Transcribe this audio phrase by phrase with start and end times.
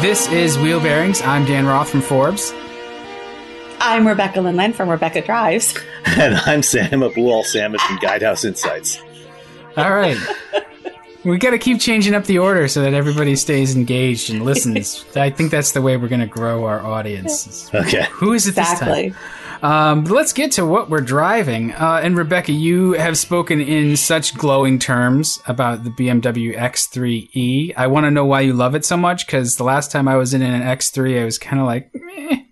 [0.00, 1.20] This is Wheel Bearings.
[1.20, 2.54] I'm Dan Roth from Forbes.
[3.80, 5.78] I'm Rebecca Lindland from Rebecca Drives.
[6.06, 8.98] And I'm Sam of Blue from Guidehouse Insights.
[9.76, 10.16] All right.
[11.22, 15.04] we got to keep changing up the order so that everybody stays engaged and listens.
[15.16, 17.68] I think that's the way we're going to grow our audience.
[17.74, 18.06] Okay.
[18.12, 19.10] Who is it Exactly.
[19.10, 19.22] this time?
[19.62, 21.72] Um, let's get to what we're driving.
[21.72, 27.74] Uh, and Rebecca, you have spoken in such glowing terms about the BMW X3e.
[27.76, 30.16] I want to know why you love it so much because the last time I
[30.16, 32.42] was in an X3, I was kind of like, meh.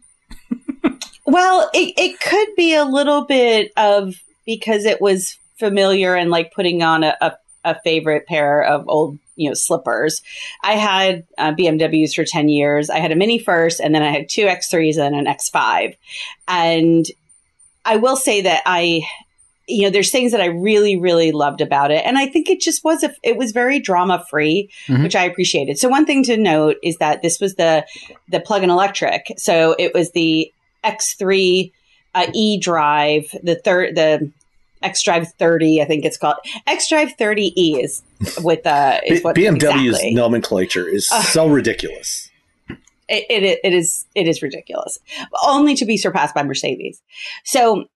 [1.28, 4.14] Well, it, it could be a little bit of
[4.46, 7.32] because it was familiar and like putting on a, a,
[7.64, 10.22] a favorite pair of old, you know, slippers.
[10.62, 12.90] I had uh, BMWs for 10 years.
[12.90, 15.94] I had a Mini first, and then I had two X3s and an X5.
[16.48, 17.06] And
[17.84, 19.02] I will say that I,
[19.68, 22.04] you know, there's things that I really, really loved about it.
[22.04, 25.02] And I think it just was, a, it was very drama free, Mhm.
[25.02, 25.78] which I appreciated.
[25.78, 27.84] So one thing to note is that this was the,
[28.28, 29.32] the plug-in electric.
[29.36, 30.52] So it was the
[30.84, 31.72] X3
[32.14, 34.30] uh, E drive, the third, the
[34.82, 36.36] X Drive 30, I think it's called.
[36.66, 38.02] X Drive 30E is
[38.42, 40.14] with uh, is what BMW's exactly.
[40.14, 41.24] nomenclature is Ugh.
[41.24, 42.30] so ridiculous.
[43.08, 44.98] It, it, it is it is ridiculous,
[45.44, 47.00] only to be surpassed by Mercedes.
[47.44, 47.86] So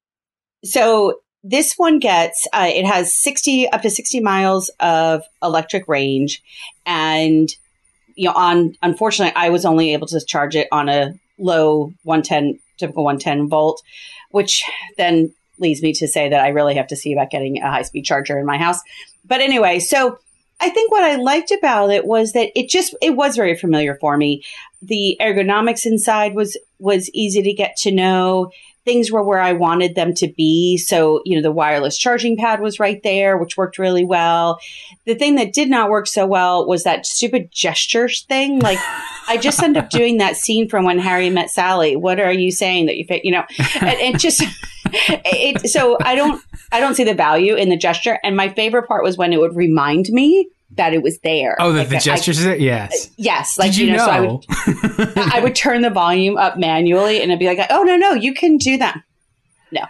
[0.65, 6.43] so this one gets uh, it has 60 up to 60 miles of electric range
[6.85, 7.49] and
[8.15, 12.59] you know on unfortunately i was only able to charge it on a low 110
[12.79, 13.81] typical 110 volt
[14.31, 14.63] which
[14.99, 17.83] then leads me to say that i really have to see about getting a high
[17.83, 18.81] speed charger in my house
[19.25, 20.19] but anyway so
[20.61, 23.97] i think what i liked about it was that it just it was very familiar
[23.97, 24.43] for me
[24.83, 28.51] the ergonomics inside was was easy to get to know
[28.85, 30.79] things were where I wanted them to be.
[30.79, 34.59] So, you know, the wireless charging pad was right there, which worked really well.
[35.05, 38.59] The thing that did not work so well was that stupid gestures thing.
[38.61, 38.79] Like,
[39.29, 41.97] I just ended up doing that scene from when Harry met Sally.
[41.97, 43.25] What are you saying that you fit?
[43.25, 43.45] You know,
[43.81, 44.43] and it just.
[44.93, 46.43] It, so I don't
[46.73, 49.41] I don't see the value in the gesture and my favorite part was when it
[49.41, 51.57] would remind me that it was there.
[51.59, 52.61] oh, the, Like the that I- gestures is it?
[52.61, 53.11] Yes.
[53.17, 54.05] yes, like Did you, know, know?
[54.05, 57.83] so I would I would turn the volume up manually and it'd be like, oh,
[57.83, 59.01] no, no, you can do that.
[59.73, 59.83] No.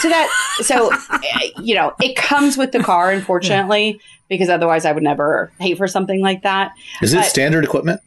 [0.00, 0.28] So that,
[0.60, 5.50] so, eh, you know, it comes with the car, unfortunately, because otherwise I would never
[5.58, 6.72] pay for something like that.
[7.02, 8.00] Is it standard equipment?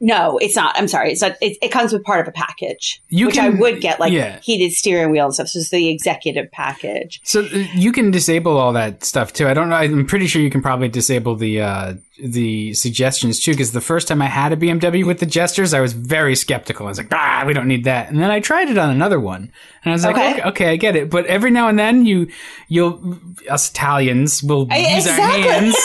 [0.00, 0.76] No, it's not.
[0.78, 1.10] I'm sorry.
[1.12, 3.80] It's not, it, it comes with part of a package, You which can- I would
[3.80, 4.38] get, like yeah.
[4.40, 5.48] heated steering wheel and stuff.
[5.48, 7.20] So it's the executive package.
[7.24, 9.48] So uh, you can disable all that stuff too.
[9.48, 9.76] I don't know.
[9.76, 13.52] I'm pretty sure you can probably disable the uh, the suggestions too.
[13.52, 16.86] Because the first time I had a BMW with the gestures, I was very skeptical.
[16.86, 18.08] I was like, ah, we don't need that.
[18.10, 19.50] And then I tried it on another one,
[19.84, 20.32] and I was like, Okay.
[20.34, 21.10] okay, okay, I get it.
[21.10, 22.28] But every now and then, you
[22.68, 23.18] you'll
[23.50, 25.76] us Italians will I- use our hands,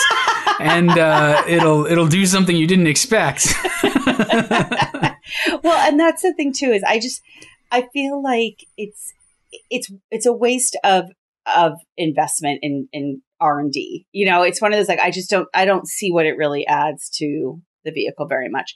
[0.59, 3.47] and uh, it'll it'll do something you didn't expect.
[5.63, 7.21] well, and that's the thing too is I just
[7.71, 9.13] I feel like it's
[9.69, 11.05] it's it's a waste of
[11.55, 14.05] of investment in in R and D.
[14.11, 16.37] You know, it's one of those like I just don't I don't see what it
[16.37, 18.73] really adds to the vehicle very much.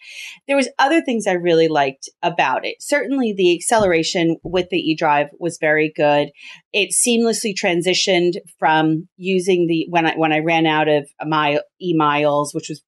[0.47, 2.75] There was other things I really liked about it.
[2.79, 6.29] Certainly the acceleration with the eDrive was very good.
[6.73, 11.93] It seamlessly transitioned from using the when I when I ran out of my e
[11.95, 12.81] miles, which was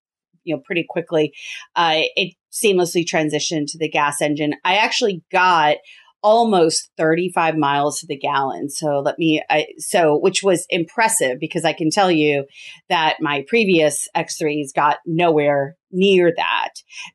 [0.49, 1.33] you know pretty quickly,
[1.75, 4.55] uh, it seamlessly transitioned to the gas engine.
[4.65, 5.77] I actually got
[6.21, 8.69] almost 35 miles to the gallon.
[8.69, 12.45] So let me, I, so, which was impressive because I can tell you
[12.89, 16.69] that my previous X3s got nowhere near that.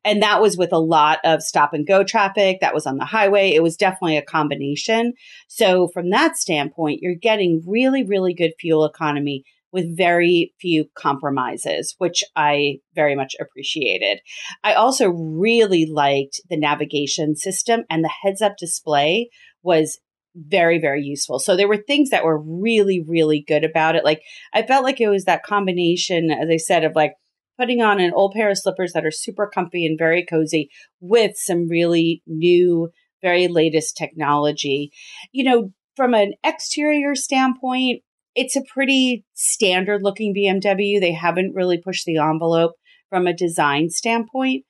[0.04, 3.04] And that was with a lot of stop and go traffic that was on the
[3.04, 3.50] highway.
[3.50, 5.12] It was definitely a combination.
[5.48, 9.44] So from that standpoint, you're getting really, really good fuel economy
[9.75, 14.21] with very few compromises, which I very much appreciated.
[14.62, 19.31] I also really liked the navigation system and the heads up display
[19.65, 19.99] was
[20.37, 21.41] very, very useful.
[21.41, 24.05] So there were things that were really, really good about it.
[24.05, 24.23] Like
[24.53, 27.15] I felt like it was that combination, as I said, of like
[27.59, 30.70] putting on an old pair of slippers that are super comfy and very cozy
[31.00, 32.91] with some really new,
[33.23, 34.93] very latest technology.
[35.32, 38.03] You know, from an exterior standpoint,
[38.34, 41.00] it's a pretty standard looking BMW.
[41.00, 42.72] They haven't really pushed the envelope
[43.08, 44.64] from a design standpoint.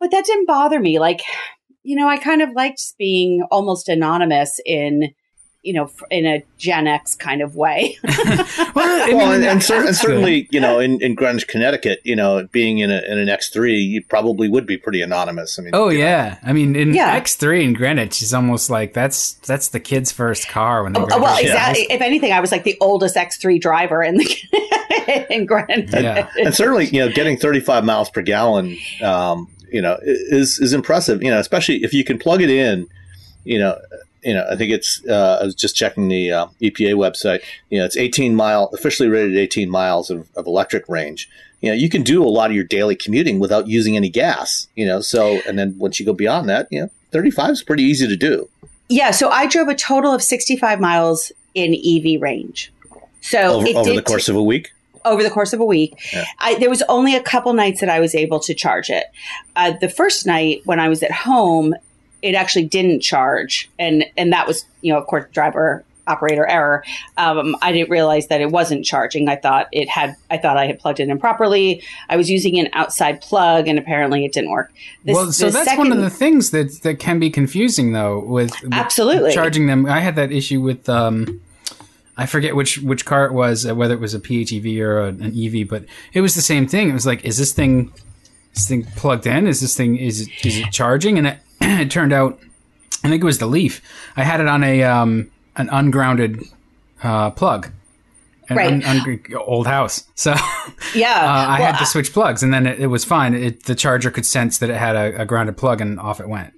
[0.00, 0.98] But that didn't bother me.
[0.98, 1.20] Like,
[1.82, 5.10] you know, I kind of liked being almost anonymous in
[5.62, 7.98] you know, in a Gen X kind of way.
[8.04, 8.44] well,
[8.74, 12.78] well and, and, cer- and, certainly, you know, in, in Greenwich, Connecticut, you know, being
[12.78, 15.58] in, a, in an X3, you probably would be pretty anonymous.
[15.58, 16.50] I mean, oh yeah, know.
[16.50, 17.18] I mean, in yeah.
[17.18, 21.00] X3 in Greenwich is almost like that's that's the kid's first car when they.
[21.00, 21.86] Oh, well, exactly.
[21.90, 25.90] If anything, I was like the oldest X3 driver in the in Greenwich.
[25.92, 26.30] Yeah.
[26.38, 28.78] and certainly, you know, getting 35 miles per gallon.
[29.02, 31.22] Um, you know, is is impressive.
[31.22, 32.86] You know, especially if you can plug it in.
[33.44, 33.78] You know,
[34.22, 35.04] you know, I think it's.
[35.06, 37.42] Uh, I was just checking the uh, EPA website.
[37.70, 41.28] You know, it's 18 mile, officially rated 18 miles of, of, electric range.
[41.60, 44.68] You know, you can do a lot of your daily commuting without using any gas.
[44.74, 47.82] You know, so and then once you go beyond that, you know, 35 is pretty
[47.82, 48.48] easy to do.
[48.88, 52.72] Yeah, so I drove a total of 65 miles in EV range.
[53.20, 54.72] So over, over the course t- of a week
[55.04, 55.98] over the course of a week.
[56.12, 56.24] Yeah.
[56.38, 59.06] I, there was only a couple nights that I was able to charge it.
[59.56, 61.74] Uh, the first night when I was at home,
[62.22, 66.82] it actually didn't charge, and and that was you know of course driver operator error.
[67.16, 69.28] Um, I didn't realize that it wasn't charging.
[69.28, 70.16] I thought it had.
[70.30, 71.82] I thought I had plugged it in properly.
[72.08, 74.72] I was using an outside plug, and apparently it didn't work.
[75.04, 78.18] This, well, so that's second, one of the things that that can be confusing, though,
[78.20, 79.86] with, with absolutely charging them.
[79.86, 80.88] I had that issue with.
[80.88, 81.40] Um,
[82.16, 85.06] I forget which which car it was, uh, whether it was a PHEV or a,
[85.06, 86.90] an EV, but it was the same thing.
[86.90, 87.92] It was like, is this thing,
[88.54, 89.46] this thing plugged in?
[89.46, 91.16] Is this thing is it, is it charging?
[91.16, 91.38] And it,
[91.80, 92.38] it turned out,
[93.04, 93.82] I think it was the Leaf.
[94.16, 96.44] I had it on a um, an ungrounded
[97.02, 97.70] uh, plug.
[98.48, 98.72] An right.
[98.72, 100.04] Un, un, old house.
[100.14, 100.34] So
[100.94, 103.34] yeah, uh, I well, had to switch plugs, and then it, it was fine.
[103.34, 106.28] It, the charger could sense that it had a, a grounded plug, and off it
[106.28, 106.54] went.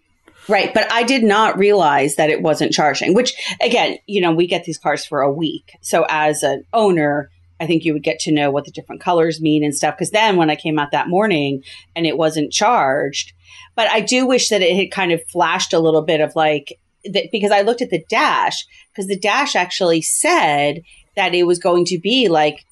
[0.49, 0.73] Right.
[0.75, 4.65] But I did not realize that it wasn't charging, which again, you know, we get
[4.65, 5.77] these cars for a week.
[5.81, 7.31] So as an owner,
[7.61, 9.97] I think you would get to know what the different colors mean and stuff.
[9.97, 11.63] Cause then when I came out that morning
[11.95, 13.33] and it wasn't charged,
[13.81, 16.79] but I do wish that it had kind of flashed a little bit of like,
[17.07, 20.83] that because I looked at the dash, because the dash actually said
[21.17, 22.67] that it was going to be like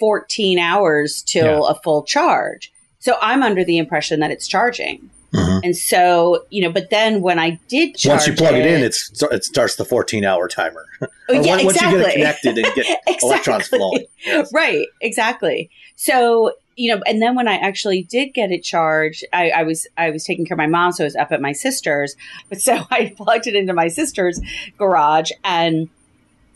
[0.00, 1.70] 14 hours till yeah.
[1.70, 2.72] a full charge.
[2.98, 5.10] So I'm under the impression that it's charging.
[5.32, 5.60] Mm-hmm.
[5.62, 8.82] And so, you know, but then when I did once you plug it, it, in,
[8.82, 10.84] it's it starts the 14 hour timer.
[11.30, 11.98] Oh, yeah, once exactly.
[11.98, 13.28] you get it connected and get exactly.
[13.28, 14.06] electrons flowing.
[14.24, 14.50] Yes.
[14.50, 15.68] Right, exactly.
[15.94, 19.88] So, you know, and then when I actually did get it charged, I, I, was
[19.96, 22.14] I was taking care of my mom, so I was up at my sister's.
[22.48, 24.40] But so I plugged it into my sister's
[24.78, 25.90] garage, and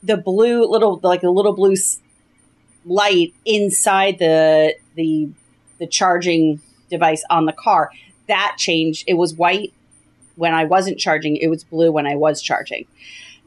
[0.00, 1.74] the blue little like a little blue
[2.84, 5.28] light inside the the
[5.78, 7.90] the charging device on the car
[8.28, 9.02] that changed.
[9.08, 9.72] It was white
[10.36, 11.36] when I wasn't charging.
[11.36, 12.86] It was blue when I was charging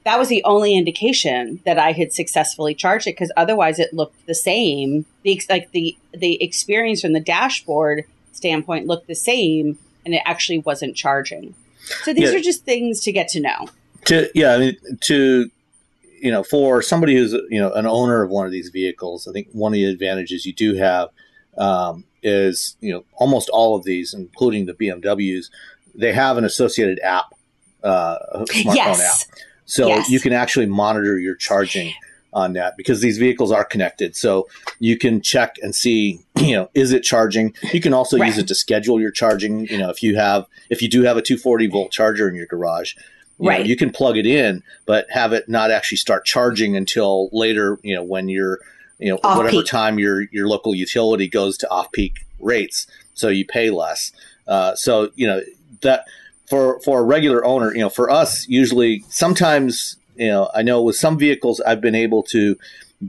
[0.05, 4.25] that was the only indication that I had successfully charged it because otherwise it looked
[4.27, 5.05] the same.
[5.23, 10.59] The like the the experience from the dashboard standpoint looked the same, and it actually
[10.59, 11.55] wasn't charging.
[12.03, 12.37] So these yeah.
[12.37, 13.67] are just things to get to know.
[14.05, 15.49] To yeah, I mean to
[16.21, 19.31] you know for somebody who's you know an owner of one of these vehicles, I
[19.31, 21.09] think one of the advantages you do have
[21.57, 25.49] um, is you know almost all of these, including the BMWs,
[25.95, 27.33] they have an associated app,
[27.83, 29.23] uh, smartphone yes.
[29.23, 30.09] app so yes.
[30.09, 31.93] you can actually monitor your charging
[32.33, 34.15] on that because these vehicles are connected.
[34.15, 34.47] So
[34.79, 37.53] you can check and see, you know, is it charging?
[37.73, 38.27] You can also right.
[38.27, 39.67] use it to schedule your charging.
[39.67, 42.45] You know, if you have, if you do have a 240 volt charger in your
[42.45, 42.93] garage,
[43.39, 43.61] you right.
[43.61, 47.79] Know, you can plug it in, but have it not actually start charging until later,
[47.83, 48.59] you know, when you're,
[48.97, 49.65] you know, off whatever peak.
[49.65, 52.87] time your, your local utility goes to off peak rates.
[53.13, 54.11] so you pay less.
[54.47, 55.41] Uh, so you know
[55.81, 56.05] that
[56.49, 60.81] for for a regular owner, you know, for us, usually sometimes you know, I know
[60.81, 62.57] with some vehicles I've been able to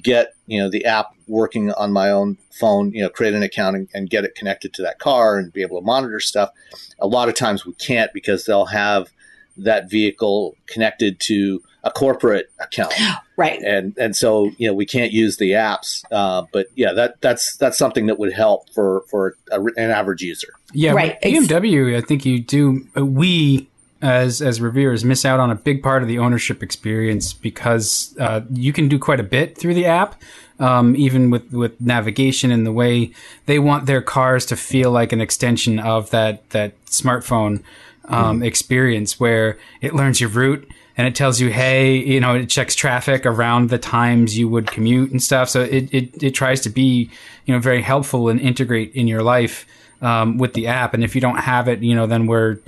[0.03, 3.77] get you know the app working on my own phone you know create an account
[3.77, 6.51] and, and, get it connected to that car and be able to monitor stuff.
[6.99, 9.09] A lot of times we can't because they'll have
[9.57, 12.95] that vehicle connected to a corporate account.
[13.39, 13.61] Right.
[13.61, 17.55] And and so you know we can't use the apps uh, but yeah that that's
[17.59, 20.55] that's something that would help for for a, an average user.
[20.73, 23.69] Yeah right bmw i think you do uh, we
[24.03, 28.43] as as reviewers miss out on a big part of the ownership experience because uh,
[28.51, 30.21] you can do quite a bit through the app,
[30.61, 33.11] um, even with with navigation and the way
[33.47, 37.63] they want their cars to feel like an extension of that that smartphone
[38.05, 38.43] um, mm-hmm.
[38.45, 42.75] experience, where it learns your route and it tells you, hey, you know, it checks
[42.75, 45.49] traffic around the times you would commute and stuff.
[45.49, 47.11] So it it, it tries to be
[47.45, 49.67] you know very helpful and integrate in your life
[50.03, 50.95] um, with the app.
[50.95, 52.59] And if you don't have it, you know, then we're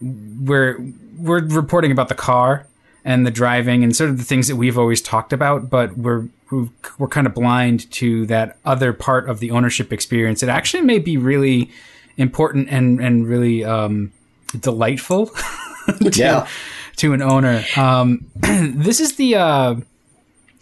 [0.00, 0.78] we're
[1.18, 2.66] we're reporting about the car
[3.04, 6.28] and the driving and sort of the things that we've always talked about, but we're
[6.98, 10.42] we're kind of blind to that other part of the ownership experience.
[10.42, 11.70] It actually may be really
[12.16, 14.12] important and and really um,
[14.58, 15.26] delightful.
[15.86, 16.46] to, yeah.
[17.00, 19.76] To an owner, um, this is the uh,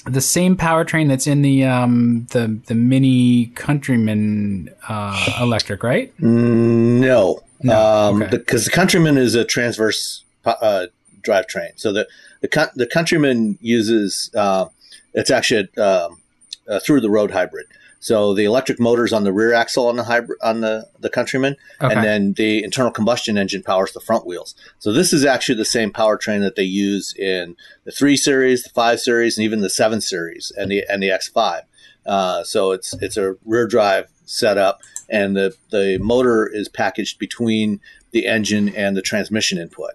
[0.04, 6.12] the same powertrain that's in the um, the the Mini Countryman uh, electric, right?
[6.20, 8.36] No, no, um, okay.
[8.36, 10.86] because the Countryman is a transverse uh,
[11.22, 11.72] drivetrain.
[11.74, 12.06] So the
[12.40, 14.66] the, the Countryman uses uh,
[15.14, 16.20] it's actually a, um,
[16.68, 17.66] a through the road hybrid.
[18.00, 21.56] So the electric motors on the rear axle on the hybrid on the the Countryman,
[21.80, 21.94] okay.
[21.94, 24.54] and then the internal combustion engine powers the front wheels.
[24.78, 28.70] So this is actually the same powertrain that they use in the three series, the
[28.70, 31.62] five series, and even the seven series and the and the X5.
[32.06, 37.80] Uh, so it's it's a rear drive setup and the, the motor is packaged between
[38.10, 39.92] the engine and the transmission input.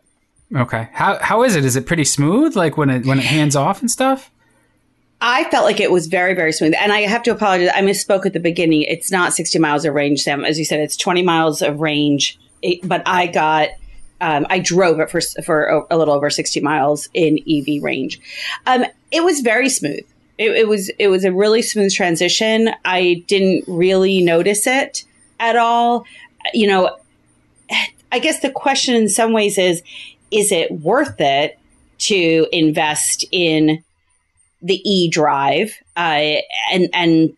[0.56, 0.90] Okay.
[0.94, 1.66] How how is it?
[1.66, 4.30] Is it pretty smooth like when it when it hands off and stuff?
[5.26, 6.74] I felt like it was very, very smooth.
[6.78, 7.70] And I have to apologize.
[7.74, 8.82] I misspoke at the beginning.
[8.82, 10.44] It's not 60 miles of range, Sam.
[10.44, 12.38] As you said, it's 20 miles of range.
[12.84, 13.70] But I got,
[14.20, 18.20] um, I drove it for, for a little over 60 miles in EV range.
[18.66, 20.02] Um, it was very smooth.
[20.38, 22.72] It, it, was it was a really smooth transition.
[22.84, 25.06] I didn't really notice it
[25.40, 26.06] at all.
[26.54, 26.98] You know,
[28.12, 29.84] I guess the question in some ways is
[30.32, 31.58] is it worth it
[32.00, 33.84] to invest in
[34.64, 35.74] the e drive?
[35.96, 36.38] Uh,
[36.72, 37.38] and and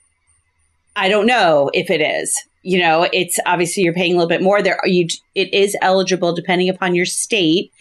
[0.96, 2.34] I don't know if it is.
[2.64, 4.62] You know, it's obviously you're paying a little bit more.
[4.62, 7.72] There, you it is eligible depending upon your state.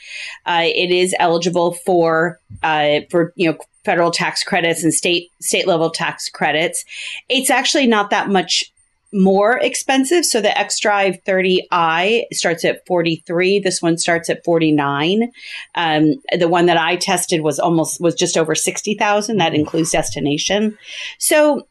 [0.44, 5.66] Uh, it is eligible for uh, for you know federal tax credits and state state
[5.66, 6.84] level tax credits.
[7.28, 8.72] It's actually not that much
[9.14, 10.24] more expensive.
[10.24, 13.60] So the xDrive 30i starts at 43.
[13.60, 15.30] This one starts at 49.
[15.76, 19.36] Um, the one that I tested was almost was just over 60,000.
[19.36, 20.76] That includes destination.
[21.18, 21.66] So,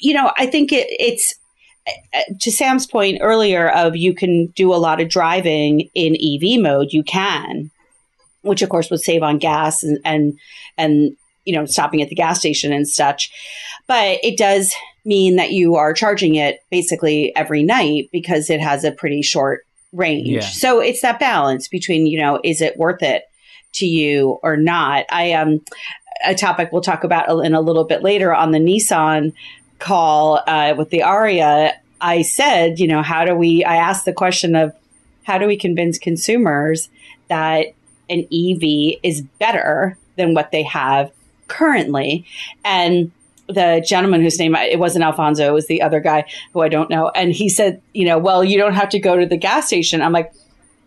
[0.00, 1.34] you know, I think it, it's
[2.40, 6.92] to Sam's point earlier of you can do a lot of driving in EV mode.
[6.92, 7.70] You can,
[8.40, 10.38] which of course would save on gas and and
[10.78, 13.30] and you know, stopping at the gas station and such.
[13.86, 18.84] But it does mean that you are charging it basically every night because it has
[18.84, 20.28] a pretty short range.
[20.28, 20.40] Yeah.
[20.40, 23.24] So it's that balance between, you know, is it worth it
[23.74, 25.06] to you or not?
[25.10, 25.60] I um
[26.24, 29.32] a topic we'll talk about in a little bit later on the Nissan
[29.78, 31.72] call uh, with the Ariya.
[32.00, 33.64] I said, you know, how do we?
[33.64, 34.74] I asked the question of
[35.24, 36.88] how do we convince consumers
[37.28, 37.68] that
[38.08, 41.10] an EV is better than what they have
[41.48, 42.26] currently.
[42.64, 43.10] And
[43.48, 46.90] the gentleman whose name it wasn't Alfonso, it was the other guy who I don't
[46.90, 47.10] know.
[47.14, 50.00] And he said, you know, well, you don't have to go to the gas station.
[50.02, 50.32] I'm like,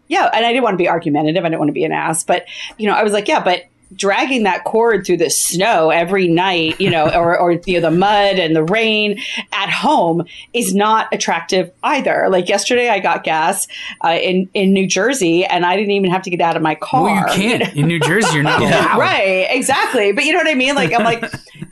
[0.08, 0.30] yeah.
[0.34, 1.44] And I didn't want to be argumentative.
[1.44, 2.46] I didn't want to be an ass, but
[2.78, 3.64] you know, I was like, yeah, but
[3.96, 7.96] dragging that cord through the snow every night, you know, or, or you know, the
[7.96, 9.18] mud and the rain
[9.54, 12.28] at home is not attractive either.
[12.30, 13.68] Like yesterday, I got gas
[14.04, 16.76] uh, in in New Jersey, and I didn't even have to get out of my
[16.76, 17.04] car.
[17.04, 18.34] Well, you can't in New Jersey.
[18.34, 19.00] You're not allowed.
[19.00, 19.48] right?
[19.50, 20.12] Exactly.
[20.12, 20.76] But you know what I mean?
[20.76, 21.24] Like I'm like,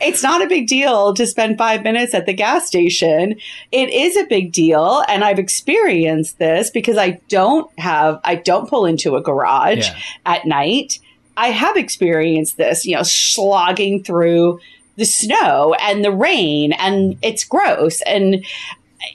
[0.01, 3.35] it's not a big deal to spend five minutes at the gas station.
[3.71, 8.69] It is a big deal, and I've experienced this because I don't have I don't
[8.69, 9.99] pull into a garage yeah.
[10.25, 10.99] at night.
[11.37, 14.59] I have experienced this, you know, slogging through
[14.95, 18.01] the snow and the rain, and it's gross.
[18.03, 18.45] And,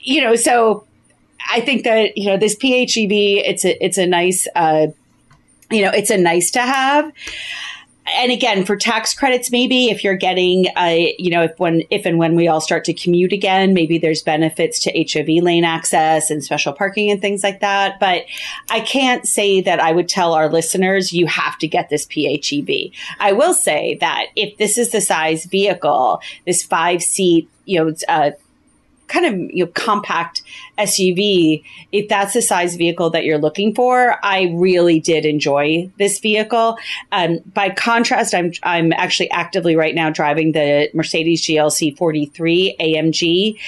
[0.03, 0.85] you know, so
[1.49, 4.87] I think that, you know, this PHEV, it's a, it's a nice, uh,
[5.71, 7.11] you know, it's a nice to have.
[8.07, 12.05] And again, for tax credits, maybe if you're getting, a, you know, if when if
[12.05, 16.29] and when we all start to commute again, maybe there's benefits to HOV lane access
[16.31, 17.99] and special parking and things like that.
[17.99, 18.25] But
[18.69, 22.91] I can't say that I would tell our listeners you have to get this PHEV.
[23.19, 27.93] I will say that if this is the size vehicle, this five seat, you know,
[28.09, 28.31] uh,
[29.11, 30.41] kind of you know, compact
[30.77, 36.19] SUV, if that's the size vehicle that you're looking for, I really did enjoy this
[36.19, 36.77] vehicle.
[37.11, 43.59] Um, by contrast, I'm I'm actually actively right now driving the Mercedes GLC 43 AMG,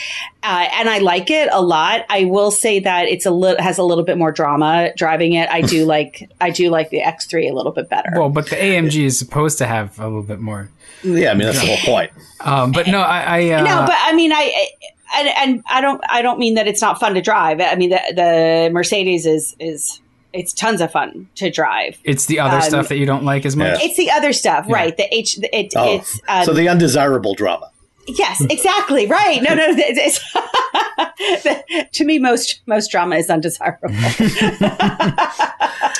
[0.44, 2.06] uh, and I like it a lot.
[2.10, 5.50] I will say that it's a little has a little bit more drama driving it.
[5.50, 8.12] I do like I do like the X3 a little bit better.
[8.16, 10.70] Well, but the AMG is supposed to have a little bit more.
[11.04, 12.12] Yeah, I mean that's the whole point.
[12.40, 14.70] Um, but no, I, I uh, no, but I mean I
[15.14, 17.62] and, and I don't I don't mean that it's not fun to drive.
[17.62, 20.02] I mean the the Mercedes is is
[20.34, 22.00] it's tons of fun to drive.
[22.04, 23.80] It's the other um, stuff that you don't like as much.
[23.80, 23.88] Yeah.
[23.88, 24.74] It's the other stuff, yeah.
[24.74, 24.98] right?
[24.98, 25.38] The H.
[25.42, 27.70] It, oh, it's um, so the undesirable drama.
[28.08, 29.08] Yes, exactly.
[29.08, 29.42] Right.
[29.42, 29.66] No, no.
[29.70, 33.90] It's, it's to me, most most drama is undesirable.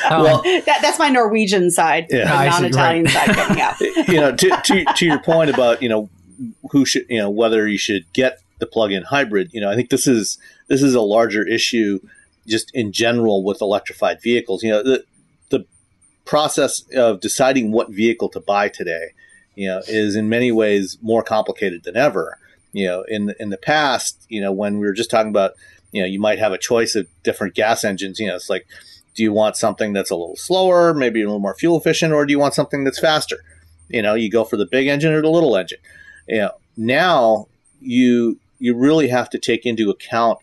[0.10, 3.14] well, that, that's my Norwegian side, yeah, non-Italian right.
[3.14, 3.80] side coming out.
[4.10, 6.10] you know, to, to to your point about you know
[6.72, 9.50] who should you know whether you should get the plug-in hybrid.
[9.54, 10.38] You know, I think this is
[10.70, 12.00] this is a larger issue
[12.48, 14.64] just in general with electrified vehicles.
[14.64, 15.04] You know, the
[15.50, 15.66] the
[16.26, 19.14] process of deciding what vehicle to buy today,
[19.56, 22.38] you know, is in many ways more complicated than ever.
[22.72, 25.52] You know, in in the past, you know, when we were just talking about,
[25.92, 28.20] you know, you might have a choice of different gas engines.
[28.20, 28.66] You know, it's like,
[29.14, 32.26] do you want something that's a little slower, maybe a little more fuel efficient, or
[32.26, 33.44] do you want something that's faster?
[33.90, 35.80] You know, you go for the big engine or the little engine.
[36.28, 37.48] You know, now
[37.80, 40.40] you you really have to take into account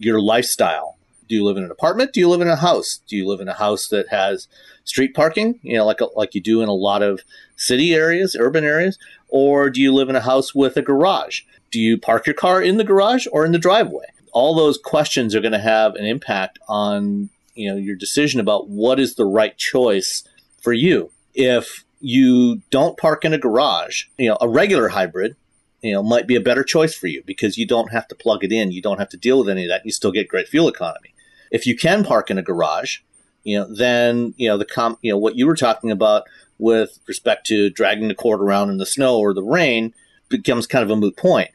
[0.00, 0.96] your lifestyle.
[1.28, 2.12] Do you live in an apartment?
[2.12, 2.98] Do you live in a house?
[3.06, 4.48] Do you live in a house that has
[4.82, 7.20] street parking, you know, like like you do in a lot of
[7.54, 11.42] city areas, urban areas, or do you live in a house with a garage?
[11.70, 14.06] Do you park your car in the garage or in the driveway?
[14.32, 18.68] All those questions are going to have an impact on, you know, your decision about
[18.70, 20.24] what is the right choice
[20.60, 21.12] for you.
[21.32, 25.36] If you don't park in a garage, you know, a regular hybrid
[25.82, 28.44] you know, might be a better choice for you because you don't have to plug
[28.44, 28.70] it in.
[28.70, 29.84] You don't have to deal with any of that.
[29.84, 31.12] You still get great fuel economy.
[31.50, 32.98] If you can park in a garage,
[33.42, 36.24] you know, then, you know, the com, you know, what you were talking about
[36.58, 39.92] with respect to dragging the cord around in the snow or the rain
[40.28, 41.50] becomes kind of a moot point.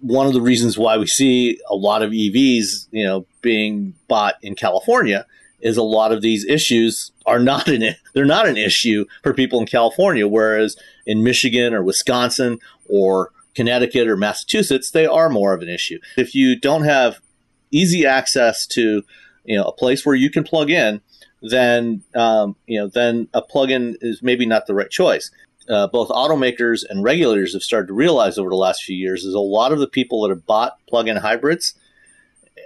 [0.00, 4.34] One of the reasons why we see a lot of EVs, you know, being bought
[4.42, 5.24] in California
[5.60, 9.60] is a lot of these issues are not an they're not an issue for people
[9.60, 15.62] in California, whereas in Michigan or Wisconsin or Connecticut or Massachusetts, they are more of
[15.62, 15.98] an issue.
[16.16, 17.18] If you don't have
[17.72, 19.02] easy access to
[19.44, 21.00] you know a place where you can plug in,
[21.42, 25.32] then um, you know then a plug-in is maybe not the right choice.
[25.68, 29.34] Uh, both automakers and regulators have started to realize over the last few years is
[29.34, 31.74] a lot of the people that have bought plug-in hybrids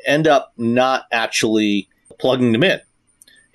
[0.05, 1.88] end up not actually
[2.20, 2.81] plugging them in.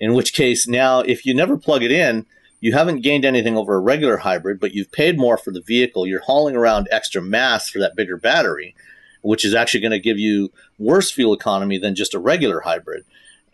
[0.00, 2.26] In which case, now if you never plug it in,
[2.60, 6.06] you haven't gained anything over a regular hybrid, but you've paid more for the vehicle.
[6.06, 8.74] You're hauling around extra mass for that bigger battery,
[9.22, 13.04] which is actually going to give you worse fuel economy than just a regular hybrid.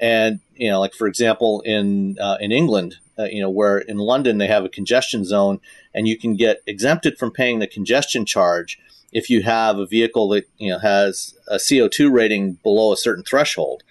[0.01, 3.99] And you know, like for example, in uh, in England, uh, you know, where in
[3.99, 5.61] London they have a congestion zone,
[5.95, 8.79] and you can get exempted from paying the congestion charge
[9.13, 13.25] if you have a vehicle that you know has a CO2 rating below a certain
[13.25, 13.83] threshold.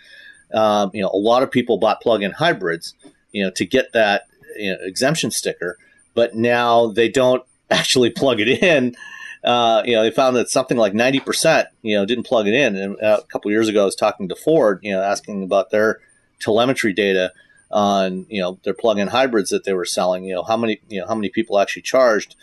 [0.53, 2.93] Um, you know, a lot of people bought plug-in hybrids,
[3.31, 5.77] you know, to get that you know, exemption sticker,
[6.13, 8.95] but now they don't actually plug it in.
[9.43, 12.77] Uh, you know, they found that something like 90%, you know, didn't plug it in.
[12.77, 15.69] And uh, a couple years ago, I was talking to Ford, you know, asking about
[15.69, 15.99] their
[16.39, 17.33] telemetry data
[17.69, 21.01] on, you know, their plug-in hybrids that they were selling, you know, how many, you
[21.01, 22.35] know, how many people actually charged.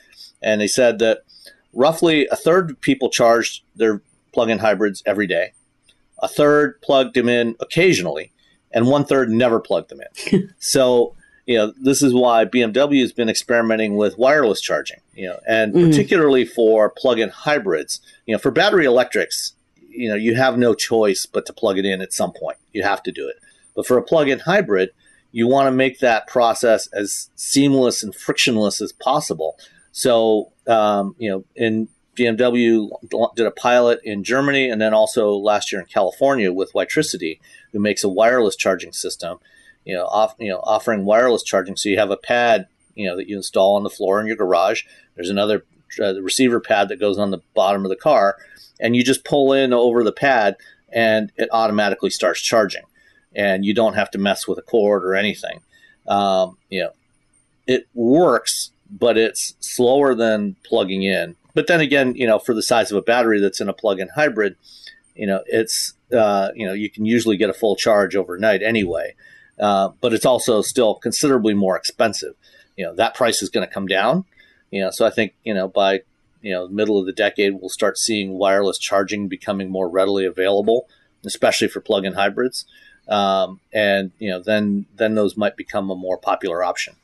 [0.42, 1.20] And they said that
[1.72, 4.02] roughly a third of people charged their
[4.34, 5.52] plug-in hybrids every day.
[6.22, 8.32] A third plugged them in occasionally,
[8.72, 10.50] and one third never plugged them in.
[10.58, 11.14] so
[11.46, 15.74] you know, this is why BMW has been experimenting with wireless charging, you know, and
[15.74, 15.88] mm.
[15.88, 18.00] particularly for plug-in hybrids.
[18.26, 19.54] You know, for battery electrics,
[19.88, 22.58] you know, you have no choice but to plug it in at some point.
[22.72, 23.36] You have to do it.
[23.74, 24.90] But for a plug-in hybrid,
[25.32, 29.58] you want to make that process as seamless and frictionless as possible.
[29.92, 32.88] So, um, you know, in BMW
[33.34, 37.40] did a pilot in Germany and then also last year in California with Witricity,
[37.72, 39.38] who makes a wireless charging system
[39.84, 41.76] you know, off, you know, offering wireless charging.
[41.76, 44.36] So you have a pad, you know, that you install on the floor in your
[44.36, 44.82] garage.
[45.14, 45.64] There's another
[46.00, 48.36] uh, receiver pad that goes on the bottom of the car,
[48.80, 50.56] and you just pull in over the pad,
[50.92, 52.84] and it automatically starts charging,
[53.34, 55.60] and you don't have to mess with a cord or anything.
[56.06, 56.92] Um, you know,
[57.66, 61.36] it works, but it's slower than plugging in.
[61.54, 64.08] But then again, you know, for the size of a battery that's in a plug-in
[64.14, 64.56] hybrid,
[65.14, 69.14] you know, it's uh, you know you can usually get a full charge overnight anyway.
[69.60, 72.34] Uh, but it's also still considerably more expensive.
[72.76, 74.24] You know, that price is going to come down.
[74.70, 76.00] You know, so I think you know by
[76.40, 80.88] you know middle of the decade we'll start seeing wireless charging becoming more readily available,
[81.24, 82.64] especially for plug-in hybrids.
[83.08, 86.94] Um, and you know, then then those might become a more popular option.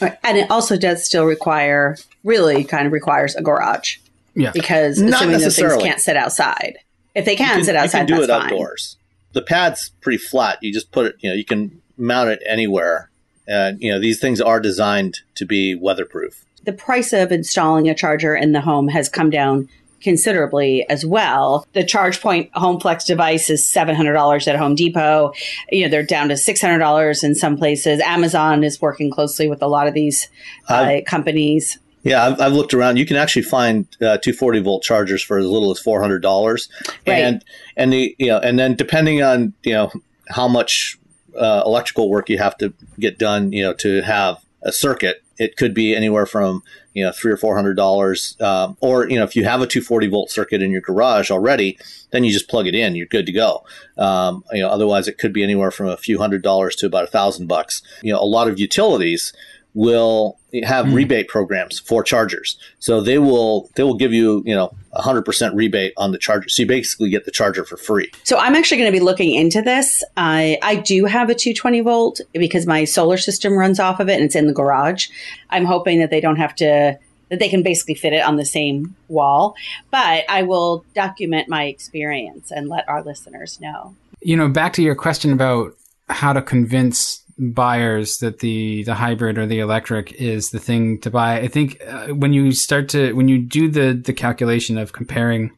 [0.00, 3.96] And it also does still require, really, kind of requires a garage.
[4.34, 4.50] Yeah.
[4.52, 6.78] Because Not assuming those things can't sit outside.
[7.14, 8.52] If they can, can, sit outside, you can do it that's fine.
[8.52, 8.96] outdoors.
[9.32, 10.58] The pad's pretty flat.
[10.60, 11.16] You just put it.
[11.20, 13.10] You know, you can mount it anywhere.
[13.48, 16.44] And you know, these things are designed to be weatherproof.
[16.64, 19.68] The price of installing a charger in the home has come down
[20.02, 21.66] considerably as well.
[21.72, 25.32] The ChargePoint HomeFlex device is $700 at Home Depot.
[25.70, 28.00] You know, they're down to $600 in some places.
[28.00, 30.28] Amazon is working closely with a lot of these
[30.68, 31.78] uh, companies.
[32.02, 32.98] Yeah, I've, I've looked around.
[32.98, 36.68] You can actually find uh, 240 volt chargers for as little as four hundred dollars,
[37.04, 37.14] Right.
[37.18, 37.44] and
[37.76, 39.90] and the you know, and then depending on you know
[40.28, 40.98] how much
[41.38, 45.56] uh, electrical work you have to get done, you know, to have a circuit, it
[45.56, 46.62] could be anywhere from
[46.94, 49.66] you know three or four hundred dollars, um, or you know if you have a
[49.66, 51.78] 240 volt circuit in your garage already,
[52.10, 53.64] then you just plug it in, you're good to go.
[53.98, 57.04] Um, you know, otherwise it could be anywhere from a few hundred dollars to about
[57.04, 57.82] a thousand bucks.
[58.02, 59.32] You know, a lot of utilities
[59.76, 60.94] will have hmm.
[60.94, 62.58] rebate programs for chargers.
[62.78, 66.48] So they will they will give you, you know, 100% rebate on the charger.
[66.48, 68.10] So you basically get the charger for free.
[68.24, 70.02] So I'm actually going to be looking into this.
[70.16, 74.14] I I do have a 220 volt because my solar system runs off of it
[74.14, 75.08] and it's in the garage.
[75.50, 78.44] I'm hoping that they don't have to that they can basically fit it on the
[78.46, 79.54] same wall.
[79.90, 83.94] But I will document my experience and let our listeners know.
[84.22, 85.74] You know, back to your question about
[86.08, 91.10] how to convince buyers that the the hybrid or the electric is the thing to
[91.10, 91.38] buy.
[91.40, 95.50] I think uh, when you start to when you do the the calculation of comparing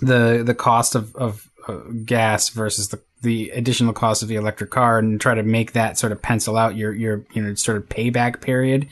[0.00, 4.70] the the cost of of uh, gas versus the the additional cost of the electric
[4.70, 7.76] car and try to make that sort of pencil out your your you know sort
[7.76, 8.86] of payback period,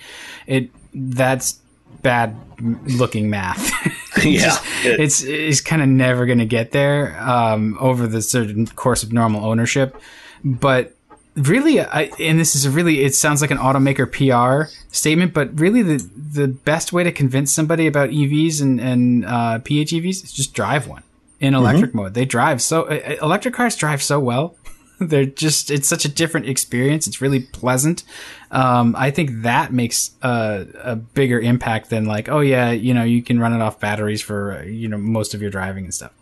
[0.46, 1.58] it that's
[2.02, 3.70] bad looking math.
[4.22, 4.56] Yeah.
[4.84, 9.02] It- it's it's kind of never going to get there um, over the certain course
[9.02, 9.96] of normal ownership.
[10.44, 10.94] But
[11.36, 15.58] really, I, and this is a really it sounds like an automaker PR statement, but
[15.58, 20.32] really the the best way to convince somebody about EVs and and uh, PHEVs is
[20.32, 21.02] just drive one
[21.40, 22.14] in electric mode.
[22.14, 24.56] They drive so uh, electric cars drive so well.
[25.00, 27.06] They're just it's such a different experience.
[27.06, 28.04] It's really pleasant.
[28.50, 33.02] Um, I think that makes a, a bigger impact than like, oh yeah, you know,
[33.02, 35.94] you can run it off batteries for uh, you know most of your driving and
[35.94, 36.12] stuff.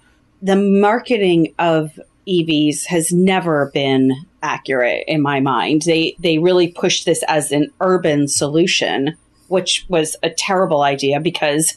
[0.43, 4.13] The marketing of EVs has never been
[4.43, 5.83] accurate in my mind.
[5.83, 9.17] They they really pushed this as an urban solution,
[9.49, 11.77] which was a terrible idea because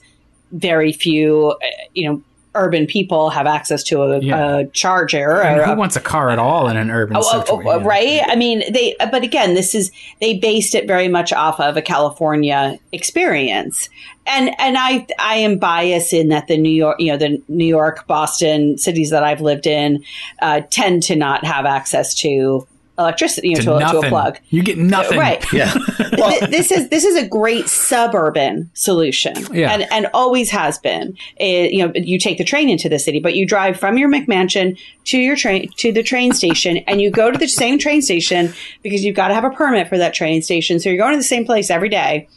[0.52, 2.22] very few, uh, you know,
[2.56, 4.58] urban people have access to a, Yeah.
[4.60, 5.42] a charger.
[5.44, 7.80] I mean, who a- wants a car at all in an urban Oh, oh, oh,
[7.82, 8.22] right?
[8.28, 11.82] I mean, they, but again, this is, they based it very much off of a
[11.82, 13.90] California experience.
[14.26, 17.66] And, and I, I am biased in that the New York, you know, the New
[17.66, 20.04] York, Boston cities that I've lived in,
[20.42, 22.66] uh, tend to not have access to
[23.00, 24.40] electricity, you know, To to, a- to a plug.
[24.50, 25.18] You get nothing.
[25.18, 25.44] Right.
[25.54, 25.74] yeah.
[25.74, 29.72] Th- this is this is a great suburban solution, Yeah.
[29.74, 31.18] and and always has been.
[31.38, 34.10] It- you know, you take the train into the city, but you drive from your
[34.10, 38.02] McMansion to your train to the train station, and you go to the same train
[38.02, 38.54] station
[38.84, 40.80] because you've got to have a permit for that train station.
[40.80, 42.28] So you're going to the same place every day,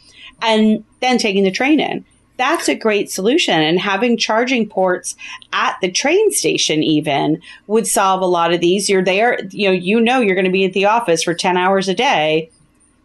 [0.41, 2.03] and then taking the train in.
[2.37, 3.59] That's a great solution.
[3.59, 5.15] And having charging ports
[5.53, 8.89] at the train station even would solve a lot of these.
[8.89, 11.57] You're there, you know, you know you're going to be at the office for 10
[11.57, 12.51] hours a day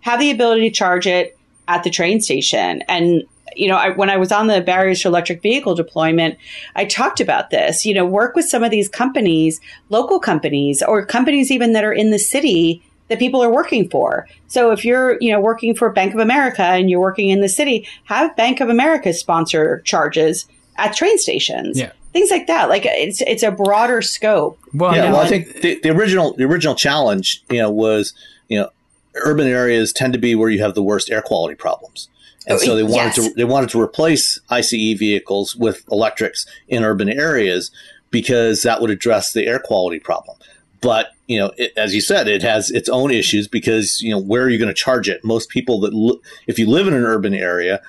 [0.03, 2.83] have the ability to charge it at the train station.
[2.83, 3.23] And,
[3.57, 6.38] you know, I, when I was on the barriers to electric vehicle deployment,
[6.77, 7.87] I talked about this.
[7.87, 11.92] You know, work with some of these companies, local companies, or companies even that are
[11.92, 14.27] in the city that people are working for.
[14.48, 17.48] So if you're, you know, working for Bank of America and you're working in the
[17.48, 20.46] city, have Bank of America sponsor charges
[20.77, 21.79] at train stations.
[21.79, 21.92] Yeah.
[22.14, 22.70] Things like that.
[22.70, 24.59] Like it's it's a broader scope.
[24.72, 28.14] Well, yeah, no, well, I think the, the original the original challenge, you know, was
[28.48, 28.70] you know,
[29.16, 32.09] urban areas tend to be where you have the worst air quality problems,
[32.46, 33.29] and oh, so they wanted Yes.
[33.29, 37.70] to they wanted to replace ICE vehicles with electrics in urban areas
[38.11, 40.37] because that would address the air quality problem.
[40.83, 44.18] But you know, it, as you said, it has its own issues because you know
[44.18, 45.25] where are you going to charge it?
[45.25, 47.81] Most people that li- if you live in an urban area,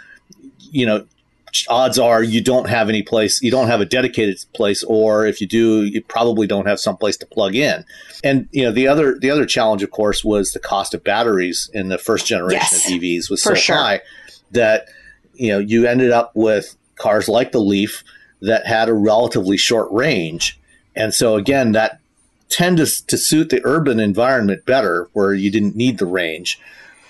[0.71, 1.05] you know,
[1.69, 5.41] odds are you don't have any place, you don't have a dedicated place, or if
[5.41, 7.85] you do, you probably don't have some place to plug in.
[8.23, 11.69] And you know, the other the other challenge, of course, was the cost of batteries
[11.73, 13.75] in the first generation Yes, of EVs was so sure.
[13.75, 14.01] high
[14.51, 14.87] that
[15.33, 18.03] you know you ended up with cars like the Leaf
[18.41, 20.59] that had a relatively short range,
[20.95, 21.99] and so again that
[22.53, 26.59] tended to, to suit the urban environment better, where you didn't need the range.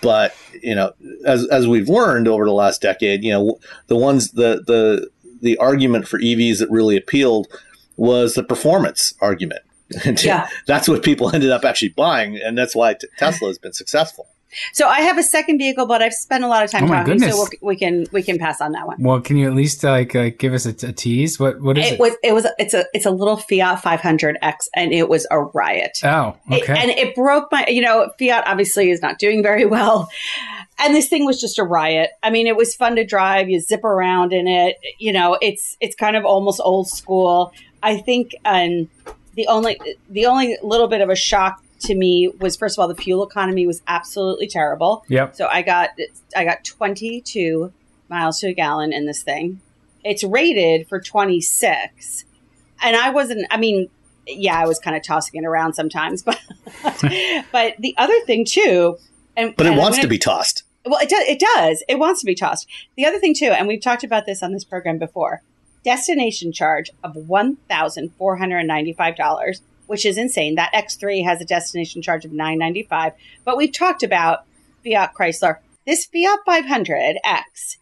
[0.01, 0.93] But you know,
[1.25, 5.09] as as we've learned over the last decade, you know, the ones the the
[5.41, 7.47] the argument for EVs that really appealed
[7.97, 9.61] was the performance argument.
[10.23, 10.49] Yeah.
[10.65, 14.27] that's what people ended up actually buying, and that's why t- Tesla has been successful.
[14.73, 17.13] So I have a second vehicle, but I've spent a lot of time Oh talking,
[17.13, 17.31] goodness.
[17.31, 18.97] so we'll, we can we can pass on that one.
[18.99, 21.39] Well, can you at least like uh, give us a, a tease?
[21.39, 21.93] What what is it?
[21.93, 25.39] It was it was it's a it's a little Fiat 500X, and it was a
[25.41, 25.99] riot.
[26.03, 26.75] oh, It- okay.
[26.79, 30.09] and it broke my, you know, Fiat obviously is not doing very well.
[30.79, 32.09] And this thing was just a riot.
[32.23, 33.49] I mean, it was fun to drive.
[33.49, 34.77] You zip around in it.
[34.97, 37.53] You know, it's it's kind of almost old school.
[37.81, 38.89] I think um,
[39.35, 42.87] the only the only little bit of a shock to me was first of all
[42.87, 45.03] the fuel economy was absolutely terrible.
[45.07, 45.35] yep.
[45.35, 45.89] So I got
[46.35, 47.71] I got 22
[48.09, 49.61] miles to a gallon in this thing.
[50.03, 52.25] It's rated for 26.
[52.81, 53.89] And I wasn't I mean,
[54.27, 56.39] yeah, I was kind of tossing it around sometimes, but
[57.51, 58.97] but the other thing too,
[59.35, 60.63] and But it and wants gonna- to be tossed.
[60.85, 61.23] well, it does.
[61.27, 61.83] It does.
[61.87, 62.67] It wants to be tossed.
[62.97, 65.41] The other thing too, and we've talked about this on this program before,
[65.83, 70.55] destination charge of one thousand four hundred and ninety-five dollars, which is insane.
[70.55, 73.13] That X three has a destination charge of nine ninety-five.
[73.45, 74.45] But we've talked about
[74.83, 75.57] Fiat Chrysler.
[75.85, 77.77] This Fiat five hundred X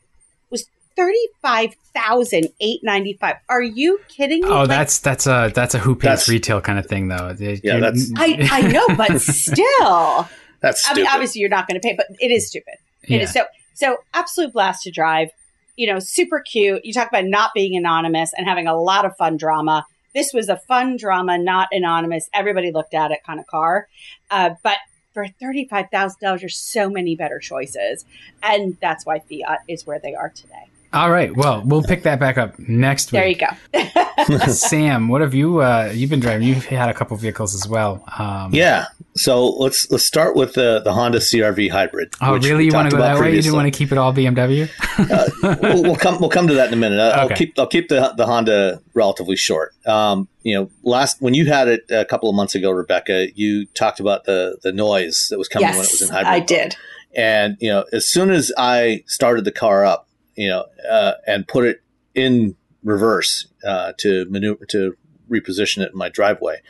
[0.50, 3.36] was thirty-five thousand eight ninety-five.
[3.50, 4.48] Are you kidding me?
[4.50, 7.36] Oh, Like, that's that's a that's a who pays That's- retail kind of thing, though.
[7.40, 9.22] It- Yeah, you- that's- I, I know, but
[9.56, 10.28] still.
[10.62, 12.76] That's I mean, obviously you're not going to pay, but it is stupid.
[13.04, 13.18] It Yeah.
[13.22, 15.30] is so so absolute blast to drive.
[15.76, 16.86] You know, super cute.
[16.86, 19.86] You talk about not being anonymous and having a lot of fun drama.
[20.14, 22.30] This was a fun drama, not anonymous.
[22.34, 23.88] Everybody looked at it kind of car.
[24.30, 24.78] Uh, but
[25.14, 28.06] for thirty five thousand dollars, there's so many better choices,
[28.42, 30.71] and that's why Fiat is where they are today.
[30.94, 31.36] All right.
[31.36, 33.20] Well, we'll pick that back up next week.
[33.20, 34.38] There you go.
[34.52, 36.48] Sam, what have you uh, you've been driving?
[36.48, 38.04] You've had a couple vehicles as well.
[38.18, 38.86] Um, yeah.
[39.16, 42.14] So let's let's start with the the Honda CRV hybrid.
[42.22, 42.66] Oh, which really?
[42.66, 43.28] You want to go about that way?
[43.28, 43.50] You previously.
[43.50, 44.70] didn't want to keep it all BMW?
[45.12, 47.00] uh, we'll, we'll come we'll come to that in a minute.
[47.00, 47.36] I'll Okay.
[47.36, 49.74] keep I'll keep the the Honda relatively short.
[49.88, 53.66] Um, you know, last when you had it a couple of months ago, Rebecca, you
[53.68, 56.28] talked about the the noise that was coming when it was in hybrid.
[56.28, 56.76] I did.
[57.16, 61.48] And you know, as soon as I started the car up, you know, uh, and
[61.48, 61.82] put it
[62.16, 64.98] in reverse uh, to maneuver to
[65.30, 66.62] reposition it in my driveway,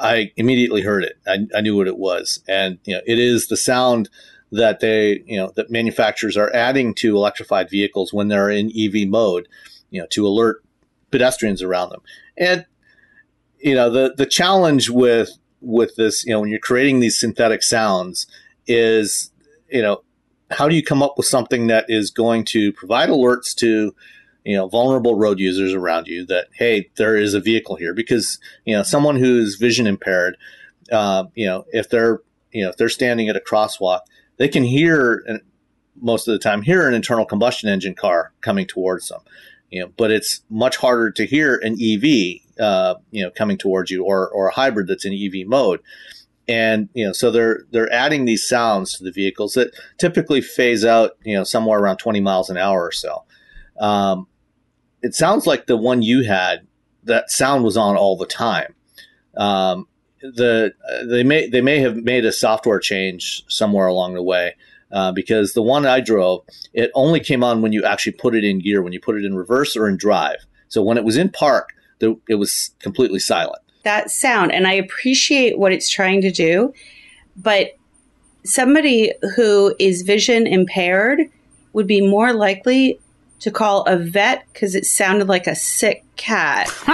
[0.00, 1.18] I immediately heard it.
[1.26, 4.08] I, I knew what it was, and you know, it is the sound
[4.52, 9.08] that they, you know, that manufacturers are adding to electrified vehicles when they're in EV
[9.08, 9.46] mode,
[9.90, 10.64] you know, to alert
[11.10, 12.00] pedestrians around them.
[12.36, 12.66] And
[13.58, 17.62] you know, the the challenge with with this, you know, when you're creating these synthetic
[17.62, 18.26] sounds,
[18.66, 19.30] is
[19.70, 20.02] you know,
[20.50, 23.94] how do you come up with something that is going to provide alerts to
[24.44, 27.94] you know vulnerable road users around you that hey there is a vehicle here?
[27.94, 30.36] Because you know someone who's vision impaired
[30.90, 32.20] uh, you know if they're
[32.52, 34.00] you know if they're standing at a crosswalk
[34.36, 35.24] they can hear
[36.00, 39.20] most of the time hear an internal combustion engine car coming towards them
[39.70, 42.04] you know but it's much harder to hear an ev
[42.58, 45.80] uh, you know coming towards you or or a hybrid that's in ev mode
[46.50, 50.84] and you know so they're they're adding these sounds to the vehicles that typically phase
[50.84, 53.24] out you know somewhere around 20 miles an hour or so.
[53.78, 54.26] Um,
[55.00, 56.66] it sounds like the one you had
[57.04, 58.74] that sound was on all the time.
[59.36, 59.86] Um,
[60.20, 60.74] the
[61.08, 64.56] they may they may have made a software change somewhere along the way
[64.90, 68.44] uh, because the one I drove it only came on when you actually put it
[68.44, 70.44] in gear when you put it in reverse or in drive.
[70.66, 75.58] So when it was in park it was completely silent that sound and I appreciate
[75.58, 76.72] what it's trying to do,
[77.36, 77.76] but
[78.44, 81.22] somebody who is vision impaired
[81.72, 82.98] would be more likely
[83.40, 86.68] to call a vet because it sounded like a sick cat.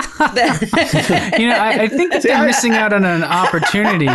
[1.38, 4.09] you know, I, I think that they're missing out on an opportunity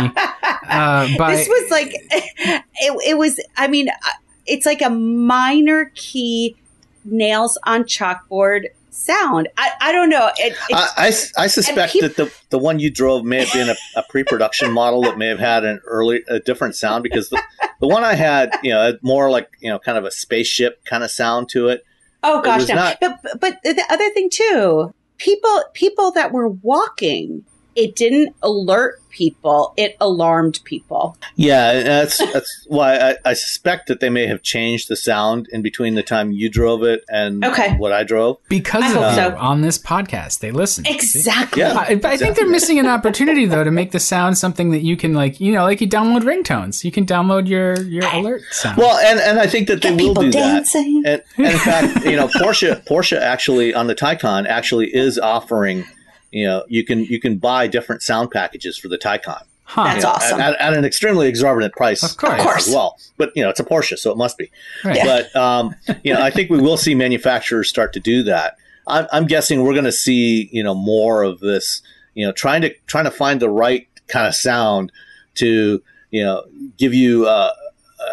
[0.72, 1.36] uh, by.
[1.36, 2.62] this was like it,
[3.06, 4.10] it was i mean uh,
[4.46, 6.56] it's like a minor key
[7.04, 12.32] nails on chalkboard sound i, I don't know it, I, I, I suspect that the,
[12.50, 15.64] the one you drove may have been a, a pre-production model that may have had
[15.64, 17.42] an early a different sound because the,
[17.80, 21.02] the one I had you know more like you know kind of a spaceship kind
[21.02, 21.84] of sound to it.
[22.22, 22.74] oh gosh was no.
[22.74, 29.02] not- but but the other thing too people people that were walking it didn't alert
[29.12, 31.16] people; it alarmed people.
[31.36, 35.62] Yeah, that's that's why I, I, suspect that they may have changed the sound in
[35.62, 37.76] between the time you drove it and okay.
[37.76, 38.38] what I drove.
[38.48, 39.36] Because I of you so.
[39.36, 40.84] on this podcast, they listen.
[40.86, 41.60] Exactly.
[41.62, 42.10] Yeah, I, exactly.
[42.10, 45.14] I, think they're missing an opportunity though to make the sound something that you can
[45.14, 46.84] like, you know, like you download ringtones.
[46.84, 48.78] You can download your your alert sound.
[48.78, 51.02] Well, and and I think that they Get will do dancing.
[51.02, 51.24] that.
[51.36, 55.84] And, and in fact, you know, Porsche Porsche actually on the Taycan actually is offering
[56.32, 59.44] you know you can you can buy different sound packages for the Taycan.
[59.64, 59.84] Huh.
[59.84, 60.40] That's you know, awesome.
[60.40, 62.34] At, at, an extremely exorbitant price, of course.
[62.34, 62.68] Of course.
[62.68, 62.98] as well.
[63.16, 64.50] But you know, it's a Porsche, so it must be.
[64.84, 64.98] Right.
[65.02, 68.56] But um, you know, I think we will see manufacturers start to do that.
[68.86, 71.82] I'm, I'm guessing we're going to see you know more of this.
[72.14, 74.92] You know, trying to trying to find the right kind of sound
[75.36, 76.44] to you know
[76.76, 77.52] give you uh,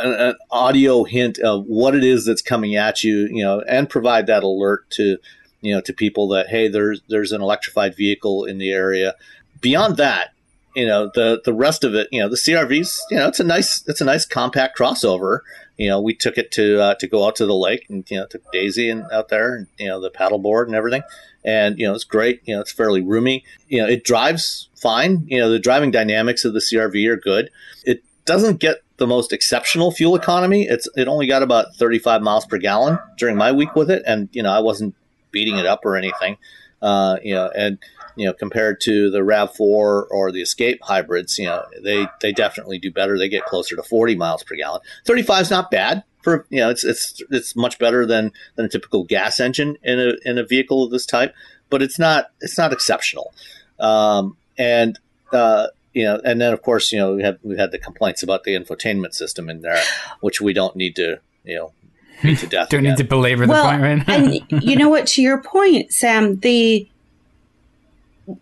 [0.01, 3.27] an, an audio hint of what it is that's coming at you.
[3.31, 5.17] You know, and provide that alert to
[5.61, 9.15] you know to people that hey there's there's an electrified vehicle in the area.
[9.61, 10.33] Beyond that
[10.75, 13.43] you know the the rest of it you know the crvs you know it's a
[13.43, 15.39] nice it's a nice compact crossover.
[15.77, 18.17] You know we took it to uh, to go out to the lake and you
[18.17, 21.03] know took daisy and out there and you know the paddleboard and everything.
[21.43, 22.41] And you know it's great.
[22.45, 23.43] You know it's fairly roomy.
[23.67, 25.25] You know it drives fine.
[25.27, 27.49] You know the driving dynamics of the crv are good.
[27.83, 30.67] It doesn't get the most exceptional fuel economy.
[30.69, 34.03] It's it only got about 35 miles per gallon during my week with it.
[34.05, 34.95] And you know i wasn't
[35.31, 36.37] beating it up or anything.
[36.81, 37.77] Uh, you know, and
[38.15, 42.79] you know, compared to the RAV4 or the Escape hybrids, you know, they they definitely
[42.79, 43.17] do better.
[43.17, 44.81] They get closer to 40 miles per gallon.
[45.05, 48.69] 35 is not bad for you know, it's it's it's much better than than a
[48.69, 51.33] typical gas engine in a in a vehicle of this type,
[51.69, 53.33] but it's not it's not exceptional.
[53.79, 54.99] Um, and
[55.31, 58.23] uh, you know, and then of course, you know, we have we had the complaints
[58.23, 59.81] about the infotainment system in there,
[60.19, 61.71] which we don't need to you know
[62.37, 62.69] to death.
[62.69, 62.91] Don't again.
[62.91, 64.13] need to belabor the well, point right now.
[64.13, 65.07] and you know what?
[65.07, 66.87] To your point, Sam, the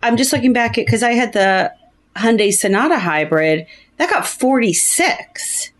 [0.02, 1.74] I'm just looking back at because I had the
[2.16, 3.66] Hyundai Sonata hybrid
[3.98, 5.72] that got 46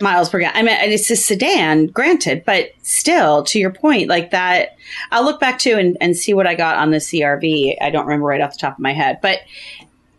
[0.00, 0.56] miles per gallon.
[0.56, 4.76] I mean, and it's a sedan, granted, but still, to your point, like that.
[5.10, 7.76] I'll look back to and, and see what I got on the CRV.
[7.80, 9.40] I don't remember right off the top of my head, but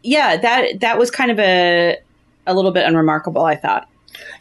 [0.03, 1.97] yeah, that that was kind of a
[2.45, 3.43] a little bit unremarkable.
[3.43, 3.89] I thought.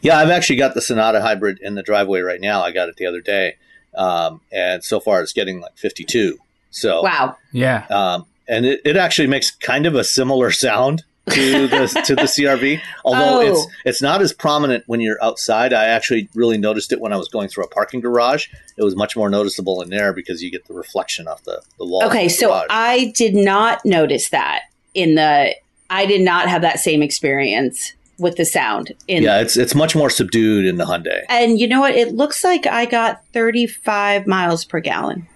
[0.01, 2.61] Yeah, I've actually got the Sonata hybrid in the driveway right now.
[2.61, 3.55] I got it the other day,
[3.95, 6.37] um, and so far it's getting like 52.
[6.69, 11.67] So wow, yeah, um, and it, it actually makes kind of a similar sound to
[11.67, 13.41] the to the CRV, although oh.
[13.41, 15.73] it's it's not as prominent when you're outside.
[15.73, 18.47] I actually really noticed it when I was going through a parking garage.
[18.77, 21.85] It was much more noticeable in there because you get the reflection off the the
[21.85, 22.03] wall.
[22.05, 22.67] Okay, the so garage.
[22.69, 24.63] I did not notice that
[24.93, 25.55] in the.
[25.89, 28.93] I did not have that same experience with the sound.
[29.07, 31.21] In, yeah, it's it's much more subdued in the Hyundai.
[31.29, 31.95] And you know what?
[31.95, 35.27] It looks like I got 35 miles per gallon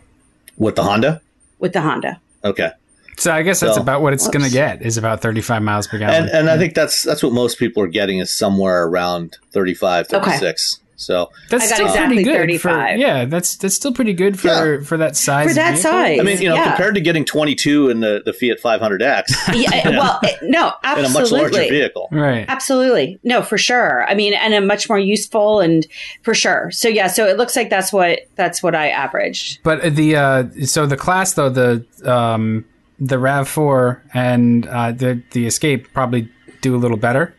[0.57, 1.21] with the Honda.
[1.59, 2.19] With the Honda.
[2.43, 2.71] Okay.
[3.17, 5.85] So I guess that's so, about what it's going to get is about 35 miles
[5.85, 6.23] per gallon.
[6.23, 10.07] And, and I think that's that's what most people are getting is somewhere around 35,
[10.07, 10.75] 36.
[10.75, 10.87] Okay.
[11.01, 12.61] So that's still exactly pretty good 35.
[12.93, 14.83] For, yeah, that's that's still pretty good for yeah.
[14.83, 15.49] for that size.
[15.49, 15.91] For that vehicle.
[15.91, 16.67] size, I mean, you know, yeah.
[16.69, 19.23] compared to getting 22 in the, the Fiat 500X.
[19.55, 21.01] yeah, well, it, no, absolutely.
[21.01, 22.45] In a much larger vehicle, right?
[22.47, 24.05] Absolutely, no, for sure.
[24.07, 25.87] I mean, and a much more useful, and
[26.21, 26.69] for sure.
[26.71, 29.63] So yeah, so it looks like that's what that's what I averaged.
[29.63, 32.65] But the uh, so the class though the um,
[32.99, 36.29] the RAV4 and uh, the the Escape probably
[36.61, 37.33] do a little better.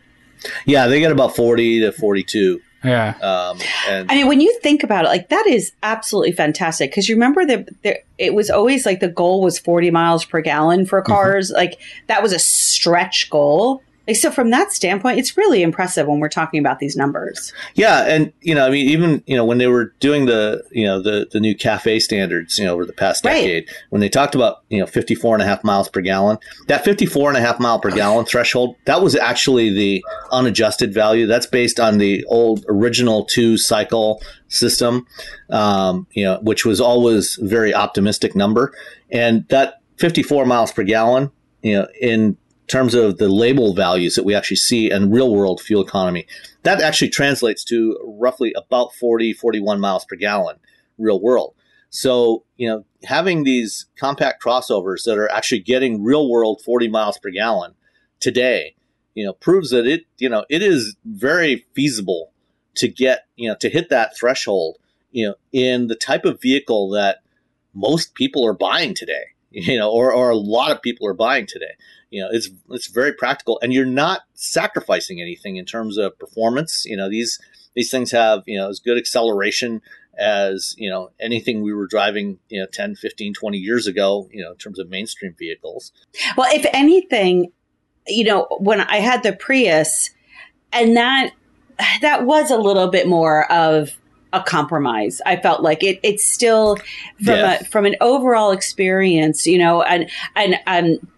[0.66, 2.60] Yeah, they get about 40 to 42.
[2.84, 3.14] Yeah.
[3.22, 7.08] Um, and I mean, when you think about it, like that is absolutely fantastic because
[7.08, 11.00] you remember that it was always like the goal was 40 miles per gallon for
[11.00, 11.12] mm-hmm.
[11.12, 11.48] cars.
[11.48, 11.56] Mm-hmm.
[11.56, 13.82] Like that was a stretch goal.
[14.06, 17.52] Like, so from that standpoint, it's really impressive when we're talking about these numbers.
[17.74, 20.84] Yeah, and you know, I mean, even you know, when they were doing the you
[20.84, 23.76] know the the new CAFE standards, you know, over the past decade, right.
[23.90, 27.28] when they talked about you know 54 and a half miles per gallon, that 54
[27.28, 31.26] and a half mile per gallon threshold, that was actually the unadjusted value.
[31.26, 35.06] That's based on the old original two cycle system,
[35.50, 38.72] um, you know, which was always very optimistic number,
[39.10, 41.30] and that 54 miles per gallon,
[41.62, 45.60] you know, in terms of the label values that we actually see in real world
[45.60, 46.26] fuel economy,
[46.62, 50.56] that actually translates to roughly about 40, 41 miles per gallon
[50.98, 51.54] real world.
[51.90, 57.18] So, you know, having these compact crossovers that are actually getting real world 40 miles
[57.18, 57.74] per gallon
[58.20, 58.74] today,
[59.14, 62.32] you know, proves that it, you know, it is very feasible
[62.76, 64.78] to get, you know, to hit that threshold,
[65.10, 67.18] you know, in the type of vehicle that
[67.74, 71.46] most people are buying today, you know, or, or a lot of people are buying
[71.46, 71.74] today
[72.12, 76.84] you know it's it's very practical and you're not sacrificing anything in terms of performance
[76.84, 77.40] you know these
[77.74, 79.80] these things have you know as good acceleration
[80.18, 84.42] as you know anything we were driving you know 10 15 20 years ago you
[84.42, 85.90] know in terms of mainstream vehicles
[86.36, 87.50] well if anything
[88.06, 90.10] you know when i had the prius
[90.72, 91.32] and that
[92.02, 93.96] that was a little bit more of
[94.34, 95.20] a compromise.
[95.26, 96.00] I felt like it.
[96.02, 97.58] It's still from yeah.
[97.60, 99.82] a from an overall experience, you know.
[99.82, 101.11] And and um,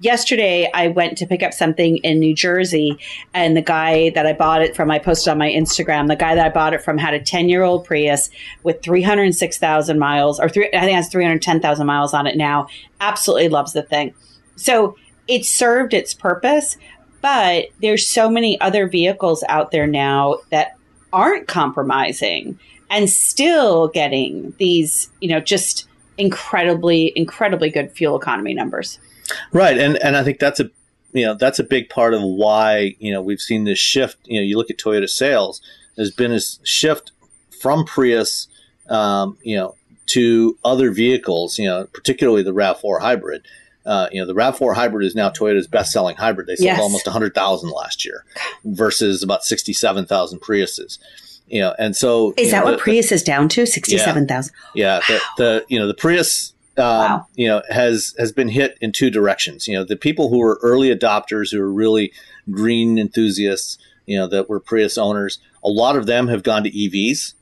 [0.00, 2.98] yesterday I went to pick up something in New Jersey,
[3.34, 6.08] and the guy that I bought it from, I posted on my Instagram.
[6.08, 8.30] The guy that I bought it from had a ten year old Prius
[8.62, 10.68] with three hundred six thousand miles, or three.
[10.72, 12.68] I think has three hundred ten thousand miles on it now.
[13.00, 14.14] Absolutely loves the thing.
[14.56, 14.96] So
[15.26, 16.76] it served its purpose,
[17.20, 20.76] but there's so many other vehicles out there now that
[21.12, 22.58] aren't compromising
[22.90, 25.86] and still getting these, you know, just
[26.16, 28.98] incredibly, incredibly good fuel economy numbers.
[29.52, 29.78] Right.
[29.78, 30.70] And and I think that's a
[31.12, 34.18] you know, that's a big part of why, you know, we've seen this shift.
[34.24, 35.62] You know, you look at Toyota sales,
[35.96, 37.12] there's been a shift
[37.60, 38.46] from Prius
[38.88, 39.74] um, you know,
[40.06, 43.46] to other vehicles, you know, particularly the RAV4 hybrid.
[43.86, 46.46] Uh, you know, the RAV4 hybrid is now Toyota's best-selling hybrid.
[46.46, 46.80] They sold yes.
[46.80, 48.24] almost 100,000 last year
[48.64, 50.98] versus about 67,000 Priuses.
[51.46, 53.64] You know, and so is that know, what the, Prius is down to?
[53.64, 54.54] 67,000.
[54.74, 55.20] Yeah, yeah wow.
[55.38, 57.26] the, the, you know the Prius um, wow.
[57.34, 59.66] you know has has been hit in two directions.
[59.66, 62.12] You know, the people who were early adopters who are really
[62.50, 66.70] green enthusiasts, you know, that were Prius owners, a lot of them have gone to
[66.70, 67.34] EVs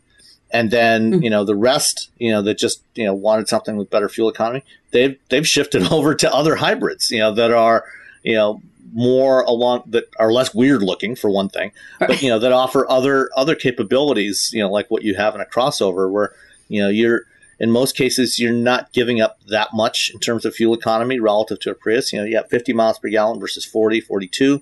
[0.50, 1.22] and then mm-hmm.
[1.22, 4.28] you know the rest you know that just you know wanted something with better fuel
[4.28, 7.84] economy they've they've shifted over to other hybrids you know that are
[8.22, 8.60] you know
[8.92, 12.88] more along that are less weird looking for one thing but you know that offer
[12.88, 16.32] other other capabilities you know like what you have in a crossover where
[16.68, 17.22] you know you're
[17.58, 21.58] in most cases you're not giving up that much in terms of fuel economy relative
[21.60, 24.60] to a Prius you know you have 50 miles per gallon versus 40 42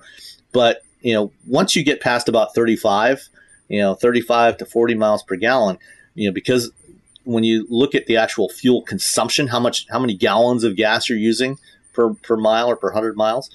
[0.52, 3.28] but you know once you get past about 35
[3.68, 5.78] you know, 35 to 40 miles per gallon,
[6.14, 6.70] you know, because
[7.24, 11.08] when you look at the actual fuel consumption, how much, how many gallons of gas
[11.08, 11.58] you're using
[11.92, 13.50] per, per mile or per 100 miles,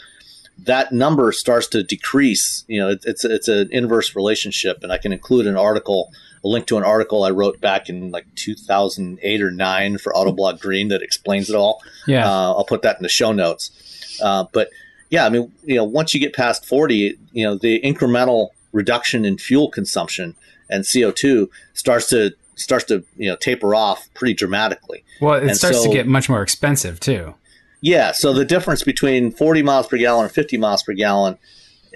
[0.57, 2.65] that number starts to decrease.
[2.67, 4.83] You know, it, it's, it's an inverse relationship.
[4.83, 6.11] And I can include an article,
[6.43, 10.59] a link to an article I wrote back in like 2008 or nine for Autoblog
[10.59, 11.81] Green that explains it all.
[12.07, 12.25] Yeah.
[12.25, 14.19] Uh, I'll put that in the show notes.
[14.21, 14.69] Uh, but
[15.09, 19.25] yeah, I mean, you know, once you get past 40, you know, the incremental reduction
[19.25, 20.35] in fuel consumption
[20.69, 25.03] and CO2 starts to starts to you know taper off pretty dramatically.
[25.21, 27.35] Well, it and starts so, to get much more expensive too.
[27.81, 31.37] Yeah, so the difference between 40 miles per gallon and 50 miles per gallon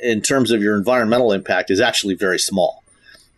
[0.01, 2.83] in terms of your environmental impact is actually very small.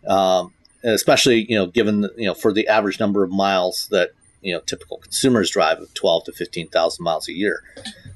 [0.06, 0.52] Um,
[0.84, 4.10] especially you know given you know for the average number of miles that
[4.42, 7.62] you know typical consumers drive of 12 to 15,000 miles a year.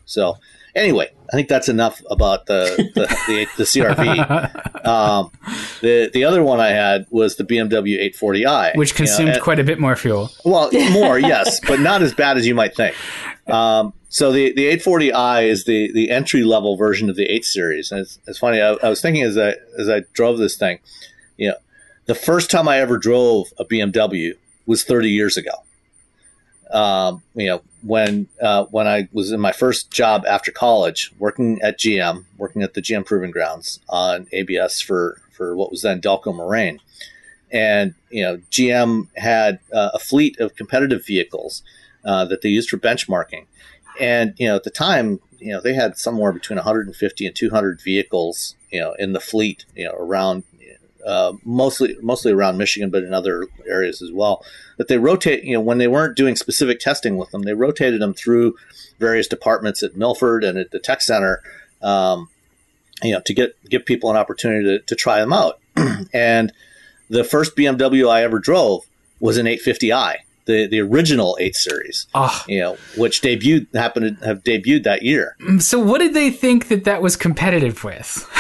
[0.05, 0.37] So
[0.75, 4.67] Anyway, I think that's enough about the the, the, the CRV.
[4.81, 5.31] Um,
[5.83, 9.43] the the other one I had was the BMW 840i, which consumed you know, and,
[9.43, 10.31] quite a bit more fuel.
[10.43, 12.97] Well, more, yes, but not as bad as you might think.
[13.47, 17.93] Um, so the, the 840i is the, the entry level version of the 8 series,
[17.93, 18.59] and it's, it's funny.
[18.59, 20.79] I, I was thinking as I as I drove this thing,
[21.37, 21.57] you know,
[22.07, 24.35] the first time I ever drove a BMW
[24.67, 25.53] was 30 years ago.
[26.71, 31.61] Um, you know, when uh, when I was in my first job after college, working
[31.63, 36.01] at GM, working at the GM Proving Grounds on ABS for for what was then
[36.01, 36.79] Delco Moraine,
[37.51, 41.63] and you know GM had uh, a fleet of competitive vehicles
[42.05, 43.47] uh, that they used for benchmarking,
[43.99, 47.81] and you know at the time you know they had somewhere between 150 and 200
[47.81, 50.45] vehicles you know in the fleet you know around
[51.07, 54.45] uh, mostly mostly around Michigan, but in other areas as well.
[54.77, 58.01] That they rotate, you know, when they weren't doing specific testing with them, they rotated
[58.01, 58.57] them through
[58.99, 61.43] various departments at Milford and at the tech center,
[61.83, 62.29] um,
[63.03, 65.61] you know, to get give people an opportunity to, to try them out.
[66.13, 66.53] and
[67.09, 68.85] the first BMW I ever drove
[69.19, 70.17] was an 850i,
[70.51, 72.45] the the original eight series, oh.
[72.49, 75.37] you know, which debuted happened to have debuted that year.
[75.59, 78.29] So, what did they think that that was competitive with?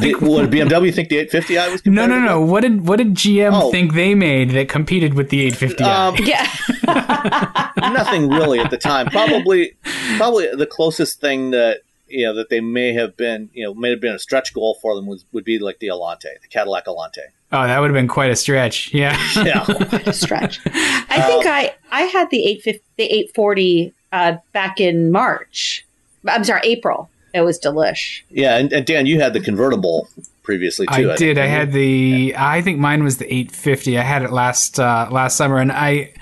[0.00, 1.80] the, what, BMW think the 850i was?
[1.80, 1.92] Competitive?
[1.92, 2.40] No, no, no.
[2.40, 2.50] With?
[2.50, 3.70] What did what did GM oh.
[3.70, 5.82] think they made that competed with the 850i?
[5.82, 9.08] Um, yeah, nothing really at the time.
[9.08, 9.76] Probably,
[10.16, 13.90] probably the closest thing that you know that they may have been you know may
[13.90, 16.86] have been a stretch goal for them was would be like the Allanté, the Cadillac
[16.86, 17.28] Allanté.
[17.52, 18.92] Oh, that would have been quite a stretch.
[18.94, 20.60] Yeah, yeah, quite a stretch.
[20.66, 25.10] I think um, I I had the eight fifty the eight forty uh, back in
[25.12, 25.86] March.
[26.26, 27.10] I'm sorry, April.
[27.34, 28.22] It was delish.
[28.30, 30.08] Yeah, and, and Dan, you had the convertible
[30.42, 31.10] previously too.
[31.10, 31.38] I, I did.
[31.38, 32.34] I had the.
[32.36, 33.98] I think mine was the 850.
[33.98, 36.12] I had it last uh, last summer, and I,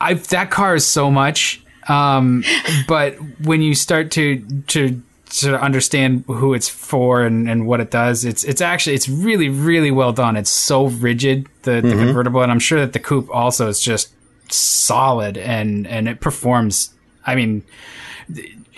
[0.00, 2.44] I that car is so much um,
[2.88, 4.38] but when you start to
[4.68, 8.24] to sort of understand who it's for and, and what it does.
[8.24, 10.36] It's it's actually it's really really well done.
[10.36, 11.98] It's so rigid the, the mm-hmm.
[11.98, 14.12] convertible, and I'm sure that the coupe also is just
[14.52, 16.94] solid and and it performs.
[17.26, 17.64] I mean,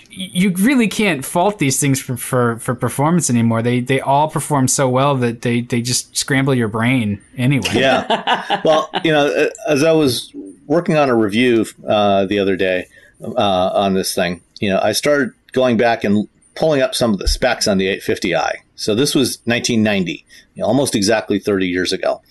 [0.09, 3.61] you really can't fault these things for, for, for performance anymore.
[3.61, 7.69] They they all perform so well that they, they just scramble your brain anyway.
[7.73, 8.61] Yeah.
[8.65, 10.33] well, you know, as I was
[10.65, 12.87] working on a review uh, the other day
[13.23, 16.27] uh, on this thing, you know, I started going back and
[16.59, 18.57] pulling up some of the specs on the 850i.
[18.75, 22.21] So this was 1990, you know, almost exactly 30 years ago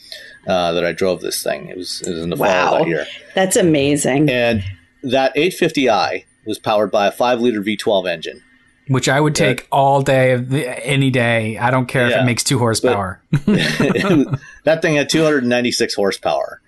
[0.46, 1.68] uh, that I drove this thing.
[1.68, 2.68] It was, it was in the wow.
[2.68, 3.06] fall of that year.
[3.34, 4.28] That's amazing.
[4.28, 4.62] And
[5.02, 8.42] that 850i was powered by a five liter V12 engine.
[8.88, 9.66] Which I would take yeah.
[9.72, 10.34] all day,
[10.82, 11.58] any day.
[11.58, 12.16] I don't care yeah.
[12.16, 13.22] if it makes two horsepower.
[13.32, 16.60] that thing had 296 horsepower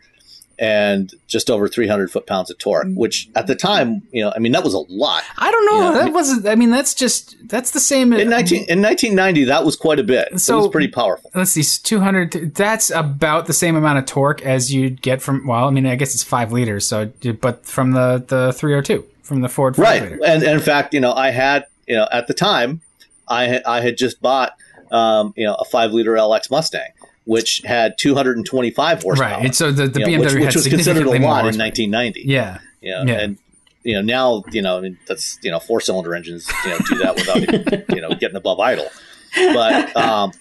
[0.60, 2.94] and just over 300 foot pounds of torque, mm.
[2.94, 5.24] which at the time, you know, I mean, that was a lot.
[5.38, 5.72] I don't know.
[5.72, 8.12] You know that wasn't, I mean, that's just, that's the same.
[8.12, 10.38] In, 19, in 1990, that was quite a bit.
[10.38, 11.30] So it was pretty powerful.
[11.34, 15.66] Let's see, 200, that's about the same amount of torque as you'd get from, well,
[15.66, 16.86] I mean, I guess it's five liters.
[16.86, 19.78] So, but from the, the 302 from the Ford.
[19.78, 22.82] Right, and, and, in fact, you know, I had, you know, at the time,
[23.28, 24.56] I had, I had just bought,
[24.90, 26.90] um, you know, a five liter LX Mustang,
[27.30, 29.30] which had 225 horsepower.
[29.30, 32.22] Right, and so the, the BMW know, which, which was considered a lot in 1990.
[32.26, 33.20] Yeah, yeah, yeah.
[33.20, 33.38] and
[33.84, 36.78] you know now you know I mean, that's you know four cylinder engines you know
[36.88, 38.88] do that without even, you know getting above idle.
[39.36, 40.32] But um,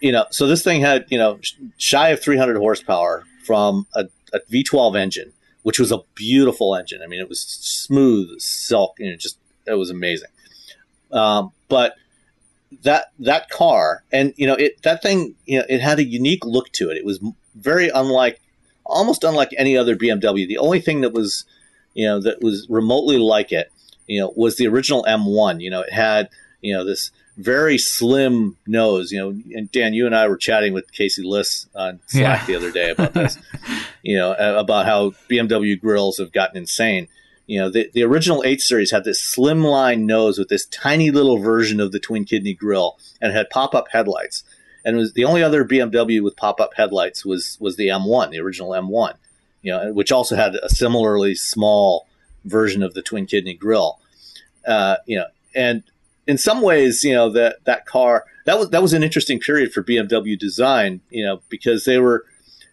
[0.00, 1.38] you know, so this thing had you know
[1.76, 5.32] shy of 300 horsepower from a a V12 engine
[5.64, 7.02] which was a beautiful engine.
[7.04, 10.30] I mean, it was smooth silk, you know, just it was amazing.
[11.12, 11.94] Um, but
[12.82, 16.44] that that car, and you know, it that thing, you know, it had a unique
[16.44, 16.96] look to it.
[16.96, 17.20] It was
[17.54, 18.40] very unlike,
[18.84, 20.46] almost unlike any other BMW.
[20.46, 21.44] The only thing that was,
[21.94, 23.70] you know, that was remotely like it,
[24.06, 25.60] you know, was the original M1.
[25.60, 26.28] You know, it had,
[26.60, 29.12] you know, this very slim nose.
[29.12, 32.46] You know, and Dan, you and I were chatting with Casey Liss on Slack yeah.
[32.46, 33.38] the other day about this.
[34.02, 37.08] you know, about how BMW grills have gotten insane.
[37.52, 41.36] You know, the, the original 8 Series had this slimline nose with this tiny little
[41.36, 44.42] version of the twin kidney grill and had pop up headlights.
[44.86, 48.40] And was the only other BMW with pop up headlights was was the M1, the
[48.40, 49.16] original M1.
[49.60, 52.08] You know, which also had a similarly small
[52.46, 54.00] version of the twin kidney grill.
[54.66, 55.82] Uh, you know, and
[56.26, 59.74] in some ways, you know that that car that was that was an interesting period
[59.74, 61.02] for BMW design.
[61.10, 62.24] You know, because they were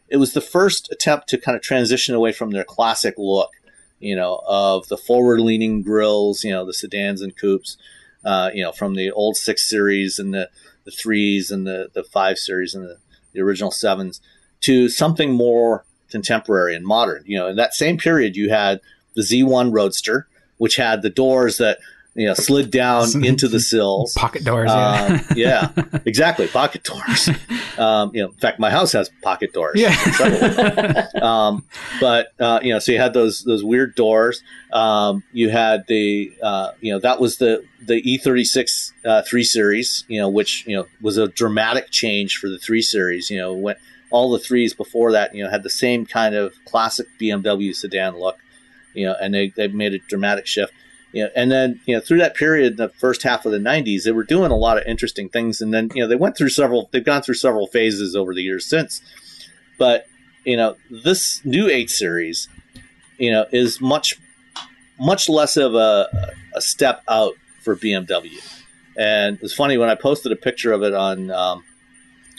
[0.07, 3.51] it was the first attempt to kind of transition away from their classic look.
[3.99, 6.43] You know, of the forward leaning grills.
[6.43, 7.77] You know, the sedans and coupes.
[8.23, 10.49] Uh, you know, from the old six series and the
[10.83, 12.97] the threes and the the five series and the,
[13.33, 14.21] the original sevens
[14.61, 17.23] to something more contemporary and modern.
[17.25, 18.81] You know, in that same period, you had
[19.15, 20.27] the Z1 Roadster,
[20.57, 21.79] which had the doors that
[22.15, 24.13] you know, slid down into the sills.
[24.13, 24.71] Pocket doors.
[24.71, 25.71] Um, yeah.
[25.77, 26.47] yeah, exactly.
[26.47, 27.29] Pocket doors.
[27.77, 29.79] Um, you know, in fact, my house has pocket doors.
[29.79, 31.07] Yeah.
[31.21, 31.65] um,
[32.01, 34.41] but uh, you know, so you had those those weird doors.
[34.73, 40.03] Um, you had the uh, you know that was the the E36 uh, three series.
[40.07, 43.29] You know, which you know was a dramatic change for the three series.
[43.29, 43.75] You know, when
[44.11, 48.19] all the threes before that, you know, had the same kind of classic BMW sedan
[48.19, 48.37] look.
[48.93, 50.73] You know, and they they made a dramatic shift
[51.11, 54.03] you know, and then you know through that period, the first half of the '90s,
[54.03, 56.49] they were doing a lot of interesting things, and then you know they went through
[56.49, 56.89] several.
[56.91, 59.01] They've gone through several phases over the years since,
[59.77, 60.05] but
[60.45, 62.47] you know this new eight series,
[63.17, 64.19] you know, is much
[64.99, 67.33] much less of a, a step out
[67.63, 68.37] for BMW.
[68.97, 71.63] And it's funny when I posted a picture of it on um,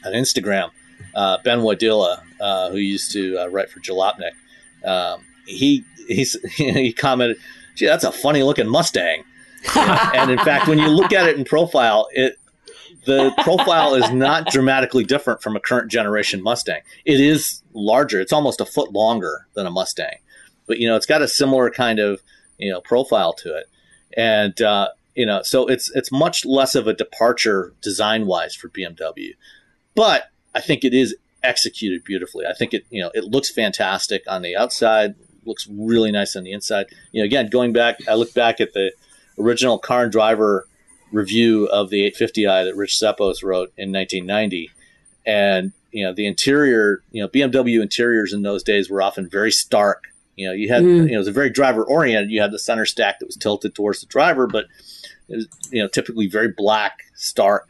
[0.04, 0.70] on Instagram.
[1.14, 4.32] Uh, ben Wojdyla, uh, who used to uh, write for Jalopnik,
[4.84, 7.38] um, he he commented
[7.80, 9.24] gee, that's a funny looking Mustang.
[9.74, 12.36] and in fact, when you look at it in profile, it
[13.06, 16.82] the profile is not dramatically different from a current generation Mustang.
[17.04, 20.18] It is larger; it's almost a foot longer than a Mustang,
[20.66, 22.22] but you know, it's got a similar kind of
[22.58, 23.66] you know profile to it,
[24.16, 28.68] and uh, you know, so it's it's much less of a departure design wise for
[28.68, 29.34] BMW,
[29.94, 32.46] but I think it is executed beautifully.
[32.46, 35.14] I think it you know it looks fantastic on the outside,
[35.44, 36.86] looks really nice on the inside.
[37.12, 38.92] You know, again, going back, I look back at the
[39.38, 40.66] original car and driver
[41.12, 44.70] review of the 850i that Rich Ceppos wrote in 1990,
[45.26, 49.52] and you know the interior, you know BMW interiors in those days were often very
[49.52, 50.04] stark.
[50.36, 51.04] You know, you had mm.
[51.04, 52.30] you know it was a very driver oriented.
[52.30, 54.66] You had the center stack that was tilted towards the driver, but
[55.28, 57.68] it was you know typically very black, stark.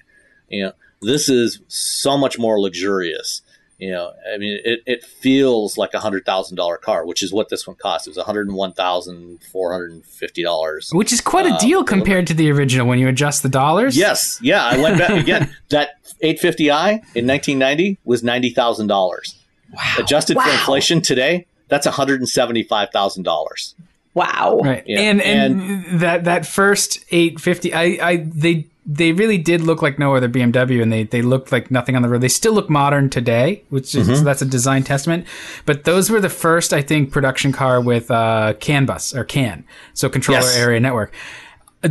[0.48, 3.42] You know, this is so much more luxurious
[3.80, 7.32] You know, I mean, it, it feels like a hundred thousand dollar car, which is
[7.32, 8.06] what this one cost.
[8.06, 11.46] It was one hundred and one thousand four hundred and fifty dollars, which is quite
[11.46, 13.96] a uh, deal compared to the original when you adjust the dollars.
[13.96, 15.54] Yes, yeah, I went back again.
[15.70, 19.34] That 850i in 1990 was ninety thousand dollars.
[19.72, 19.94] Wow.
[19.98, 20.44] Adjusted wow.
[20.44, 23.74] for inflation today, that's one hundred and seventy five thousand dollars.
[24.12, 24.60] Wow.
[24.62, 24.84] Right.
[24.86, 25.00] Yeah.
[25.00, 29.98] And, and, and that that first 850 I I they they really did look like
[29.98, 32.22] no other BMW and they, they looked like nothing on the road.
[32.22, 34.16] They still look modern today, which is, mm-hmm.
[34.16, 35.26] so that's a design testament.
[35.66, 39.64] But those were the first, I think, production car with, uh, CAN bus or CAN.
[39.92, 40.56] So controller yes.
[40.56, 41.14] area network.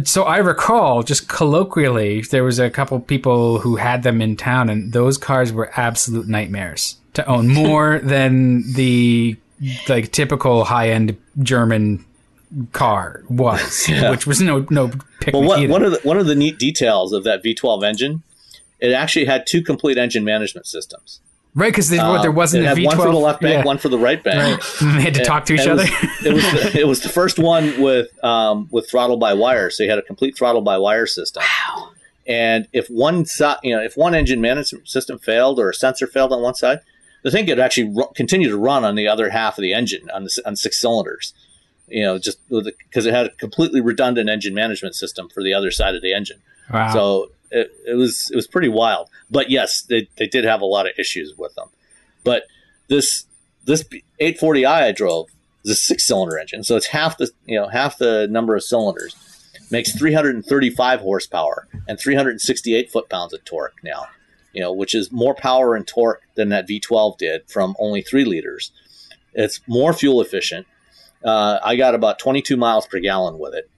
[0.04, 4.70] So I recall just colloquially, there was a couple people who had them in town
[4.70, 9.38] and those cars were absolute nightmares to own more than the
[9.88, 12.06] like typical high end German
[12.72, 14.10] car was, yeah.
[14.10, 14.92] which was no no
[15.32, 18.24] well, what, one of the one of the neat details of that V12 engine,
[18.80, 21.22] it actually had two complete engine management systems.
[21.56, 22.86] Right, because um, there wasn't a V12.
[22.86, 23.66] One for the left bank, yeah.
[23.66, 24.64] one for the right bank.
[24.82, 24.96] Right.
[24.96, 25.84] they had to talk to each other.
[25.84, 29.34] It was, it was, the, it was the first one with um, with throttle by
[29.34, 31.44] wire, so you had a complete throttle by wire system.
[31.44, 31.92] Wow.
[32.28, 33.26] And if one
[33.64, 36.80] you know if one engine management system failed or a sensor failed on one side,
[37.24, 40.08] the thing could actually ru- continue to run on the other half of the engine
[40.12, 41.34] on the, on six cylinders
[41.90, 45.72] you know, just because it had a completely redundant engine management system for the other
[45.72, 46.42] side of the engine.
[46.72, 46.94] Wow.
[46.94, 49.10] So it, it was it was pretty wild.
[49.30, 51.70] But yes, they, they did have a lot of issues with them.
[52.24, 52.44] But
[52.88, 53.26] this
[53.66, 53.84] this
[54.20, 55.30] 840i I drove
[55.64, 58.64] is a six cylinder engine, so it's half the you know half the number of
[58.64, 59.16] cylinders.
[59.72, 64.08] Makes 335 horsepower and 368 foot pounds of torque now.
[64.52, 68.26] You know, which is more power and torque than that V12 did from only three
[68.26, 68.72] liters.
[69.36, 70.66] It's more fuel efficient
[71.24, 73.70] uh, I got about 22 miles per gallon with it.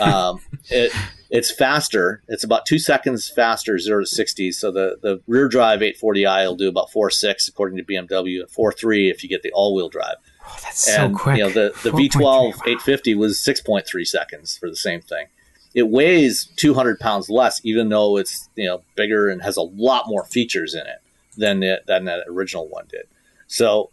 [0.00, 0.92] Um, it
[1.30, 2.22] it's faster.
[2.26, 4.50] It's about two seconds faster, zero to 60.
[4.52, 8.50] So the, the rear drive 840i will do about four six according to BMW, and
[8.50, 10.16] four three if you get the all wheel drive.
[10.44, 11.36] Oh, that's and, so quick.
[11.36, 15.26] You know the the V12 850 was 6.3 seconds for the same thing.
[15.72, 20.08] It weighs 200 pounds less, even though it's you know bigger and has a lot
[20.08, 20.98] more features in it
[21.36, 23.06] than it, than that original one did.
[23.46, 23.90] So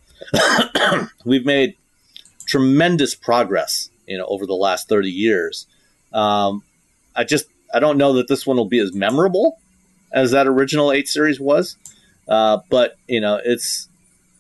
[1.26, 1.78] we've made
[2.48, 5.68] tremendous progress, you know, over the last 30 years.
[6.14, 6.64] Um,
[7.16, 9.60] I just, I don't know that this one will be as memorable
[10.12, 11.78] as that original 8 series was.
[12.28, 13.88] Uh, but, you know, it's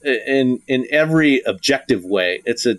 [0.03, 2.77] in, in every objective way, it's a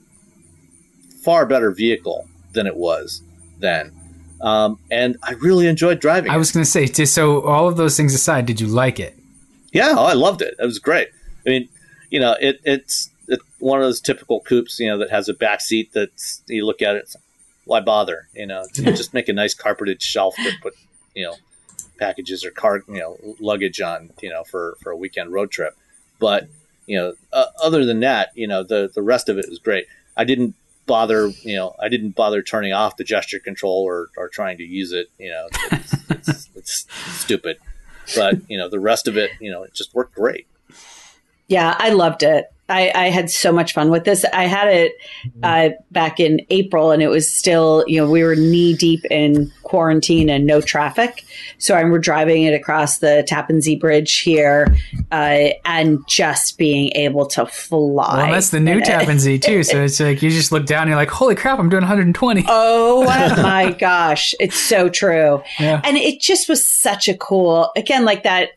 [1.22, 3.22] far better vehicle than it was
[3.59, 3.93] then.
[4.41, 6.31] Um, and I really enjoyed driving.
[6.31, 9.16] I was going to say, so all of those things aside, did you like it?
[9.72, 10.55] Yeah, oh, I loved it.
[10.59, 11.09] It was great.
[11.47, 11.68] I mean,
[12.11, 15.35] you know, it, it's it's one of those typical coupes, you know, that has a
[15.35, 16.11] back seat that
[16.47, 17.14] you look at it,
[17.64, 18.29] why bother?
[18.35, 20.74] You know, just make a nice carpeted shelf to put,
[21.14, 21.35] you know,
[21.99, 25.76] packages or car, you know, luggage on, you know, for for a weekend road trip.
[26.18, 26.49] But
[26.87, 29.87] you know, uh, other than that, you know, the the rest of it is great.
[30.16, 30.55] I didn't
[30.87, 34.64] bother, you know, I didn't bother turning off the gesture control or, or trying to
[34.64, 35.11] use it.
[35.18, 36.87] You know, it's, it's, it's
[37.20, 37.59] stupid.
[38.16, 40.47] But you know, the rest of it, you know, it just worked great.
[41.47, 42.47] Yeah, I loved it.
[42.69, 44.25] I, I, had so much fun with this.
[44.33, 44.93] I had it
[45.43, 49.51] uh, back in April, and it was still, you know, we were knee deep in
[49.62, 51.25] quarantine and no traffic.
[51.57, 54.77] So I remember driving it across the Tappan Zee Bridge here,
[55.11, 58.25] uh, and just being able to fly.
[58.25, 59.62] Well, that's the new Tappan Zee too.
[59.62, 62.45] So it's like you just look down, and you're like, "Holy crap, I'm doing 120."
[62.49, 63.05] Oh
[63.43, 65.43] my gosh, it's so true.
[65.59, 65.81] Yeah.
[65.85, 68.51] And it just was such a cool, again, like that,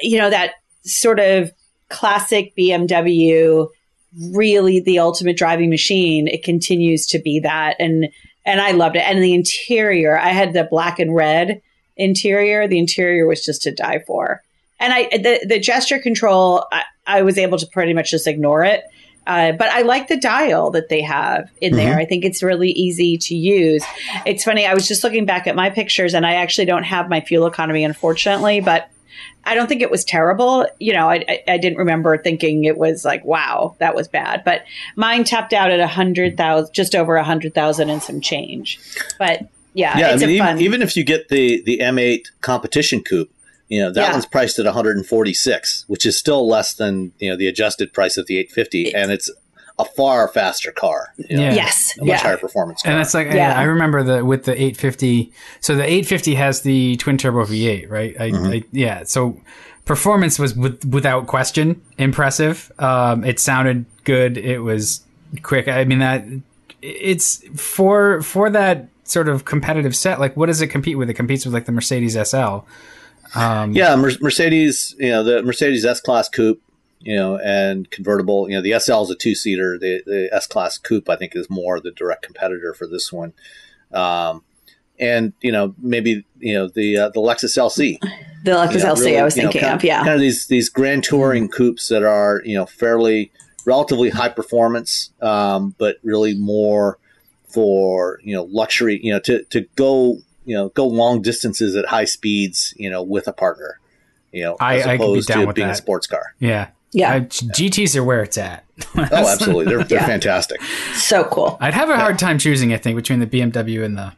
[0.00, 0.52] you know, that
[0.84, 1.52] sort of
[1.88, 3.68] classic BMW,
[4.32, 6.28] really the ultimate driving machine.
[6.28, 7.76] It continues to be that.
[7.78, 8.08] And,
[8.44, 9.00] and I loved it.
[9.00, 11.62] And the interior, I had the black and red
[11.96, 12.66] interior.
[12.68, 14.42] The interior was just to die for.
[14.80, 18.64] And I, the, the gesture control, I, I was able to pretty much just ignore
[18.64, 18.84] it.
[19.26, 21.90] Uh, but I like the dial that they have in there.
[21.90, 22.00] Mm-hmm.
[22.00, 23.84] I think it's really easy to use.
[24.24, 24.64] It's funny.
[24.64, 27.46] I was just looking back at my pictures, and I actually don't have my fuel
[27.46, 28.60] economy, unfortunately.
[28.60, 28.88] But
[29.44, 30.66] I don't think it was terrible.
[30.78, 34.42] You know, I, I, I, didn't remember thinking it was like, wow, that was bad.
[34.44, 34.64] But
[34.94, 38.78] mine tapped out at a hundred thousand, just over a hundred thousand and some change.
[39.18, 40.08] But yeah, yeah.
[40.10, 43.30] I mean, even, even, if you get the the M8 competition coupe,
[43.68, 44.12] you know that yeah.
[44.12, 48.26] one's priced at 146, which is still less than you know the adjusted price of
[48.26, 49.30] the 850, it's, and it's
[49.78, 51.14] a far faster car.
[51.16, 51.54] You know, yeah.
[51.54, 51.96] Yes.
[51.98, 52.16] A much yeah.
[52.18, 52.92] higher performance car.
[52.92, 53.56] And that's like, yeah.
[53.56, 55.32] I, I, remember the with the 850.
[55.60, 58.20] So the 850 has the twin turbo V8, right?
[58.20, 58.46] I, mm-hmm.
[58.46, 59.04] I, yeah.
[59.04, 59.40] So
[59.84, 62.72] performance was with, without question impressive.
[62.78, 64.36] Um, it sounded good.
[64.36, 65.04] It was
[65.42, 65.68] quick.
[65.68, 66.24] I mean, that
[66.82, 70.18] it's for, for that sort of competitive set.
[70.18, 71.08] Like, what does it compete with?
[71.08, 72.60] It competes with like the Mercedes SL.
[73.34, 76.62] Um, yeah, Mercedes, you know, the Mercedes S Class Coupe
[77.00, 78.48] you know, and convertible.
[78.48, 79.78] You know, the SL is a two seater.
[79.78, 83.32] The, the S Class Coupe, I think, is more the direct competitor for this one.
[83.92, 84.42] Um,
[85.00, 87.98] and you know, maybe you know the uh, the Lexus LC.
[88.44, 89.98] The Lexus You know, LC, really, I was you know, kind of, yeah.
[89.98, 93.30] kind of these these grand touring coupes that are you know fairly
[93.64, 96.98] relatively high performance, um, but really more
[97.48, 99.00] for you know luxury.
[99.02, 102.74] You know, to to go you know go long distances at high speeds.
[102.76, 103.78] You know, with a partner.
[104.32, 105.74] You know, I- as I could be opposed down to with being that.
[105.74, 106.34] a sports car.
[106.38, 106.68] Yeah.
[106.92, 107.12] Yeah.
[107.14, 108.64] I- GTs are where it's at.
[108.96, 110.06] Oh, absolutely, they're they're Yeah.
[110.06, 110.60] fantastic.
[110.94, 111.58] So cool.
[111.60, 114.12] I'd have a hard time choosing, I think, between the BMW and the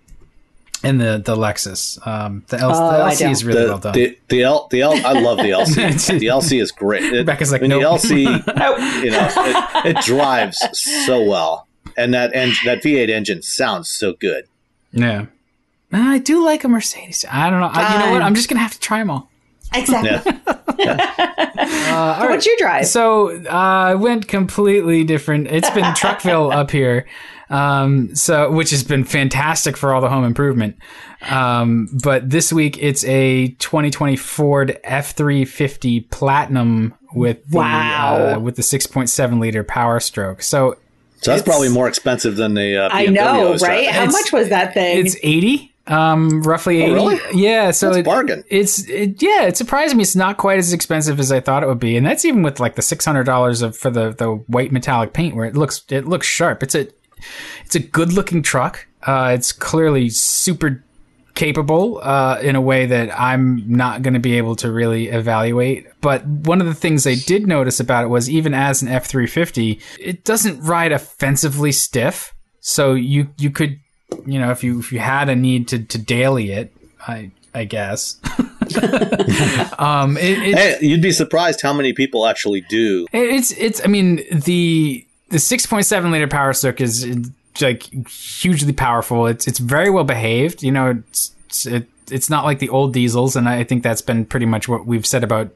[0.82, 2.04] and the the Lexus.
[2.06, 3.92] Um, the, L- Oh, the LC is really the, well done.
[3.94, 5.74] The, the L, the L, I love the LC.
[6.20, 7.02] the LC is great.
[7.04, 8.00] It, Rebecca's like, I mean, nope.
[8.02, 8.20] the LC,
[9.04, 9.28] you know,
[9.84, 11.66] it, it drives so well,
[11.96, 14.44] and that en- that V8 engine sounds so good.
[14.92, 15.26] yeah.
[15.92, 17.24] I do like a Mercedes.
[17.28, 17.68] I don't know.
[17.72, 18.22] I, you know what?
[18.22, 19.28] I'm just gonna have to try them all.
[19.74, 20.10] Exactly.
[20.46, 20.58] Yeah,
[20.88, 20.96] Uh,
[21.58, 22.30] all right.
[22.30, 22.86] What'd you drive?
[22.86, 25.46] So uh, I went completely different.
[25.48, 27.06] It's been Truckville up here,
[27.50, 30.76] um, so which has been fantastic for all the home improvement.
[31.30, 38.34] Um, but this week it's a 2020 Ford F350 Platinum with the, Wow.
[38.36, 40.42] uh, with the 6.7 liter Power Stroke.
[40.42, 40.76] So
[41.22, 43.88] so that's It's- probably more expensive than the uh, BMW I know, right?
[43.88, 45.04] How much was that thing?
[45.04, 46.91] it's 80, um, roughly 80.
[46.91, 47.20] Oh, really?
[47.34, 48.45] Yeah, so it- bargain.
[48.49, 50.03] It's it, yeah, it surprised me.
[50.03, 52.61] It's not quite as expensive as I thought it would be, and that's even with
[52.61, 55.84] like the six hundred dollars of for the the white metallic paint, where it looks
[55.91, 56.62] it looks sharp.
[56.62, 56.88] It's a
[57.64, 58.86] it's a good looking truck.
[59.03, 60.84] Uh, it's clearly super
[61.34, 65.86] capable uh, in a way that I'm not going to be able to really evaluate.
[66.01, 69.80] But one of the things I did notice about it was even as an F350,
[69.99, 72.34] it doesn't ride offensively stiff.
[72.61, 73.80] So you you could
[74.26, 76.72] you know if you if you had a need to to daily it,
[77.06, 78.20] I I guess.
[79.78, 83.06] um, it, it, Hey, you'd be surprised how many people actually do.
[83.12, 83.84] it's it's.
[83.84, 87.06] I mean the the six point seven liter Power Stroke is
[87.61, 89.26] like hugely powerful.
[89.26, 90.62] It's it's very well behaved.
[90.62, 94.02] You know, it's it's, it, it's not like the old diesels, and I think that's
[94.02, 95.50] been pretty much what we've said about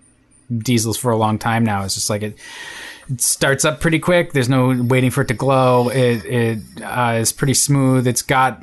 [0.56, 1.84] diesels for a long time now.
[1.84, 2.36] It's just like it.
[3.10, 4.32] It starts up pretty quick.
[4.32, 5.88] There's no waiting for it to glow.
[5.88, 8.06] It it uh, is pretty smooth.
[8.06, 8.62] It's got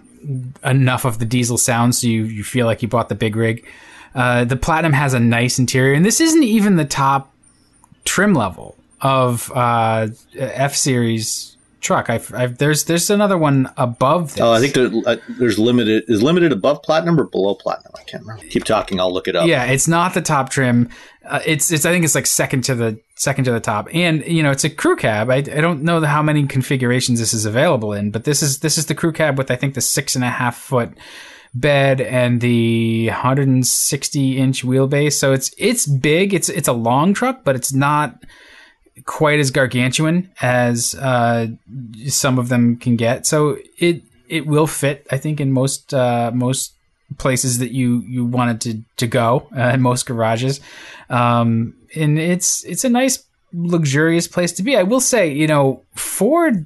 [0.63, 3.65] enough of the diesel sound so you, you feel like you bought the big rig.
[4.13, 7.33] Uh, the Platinum has a nice interior, and this isn't even the top
[8.03, 11.50] trim level of uh, F series
[11.81, 12.09] truck.
[12.09, 14.41] I've, I've there's there's another one above this.
[14.41, 16.05] Oh, I think there, uh, there's limited.
[16.07, 17.91] Is limited above platinum or below platinum?
[17.95, 18.45] I can't remember.
[18.47, 18.99] Keep talking.
[18.99, 19.47] I'll look it up.
[19.47, 20.89] Yeah, it's not the top trim.
[21.25, 24.25] Uh, it's it's I think it's like second to the second to the top, and
[24.25, 25.29] you know it's a crew cab.
[25.29, 28.77] I, I don't know how many configurations this is available in, but this is this
[28.77, 30.93] is the crew cab with I think the six and a half foot
[31.53, 35.13] bed and the 160 inch wheelbase.
[35.13, 36.33] So it's it's big.
[36.33, 38.23] It's it's a long truck, but it's not
[39.05, 41.47] quite as gargantuan as uh,
[42.07, 43.25] some of them can get.
[43.25, 46.73] So it it will fit, I think, in most uh, most
[47.17, 50.59] places that you you wanted to to go, uh, in most garages.
[51.09, 53.23] Um, and it's it's a nice
[53.53, 54.77] luxurious place to be.
[54.77, 56.65] I will say, you know, Ford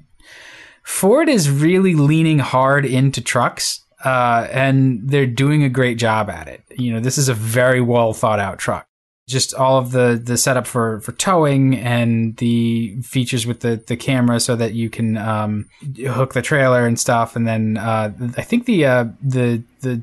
[0.84, 3.82] Ford is really leaning hard into trucks.
[4.04, 6.62] Uh, and they're doing a great job at it.
[6.78, 8.88] You know, this is a very well thought out truck
[9.28, 13.98] just all of the the setup for for towing and the features with the the
[13.98, 15.68] camera so that you can um,
[16.08, 17.36] hook the trailer and stuff.
[17.36, 20.02] And then uh, I think the uh, the the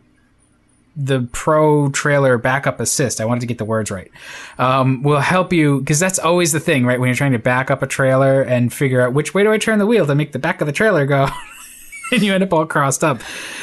[0.95, 4.11] the pro trailer backup assist I wanted to get the words right
[4.59, 7.01] um, will help you because that's always the thing right?
[7.01, 9.57] When you're trying to back up a trailer and figure out which way do I
[9.57, 11.29] turn the wheel to make the back of the trailer go
[12.13, 13.23] and you end up all crossed up.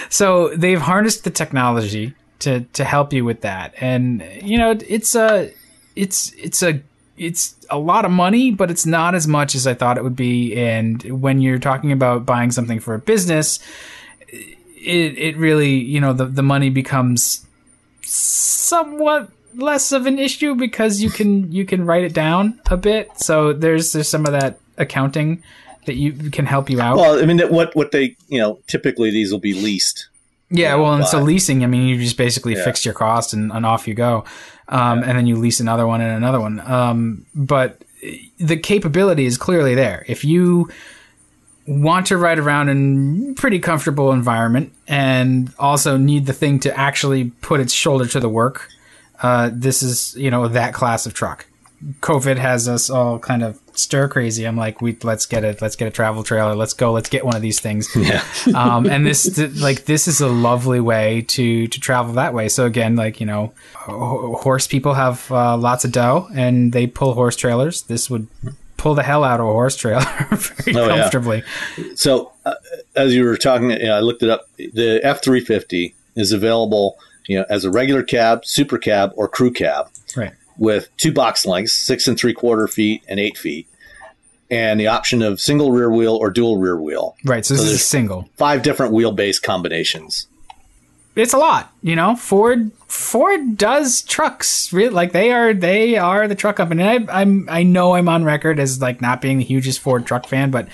[0.09, 3.73] So they've harnessed the technology to to help you with that.
[3.79, 5.51] And you know, it's a
[5.95, 6.81] it's it's a
[7.17, 10.15] it's a lot of money, but it's not as much as I thought it would
[10.15, 10.55] be.
[10.55, 13.59] And when you're talking about buying something for a business,
[14.29, 17.45] it it really you know the the money becomes
[18.01, 23.09] somewhat less of an issue because you can you can write it down a bit.
[23.17, 25.43] So there's there's some of that accounting
[25.85, 26.97] that you can help you out.
[26.97, 30.08] Well, I mean, what what they you know typically these will be leased.
[30.49, 32.63] Yeah, Yeah, well, and so leasing, I mean, you just basically Yeah.
[32.63, 34.23] fix your cost and, and off you go.
[34.67, 36.59] Um, And then you lease another one and another one.
[36.65, 37.81] Um, but
[38.39, 40.05] the capability is clearly there.
[40.07, 40.69] If you
[41.67, 47.25] want to ride around in pretty comfortable environment and also need the thing to actually
[47.41, 48.69] put its shoulder to the work,
[49.21, 51.45] uh, this is, you know, that class of truck.
[52.01, 54.45] COVID has us all kind of stir crazy.
[54.45, 57.25] I'm like, we let's get it, let's get a travel trailer, let's go, let's get
[57.25, 57.89] one of these things.
[57.95, 58.23] Yeah.
[58.55, 62.49] um, and this th- like this is a lovely way to to travel that way.
[62.49, 67.13] So again, like you know, horse people have uh, lots of dough and they pull
[67.13, 67.83] horse trailers.
[67.83, 68.27] This would
[68.77, 70.01] pull the hell out of a horse trailer
[70.31, 71.01] very Oh, yeah.
[71.01, 71.43] comfortably.
[71.95, 72.55] So, uh,
[72.95, 74.47] as you were talking, you know, I looked it up.
[74.57, 79.27] The F three fifty is available, you know, as a regular cab, super cab, or
[79.27, 80.33] crew cab Right.
[80.57, 83.67] with two box lengths, six and three quarter feet and eight feet,
[84.49, 87.15] and the option of single rear wheel or dual rear wheel.
[87.23, 87.45] Right.
[87.45, 88.29] So this is a single.
[88.37, 90.27] Five different wheelbase combinations.
[91.15, 96.27] it's a lot you know ford ford does trucks really like they are they are
[96.29, 99.37] the truck company and I, i'm i know i'm on record as like not being
[99.37, 100.69] the hugest ford truck fan but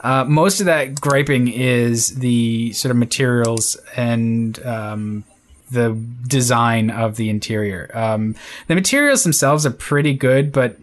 [0.00, 5.24] uh, most of that griping is the sort of materials and um,
[5.70, 7.90] the design of the interior.
[7.94, 8.34] Um,
[8.66, 10.76] the materials themselves are pretty good, but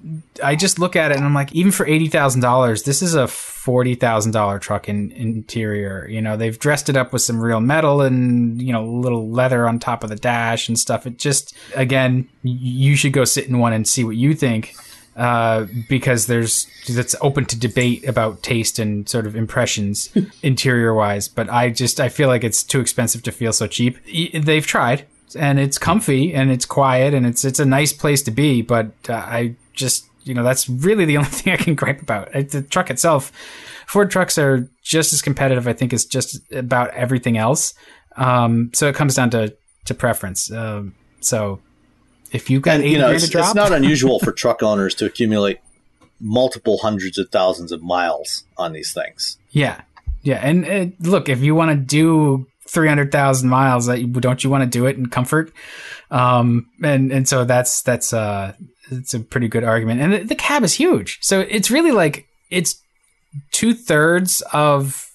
[0.44, 3.16] I just look at it and I'm like, even for eighty thousand dollars, this is
[3.16, 6.08] a forty thousand dollar truck in interior.
[6.10, 9.68] You know, they've dressed it up with some real metal and you know, little leather
[9.68, 11.06] on top of the dash and stuff.
[11.06, 14.76] It just, again, you should go sit in one and see what you think.
[15.18, 21.28] Uh, because there's that's open to debate about taste and sort of impressions interior wise.
[21.28, 23.98] But I just I feel like it's too expensive to feel so cheap.
[24.06, 28.32] They've tried, and it's comfy and it's quiet and it's it's a nice place to
[28.32, 28.62] be.
[28.62, 32.32] But uh, I just you know that's really the only thing I can gripe about.
[32.34, 33.32] The truck itself,
[33.88, 35.68] Ford trucks are just as competitive.
[35.68, 37.74] I think as just about everything else.
[38.18, 39.56] Um, so it comes down to
[39.86, 40.52] to preference.
[40.52, 41.60] Um, so
[42.32, 44.96] if you've got And you know, it's, to drop, it's not unusual for truck owners
[44.96, 45.60] to accumulate
[46.20, 49.38] multiple hundreds of thousands of miles on these things.
[49.52, 49.82] Yeah,
[50.24, 54.50] yeah, and uh, look, if you want to do three hundred thousand miles, don't you
[54.50, 55.52] want to do it in comfort?
[56.12, 58.54] Um, and and so that's that's uh,
[58.92, 62.28] it's a pretty good argument, and the, the cab is huge, so it's really like
[62.50, 62.82] it's
[63.52, 65.10] two thirds of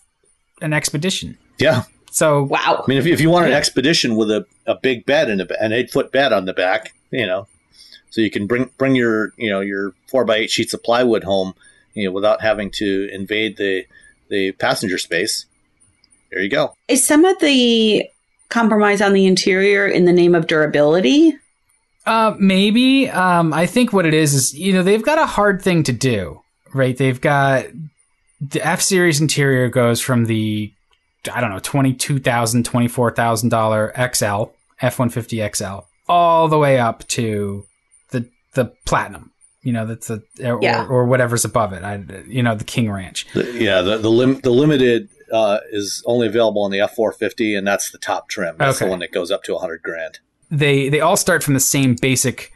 [0.61, 1.37] an expedition.
[1.59, 2.83] Yeah, So Wow.
[2.85, 5.63] I mean, if, if you want an expedition with a, a big bed and a,
[5.63, 7.47] an eight foot bed on the back, you know,
[8.11, 11.25] so you can bring bring your you know your four by eight sheets of plywood
[11.25, 11.55] home,
[11.95, 13.85] you know, without having to invade the
[14.29, 15.47] the passenger space.
[16.31, 16.75] There you go.
[16.89, 18.09] Is some of the
[18.49, 21.37] compromise on the interior in the name of durability?
[22.05, 23.09] Uh, maybe.
[23.11, 25.93] Um, I think what it is is you know they've got a hard thing to
[25.93, 26.43] do,
[26.73, 26.97] right?
[26.97, 27.67] They've got
[28.41, 30.73] the F Series interior goes from the
[31.33, 34.45] I don't know twenty two thousand, twenty four thousand dollar XL
[34.81, 35.81] F one fifty XL
[36.13, 37.65] all the way up to
[38.11, 39.31] the the platinum.
[39.63, 40.87] You know that's the or, Yeah.
[40.87, 41.83] or whatever's above it.
[41.85, 43.27] I you know the King Ranch.
[43.33, 47.13] The, yeah, the the, lim- the limited uh, is only available on the F four
[47.13, 48.57] fifty, and that's the top trim.
[48.59, 48.87] That's Okay.
[48.87, 50.19] the one that goes up to hundred grand.
[50.51, 52.53] they they all start from the same basic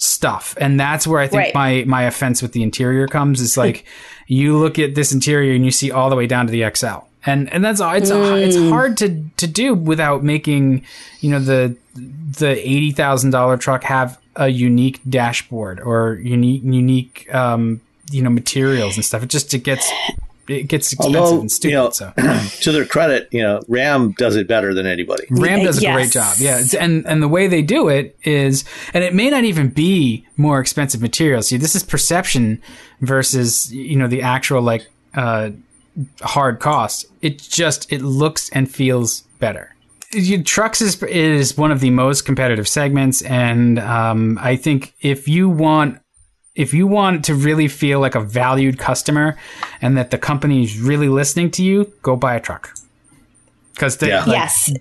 [0.00, 1.54] stuff and that's where i think Right.
[1.54, 3.84] my my offense with the interior comes is like
[4.28, 7.07] you look at this interior and you see all the way down to the xl
[7.26, 10.84] and and that's it's it's hard to to do without making
[11.20, 12.54] you know the the
[12.96, 17.80] $80000 truck have a unique dashboard or unique unique um
[18.12, 19.90] you know materials and stuff it just it gets
[20.46, 22.10] it gets expensive Although, and stupid you know, so
[22.62, 25.24] to their credit, you know, Ram does it better than anybody.
[25.28, 25.94] Ram does a Yes.
[25.94, 26.36] great job.
[26.38, 26.54] Yeah.
[26.54, 28.64] It's- And and the way they do it is
[28.94, 31.48] and it may not even be more expensive materials.
[31.48, 32.62] See, this is perception
[33.02, 35.50] versus you know the actual like uh
[36.20, 37.06] hard cost.
[37.22, 39.74] It just it looks and feels better.
[40.12, 45.28] You, trucks is is one of the most competitive segments and um I think if
[45.28, 45.98] you want
[46.54, 49.36] if you want to really feel like a valued customer
[49.80, 52.74] and that the company is really listening to you, go buy a truck.
[53.74, 54.24] Because they, Yeah.
[54.24, 54.72] like, yes.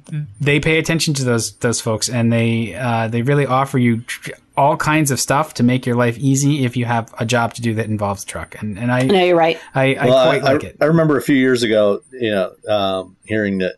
[0.42, 4.32] they pay attention to those those folks and they uh, they really offer you tr-
[4.58, 7.62] all kinds of stuff to make your life easy if you have a job to
[7.62, 9.60] do that involves a truck and and I No, you're right.
[9.76, 13.16] I, I Well, quite like it I remember a few years ago, you know, um,
[13.26, 13.76] hearing that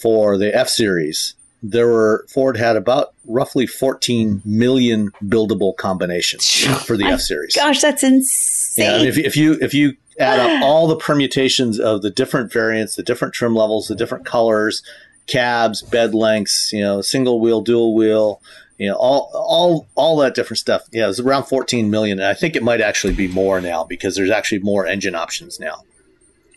[0.00, 6.96] for the F series, there were Ford had about roughly 14 million buildable combinations for
[6.96, 7.54] the F series.
[7.54, 8.84] Gosh, that's insane.
[8.84, 12.52] Yeah, and if, if you if you add up all the permutations of the different
[12.52, 14.82] variants, the different trim levels, the different colors,
[15.26, 18.40] cabs, bed lengths, you know, single wheel, dual wheel,
[18.78, 20.82] you know, all all all that different stuff.
[20.92, 24.16] Yeah, it's around 14 million, and I think it might actually be more now because
[24.16, 25.82] there's actually more engine options now.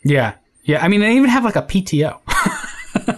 [0.04, 2.20] yeah yeah I mean they even have like a PTO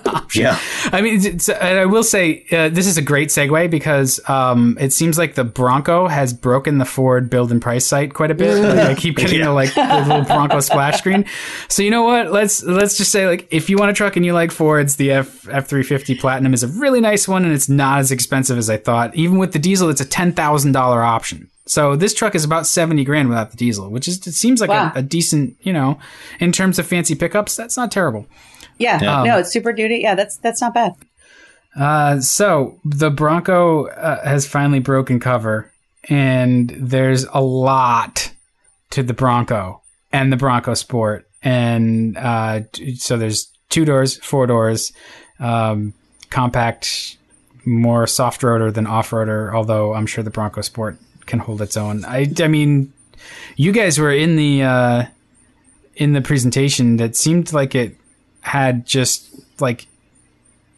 [0.08, 0.44] option.
[0.44, 0.60] Yeah.
[0.86, 4.20] I mean, it's, it's, and I will say uh, this is a great segue because
[4.30, 8.32] um, it seems like the Bronco has broken the Ford build and price site quite
[8.32, 8.62] a bit.
[8.64, 11.26] Like, I keep getting the like the little Bronco splash screen.
[11.70, 12.32] So you know what?
[12.32, 15.12] Let's let's just say like if you want a truck and you like Fords, the
[15.12, 18.58] F F three fifty Platinum is a really nice one and it's not as expensive
[18.58, 19.16] as I thought.
[19.16, 21.50] Even with the diesel, it's a ten thousand dollar option.
[21.66, 24.70] So this truck is about 70 grand without the diesel, which is, it seems like
[24.70, 24.94] Wow.
[24.96, 26.00] a, a decent, you know,
[26.40, 28.26] in terms of fancy pickups, that's not terrible.
[28.78, 29.24] Yeah, Yeah.
[29.24, 30.00] no, it's super duty.
[30.04, 30.94] Yeah, that's that's not bad.
[31.76, 35.72] Uh, so the Bronco uh, has finally broken cover,
[36.10, 38.32] and there's a lot
[38.92, 42.62] to the Bronco and the Bronco Sport, and uh,
[42.96, 44.92] so there's two doors, four doors,
[45.40, 45.94] um,
[46.30, 47.18] compact,
[47.66, 49.54] more soft roader than off roader.
[49.54, 50.98] Although I'm sure the Bronco Sport
[51.28, 52.06] can hold its own.
[52.06, 52.92] I, I mean,
[53.56, 55.04] you guys were in the uh,
[55.96, 57.96] in the presentation that seemed like it
[58.48, 59.30] had just
[59.60, 59.88] like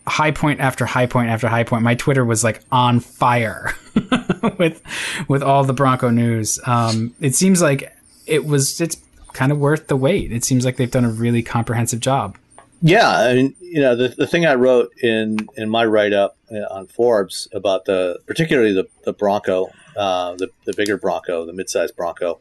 [0.07, 1.83] high point after high point after high point.
[1.83, 3.73] My Twitter was like on fire
[4.57, 4.81] with
[5.27, 6.59] with all the Bronco news.
[6.65, 7.95] Um, it seems like
[8.25, 8.97] it was it's
[9.33, 10.31] kind of worth the wait.
[10.31, 12.37] It seems like they've done a really comprehensive job.
[12.81, 16.37] Yeah, I mean, you know, the, the thing I wrote in in my write up
[16.71, 21.95] on Forbes about the particularly the the Bronco, uh, the the bigger Bronco, the midsize
[21.95, 22.39] Bronco,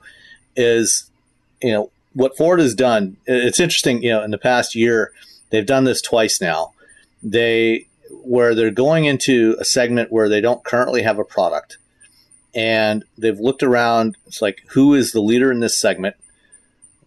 [0.57, 1.11] is
[1.61, 3.17] you know what Ford has done.
[3.27, 5.13] It's interesting, you know, in the past year
[5.51, 6.73] they've done this twice now.
[7.23, 7.87] They
[8.23, 11.79] where they're going into a segment where they don't currently have a product,
[12.55, 14.17] and they've looked around.
[14.27, 16.17] It's like who is the leader in this segment?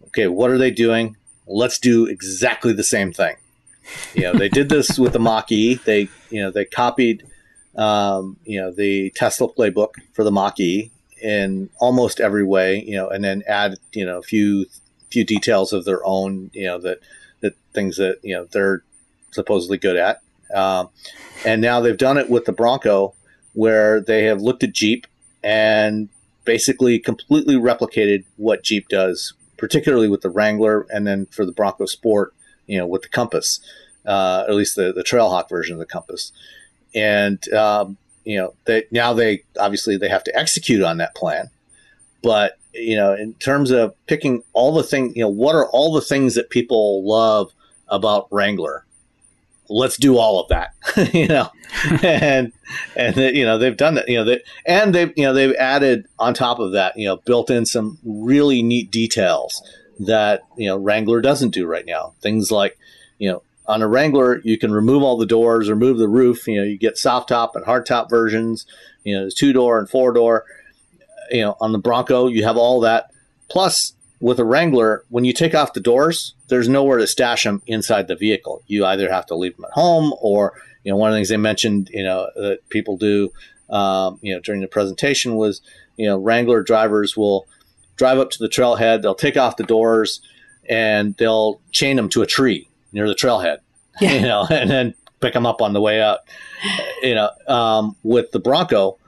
[0.08, 1.16] Okay, what are they doing?
[1.46, 3.36] let's do exactly the same thing.
[4.14, 5.74] You know, they did this with the Mach E.
[5.74, 7.24] They, you know, they copied,
[7.76, 10.90] um, you know, the Tesla playbook for the Mach E
[11.20, 12.82] in almost every way.
[12.82, 14.66] You know, and then add, you know, a few
[15.12, 16.50] few details of their own.
[16.52, 16.98] You know, that
[17.40, 18.82] that things that you know they're
[19.30, 20.20] supposedly good at.
[20.54, 20.90] Um,
[21.46, 23.14] and now they've done it with the Bronco,
[23.54, 25.06] where they have looked at Jeep
[25.42, 26.08] and
[26.44, 29.32] basically completely replicated what Jeep does
[29.62, 32.34] particularly with the Wrangler, and then for the Bronco Sport,
[32.66, 33.60] you know, with the Compass,
[34.04, 36.32] uh, at least the the Trailhawk version of the Compass,
[36.96, 41.48] and um, you know, they now they obviously they have to execute on that plan,
[42.24, 45.92] but you know, in terms of picking all the things, you know, what are all
[45.92, 47.52] the things that people love
[47.88, 48.86] about Wrangler?
[49.68, 50.74] Let's do all of that,
[51.14, 51.48] you know,
[52.02, 52.52] and
[52.96, 56.06] and you know they've done that, you know, they, and they've you know they've added
[56.18, 59.62] on top of that, you know, built in some really neat details
[60.00, 62.12] that you know Wrangler doesn't do right now.
[62.20, 62.76] Things like,
[63.18, 66.46] you know, on a Wrangler you can remove all the doors, remove the roof.
[66.46, 68.66] You know, you get soft top and hard top versions.
[69.04, 70.44] You know, there's two door and four door.
[71.30, 73.10] You know, on the Bronco you have all that.
[73.48, 77.60] Plus, with a Wrangler, when you take off the doors, there's nowhere to stash them
[77.66, 78.62] inside the vehicle.
[78.66, 80.54] You either have to leave them at home, or
[80.84, 83.30] you know, one of the things they mentioned, you know, that people do,
[83.70, 85.60] um, you know, during the presentation was,
[85.96, 87.46] you know, Wrangler drivers will
[87.96, 90.20] drive up to the trailhead, they'll take off the doors,
[90.68, 93.58] and they'll chain them to a tree near the trailhead,
[94.00, 94.12] Yeah.
[94.14, 96.20] you know, and then pick them up on the way out.
[97.02, 98.98] You know, um, with the Bronco,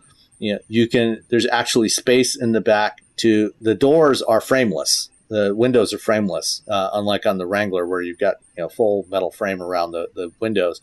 [0.44, 1.22] you know, you can.
[1.30, 5.08] There's actually space in the back to the doors are frameless.
[5.28, 9.06] The windows are frameless, uh, unlike on the Wrangler where you've got you know full
[9.08, 10.82] metal frame around the, the windows.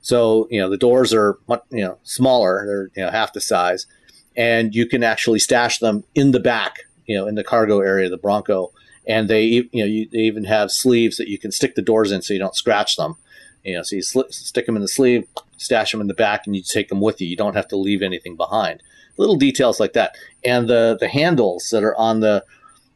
[0.00, 3.42] So you know the doors are much you know smaller; they're you know half the
[3.42, 3.86] size,
[4.38, 8.06] and you can actually stash them in the back, you know, in the cargo area
[8.06, 8.72] of the Bronco.
[9.06, 12.10] And they you know you, they even have sleeves that you can stick the doors
[12.10, 13.16] in so you don't scratch them.
[13.64, 15.26] You know, so you sli- stick them in the sleeve,
[15.64, 17.26] stash them in the back, and you take them with you.
[17.26, 18.82] You don't have to leave anything behind.
[19.16, 22.44] Little details like that, and the the handles that are on the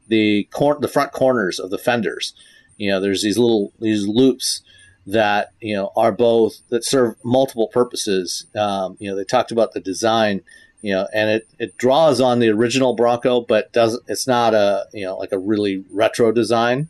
[0.08, 2.34] the cor- the front corners of the fenders.
[2.76, 4.62] You know, there's these little these loops
[5.06, 8.46] that you know are both that serve multiple purposes.
[8.56, 10.42] Um, you know, they talked about the design.
[10.80, 14.04] You know, and it, it draws on the original Bronco, but doesn't.
[14.06, 16.88] It's not a you know like a really retro design.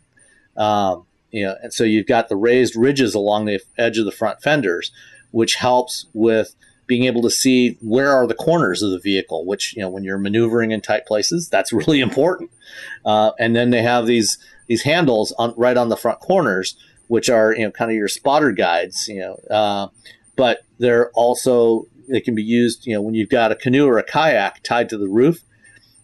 [0.55, 4.11] Um, you know, and so you've got the raised ridges along the edge of the
[4.11, 4.91] front fenders,
[5.31, 6.55] which helps with
[6.87, 9.45] being able to see where are the corners of the vehicle.
[9.45, 12.51] Which you know, when you're maneuvering in tight places, that's really important.
[13.05, 16.75] Uh, and then they have these these handles on right on the front corners,
[17.07, 19.07] which are you know kind of your spotter guides.
[19.07, 19.87] You know, uh,
[20.35, 22.85] but they're also they can be used.
[22.85, 25.39] You know, when you've got a canoe or a kayak tied to the roof,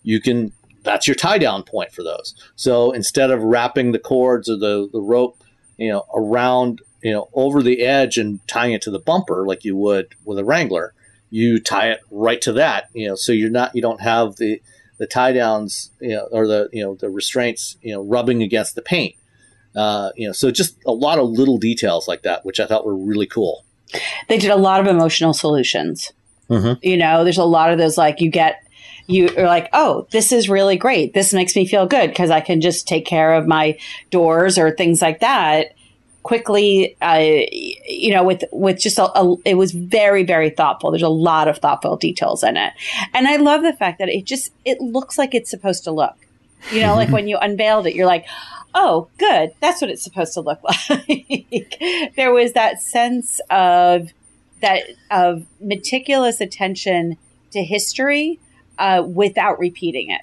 [0.03, 0.51] you can
[0.85, 2.33] that's your tie down point for those.
[2.55, 5.43] So instead of wrapping the cords or the, the rope,
[5.77, 9.63] you know, around, you know, over the edge and tying it to the bumper like
[9.63, 10.91] you would with a Wrangler,
[11.29, 14.59] you tie it right to that, you know, so you're not, you don't have the,
[14.97, 18.73] the tie downs, you know, or the, you know, the restraints, you know, rubbing against
[18.73, 19.13] the paint.
[19.75, 22.87] Uh, you know, so just a lot of little details like that, which I thought
[22.87, 23.63] were really cool.
[24.27, 26.11] They did a lot of emotional solutions.
[26.49, 26.79] Mhm.
[26.81, 28.63] You know, there's a lot of those like you get
[29.05, 31.13] you are like, oh, this is really great.
[31.13, 33.77] This makes me feel good because I can just take care of my
[34.09, 35.75] doors or things like that.
[36.25, 37.19] Quickly, uh,
[37.87, 40.89] you know, with with just a, a, it was very very thoughtful.
[40.89, 42.73] There's a lot of thoughtful details in it,
[43.13, 46.15] and I love the fact that it just it looks like it's supposed to look.
[46.71, 48.25] You know, like when you unveiled it, you're like,
[48.73, 50.59] oh, good, that's what it's supposed to look
[50.89, 51.79] like.
[52.15, 54.09] there was that sense of
[54.61, 57.17] that of meticulous attention
[57.51, 58.39] to history
[58.79, 60.21] uh, without repeating it.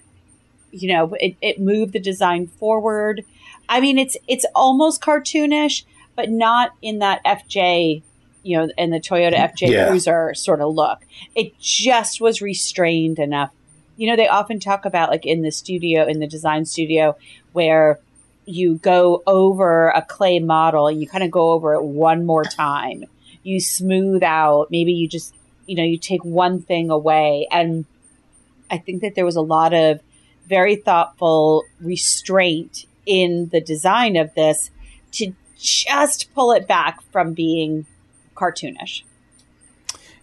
[0.72, 3.24] You know, it, it moved the design forward.
[3.68, 5.84] I mean, it's it's almost cartoonish,
[6.16, 8.02] but not in that FJ,
[8.42, 9.88] you know, in the Toyota FJ Yeah.
[9.88, 11.00] Cruiser sort of look.
[11.34, 13.50] It just was restrained enough.
[13.96, 17.16] You know, they often talk about like in the studio, in the design studio,
[17.52, 18.00] where
[18.44, 22.44] you go over a clay model and you kind of go over it one more
[22.44, 23.04] time.
[23.42, 25.34] You smooth out, maybe you just,
[25.66, 27.46] you know, you take one thing away.
[27.50, 27.84] And
[28.70, 30.00] I think that there was a lot of
[30.48, 34.70] very thoughtful restraint in the design of this
[35.12, 35.32] to
[35.62, 37.86] just pull it back from being
[38.34, 39.02] cartoonish.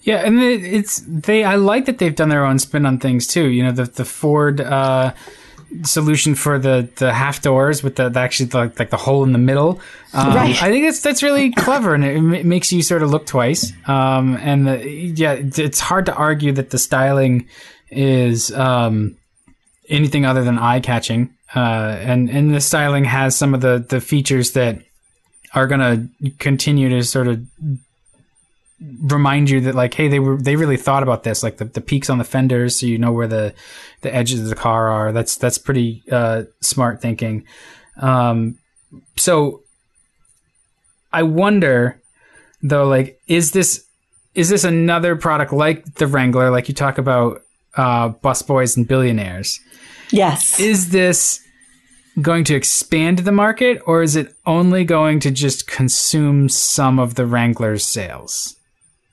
[0.02, 1.44] Yeah, and it's they.
[1.44, 3.48] I like that they've done their own spin on things too.
[3.50, 5.14] You know, the the Ford uh,
[5.84, 9.34] solution for the the half doors with the, the actually the, like the hole in
[9.34, 9.80] the middle.
[10.14, 10.64] Um, Right.
[10.64, 13.74] I think that's that's really clever, and it, it makes you sort of look twice.
[13.88, 17.48] Um, and the, yeah, it's- it's hard to argue that the styling
[17.90, 19.18] is um,
[19.90, 21.34] anything other than eye catching.
[21.54, 24.80] Uh, and and the styling has some of the the features that
[25.54, 27.46] are going to continue to sort of
[29.02, 31.82] remind you that like hey they were they really thought about this like the, the
[31.82, 33.54] peaks on the fenders so you know where the
[34.02, 35.12] the edges of the car are.
[35.12, 37.46] That's that's pretty uh smart thinking.
[37.98, 38.58] Um
[39.18, 39.62] so
[41.12, 42.00] i wonder
[42.62, 43.86] though like is this
[44.36, 47.42] is this another product like the wrangler like you talk about
[47.76, 49.60] uh busboys and billionaires?
[50.12, 50.60] Yes.
[50.60, 51.40] is this
[52.22, 57.16] going to expand the market or is it only going to just consume some of
[57.16, 58.56] the wrangler's sales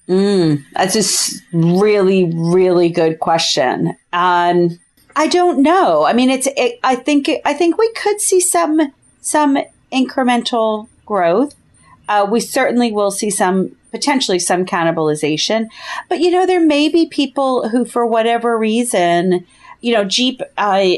[0.09, 3.97] Mm, that's a really, really good question.
[4.13, 4.79] Um,
[5.17, 6.05] I don't know.
[6.05, 6.47] I mean, it's.
[6.57, 7.29] It, I think.
[7.45, 9.59] I think we could see some some
[9.93, 11.55] incremental growth.
[12.09, 15.67] Uh, we certainly will see some potentially some cannibalization,
[16.09, 19.45] but you know, there may be people who, for whatever reason,
[19.81, 20.41] you know, Jeep.
[20.57, 20.91] Uh,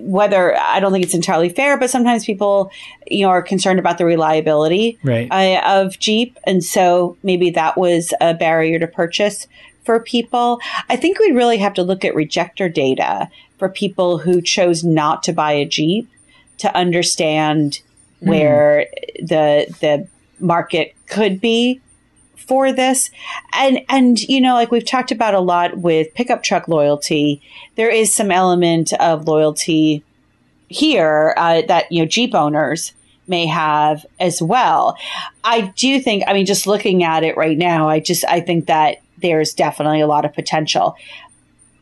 [0.00, 2.70] whether I don't think it's entirely fair, but sometimes people,
[3.06, 5.28] you know, are concerned about the reliability right.
[5.30, 9.46] uh, of Jeep, and so maybe that was a barrier to purchase
[9.84, 10.60] for people.
[10.88, 15.22] I think we'd really have to look at rejector data for people who chose not
[15.24, 16.08] to buy a Jeep
[16.58, 17.80] to understand
[18.20, 18.86] where
[19.20, 20.08] the the
[20.40, 21.80] market could be
[22.46, 23.10] for this.
[23.52, 27.42] And and you know like we've talked about a lot with pickup truck loyalty
[27.76, 30.02] there is some element of loyalty
[30.68, 32.92] here uh, that you know jeep owners
[33.28, 34.96] may have as well.
[35.44, 38.66] I do think i mean just looking at it right now i just i think
[38.66, 40.96] that there's definitely a lot of potential.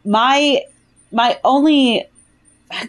[0.04, 0.62] My
[1.12, 2.06] my only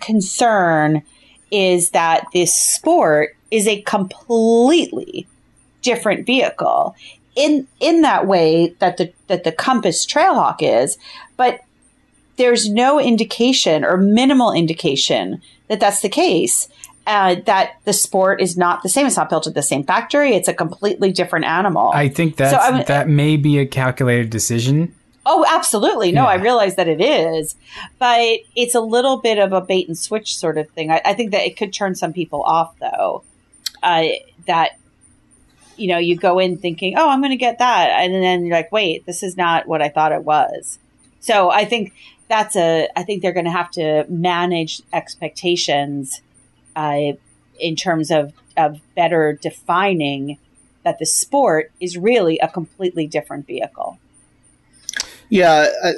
[0.01, 1.03] concern
[1.51, 5.27] is that this sport is a completely
[5.81, 6.95] different vehicle
[7.35, 10.97] in in that way that the that the Compass Trailhawk is,
[11.37, 11.61] but
[12.37, 16.67] there's no indication or minimal indication that that's the case.
[17.07, 19.05] Uh, that the sport is not the same.
[19.05, 20.31] It's not built at the same factory.
[20.33, 21.91] It's a completely different animal.
[21.93, 24.91] I think that's, So, that may be a calculated decision.
[25.23, 26.11] Oh, absolutely.
[26.11, 26.29] No, Yeah.
[26.29, 27.55] I realize that it is,
[27.99, 30.89] but it's a little bit of a bait and switch sort of thing.
[30.89, 33.21] I, I think that it could turn some people off, though.
[33.83, 34.05] Uh,
[34.47, 34.79] that
[35.77, 38.55] you know, you go in thinking, "Oh, I'm going to get that," and then you're
[38.55, 40.79] like, "Wait, this is not what I thought it was."
[41.19, 41.93] So I think
[42.27, 42.89] that's a.
[42.95, 46.21] I think they're going to have to manage expectations
[46.75, 47.13] uh,
[47.59, 50.37] in terms of of better defining
[50.83, 53.99] that the sport is really a completely different vehicle.
[55.29, 55.93] Yeah, I,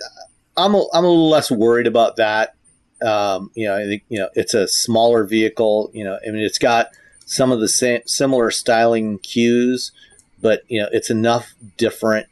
[0.55, 2.55] I'm a, I'm a little less worried about that.
[3.01, 5.91] Um, you know, I think you know it's a smaller vehicle.
[5.93, 6.89] You know, I mean, it's got
[7.27, 9.91] some of the same similar styling cues,
[10.41, 12.27] but you know, it's enough different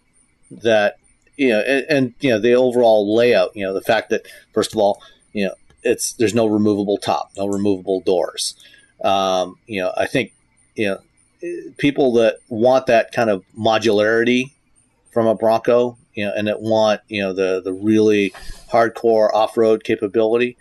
[0.49, 0.95] that
[1.35, 3.55] you know, and, and you know, the overall layout.
[3.55, 5.01] You know, the fact that first of all,
[5.33, 8.55] you know, it's there's no removable top, no removable doors.
[9.03, 10.31] Um, you know, I think
[10.75, 14.53] you know people that want that kind of modularity
[15.11, 18.33] from a Bronco, you know, and that want you know the the really
[18.71, 20.55] hardcore off road capability,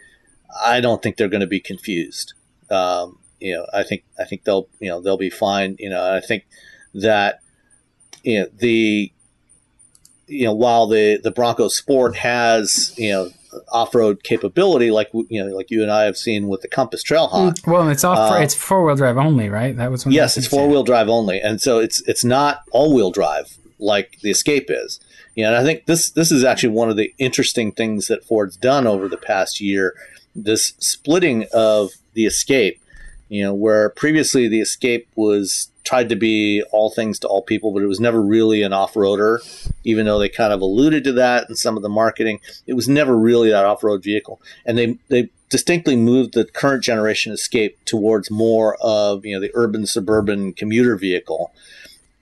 [0.60, 2.34] I don't think they're going to be confused.
[2.68, 5.76] Um, you know, I think I think they'll you know they'll be fine.
[5.78, 6.46] You know, I think
[6.94, 7.40] that
[8.22, 9.12] you know the
[10.26, 13.30] you know while the the Bronco Sport has you know
[13.68, 17.60] off-road capability, like you know, like you and I have seen with the Compass Trailhawk.
[17.60, 17.70] Mm.
[17.70, 18.32] Well, it's off.
[18.32, 19.76] Uh, it's four wheel drive only, right?
[19.76, 23.10] That was yes, it's four wheel drive only, and so it's it's not all wheel
[23.10, 25.00] drive like the Escape is.
[25.34, 28.24] You know, and I think this this is actually one of the interesting things that
[28.24, 29.94] Ford's done over the past year.
[30.34, 32.80] This splitting of the Escape,
[33.34, 37.72] you know, where previously the Escape was tried to be all things to all people,
[37.72, 39.40] but it was never really an off roader,
[39.82, 42.38] even though they kind of alluded to that in some of the marketing.
[42.68, 44.40] It was never really that off road vehicle.
[44.64, 49.50] And they, they distinctly moved the current generation Escape towards more of, you know, the
[49.54, 51.52] urban suburban commuter vehicle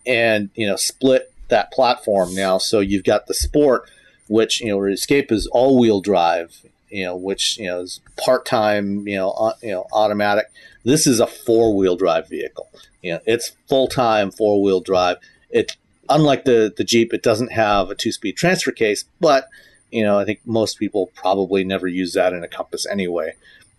[0.07, 2.57] and, you know, split that platform now.
[2.57, 3.87] So you've got the sport,
[4.29, 6.57] which, you know, Escape is all wheel drive,
[6.89, 10.47] you know, which, you know, is part time, you know, you know, automatic.
[10.85, 12.69] This is a four wheel drive vehicle
[13.03, 15.19] you know, it's full time four wheel drive.
[15.51, 15.77] It
[16.09, 19.49] unlike the the Jeep, it doesn't have a two speed transfer case, but
[19.91, 23.35] you know, I think most people probably never use that in a Compass anyway.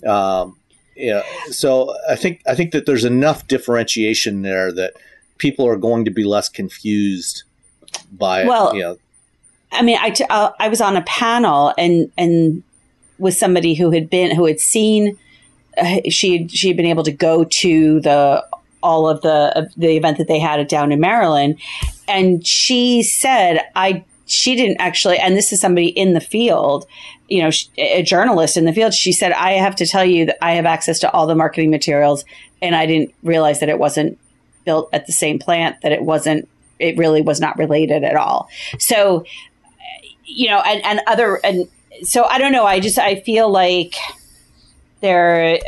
[0.05, 0.57] Um,
[0.95, 4.93] yeah, so I think I think that there's enough differentiation there that
[5.37, 7.43] people are going to be less confused
[8.11, 8.75] by well, it.
[8.75, 8.97] You know,
[9.71, 12.61] I mean, I, t- uh, I was on a panel and and
[13.17, 15.17] with somebody who had been who had seen
[16.09, 18.45] she had, she had been able to go to the
[18.81, 21.59] all of the the event that they had down in Maryland,
[22.07, 26.87] and she said, "I." She didn't actually, and this is somebody in the field,
[27.27, 28.93] you know, a journalist in the field.
[28.93, 31.69] She said, "I have to tell you that I have access to all the marketing
[31.69, 32.23] materials,
[32.61, 34.17] and I didn't realize that it wasn't
[34.63, 35.81] built at the same plant.
[35.81, 36.47] That it wasn't.
[36.79, 38.47] It really was not related at all.
[38.79, 39.25] So,
[40.23, 41.67] you know, and and other and
[42.01, 42.65] so I don't know.
[42.65, 43.95] I just I feel like
[45.03, 45.59] there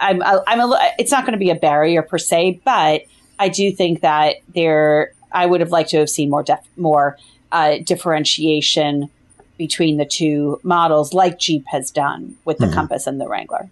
[0.00, 3.02] I'm, I'm a, it's not going to be a barrier per se, but
[3.38, 7.16] I do think that there, I would have liked to have seen more, def, more
[7.52, 9.10] uh, differentiation
[9.56, 12.74] between the two models, like Jeep has done with the mm-hmm.
[12.74, 13.68] Compass and the Wrangler.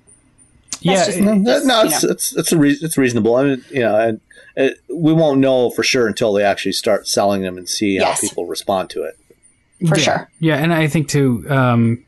[0.71, 3.37] That's yeah, just, no, just, no it's, it's, it's, a re- it's reasonable.
[3.37, 4.21] I mean, you know, and
[4.57, 8.21] it, we won't know for sure until they actually start selling them and see yes.
[8.21, 9.17] how people respond to it.
[9.89, 10.03] For yeah.
[10.03, 10.31] sure.
[10.41, 11.45] Yeah, and I think too.
[11.49, 12.05] Um,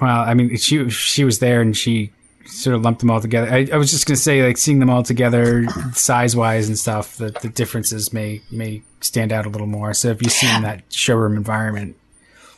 [0.00, 2.12] well, I mean, she she was there and she
[2.46, 3.50] sort of lumped them all together.
[3.50, 6.78] I, I was just going to say, like seeing them all together, size wise and
[6.78, 9.94] stuff, that the differences may may stand out a little more.
[9.94, 11.96] So if you see in that showroom environment,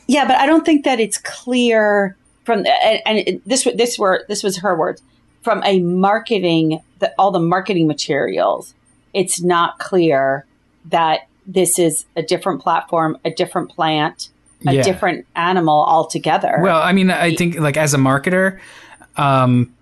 [0.06, 4.43] yeah, but I don't think that it's clear from and, and this this were this
[4.43, 5.02] was her words
[5.43, 8.74] from a marketing the, all the marketing materials.
[9.12, 10.44] It's not clear
[10.86, 14.31] that this is a different platform, a different plant,
[14.66, 14.82] a yeah.
[14.82, 16.59] different animal altogether.
[16.61, 18.61] Well, I mean, I think like as a marketer,
[19.16, 19.74] um,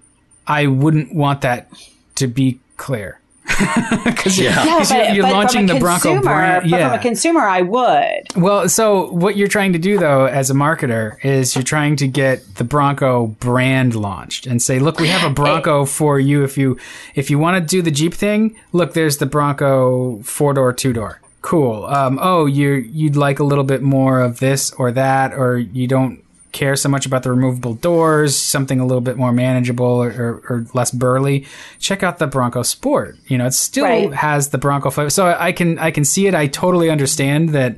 [0.47, 1.69] I wouldn't want that
[2.17, 3.19] to be clear.
[4.05, 4.65] Because yeah.
[4.65, 6.69] yeah, you're, you're launching the Bronco brand.
[6.69, 6.91] Yeah.
[6.91, 8.37] from a consumer, I would.
[8.37, 12.09] Well, so what you're trying to do though, as a marketer, is you're trying to
[12.09, 16.45] get the Bronco brand launched and say, look, we have a Bronco for you.
[16.45, 16.79] If you
[17.15, 20.93] if you want to do the Jeep thing, look, there's the Bronco four door, two
[20.93, 21.21] door.
[21.43, 21.85] Cool.
[21.87, 25.89] Um, oh, you you'd like a little bit more of this or that, or you
[25.89, 30.11] don't care so much about the removable doors, something a little bit more manageable or,
[30.11, 31.47] or, or less burly,
[31.79, 33.17] check out the Bronco Sport.
[33.27, 34.13] You know, it still right.
[34.13, 35.11] has the Bronco flavor.
[35.11, 36.35] So I can I can see it.
[36.35, 37.77] I totally understand that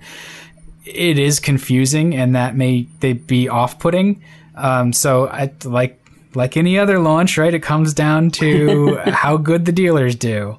[0.84, 4.22] it is confusing and that may they be off putting.
[4.56, 6.03] Um, so I like
[6.36, 7.52] like any other launch, right?
[7.52, 10.56] It comes down to how good the dealers do.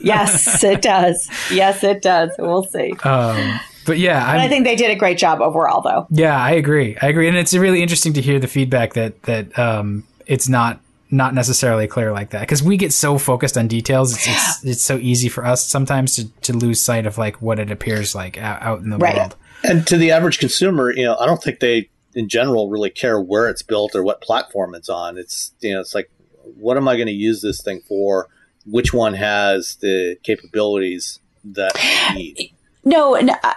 [0.00, 1.28] yes, it does.
[1.50, 2.30] Yes, it does.
[2.38, 2.92] We'll see.
[3.04, 6.06] Um, but yeah, but I think they did a great job overall, though.
[6.10, 6.96] Yeah, I agree.
[7.00, 10.80] I agree, and it's really interesting to hear the feedback that that um, it's not
[11.10, 14.14] not necessarily clear like that because we get so focused on details.
[14.14, 17.58] It's, it's, it's so easy for us sometimes to, to lose sight of like what
[17.58, 19.16] it appears like out, out in the right.
[19.16, 19.36] world.
[19.64, 23.20] And to the average consumer, you know, I don't think they in general really care
[23.20, 25.18] where it's built or what platform it's on.
[25.18, 26.10] It's you know, it's like,
[26.58, 28.28] what am I going to use this thing for?
[28.66, 32.52] Which one has the capabilities that I need?
[32.84, 33.54] No, no uh,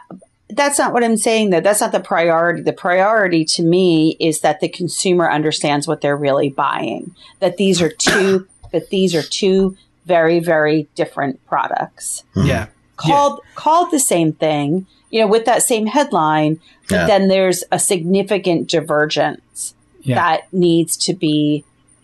[0.55, 1.61] that's not what I'm saying though.
[1.61, 2.61] That's not the priority.
[2.61, 7.15] The priority to me is that the consumer understands what they're really buying.
[7.39, 12.23] That these are two that these are two very very different products.
[12.35, 12.67] Yeah.
[12.97, 13.51] Called yeah.
[13.55, 16.59] called the same thing, you know, with that same headline,
[16.89, 17.07] but yeah.
[17.07, 20.15] then there's a significant divergence yeah.
[20.15, 21.63] that needs to be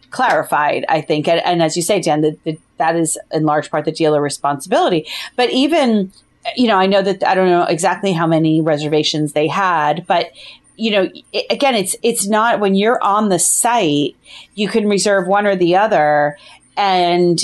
[0.10, 1.28] clarified, I think.
[1.28, 4.22] And, and as you say, Dan, the, the, that is in large part the dealer
[4.22, 5.08] responsibility.
[5.36, 6.12] But even
[6.56, 10.32] you know, I know that I don't know exactly how many reservations they had, but
[10.76, 14.16] you know, it, again, it's it's not when you're on the site,
[14.56, 16.38] you can reserve one or the other,
[16.78, 17.42] and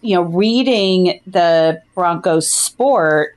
[0.00, 3.36] you know, reading the Broncos Sport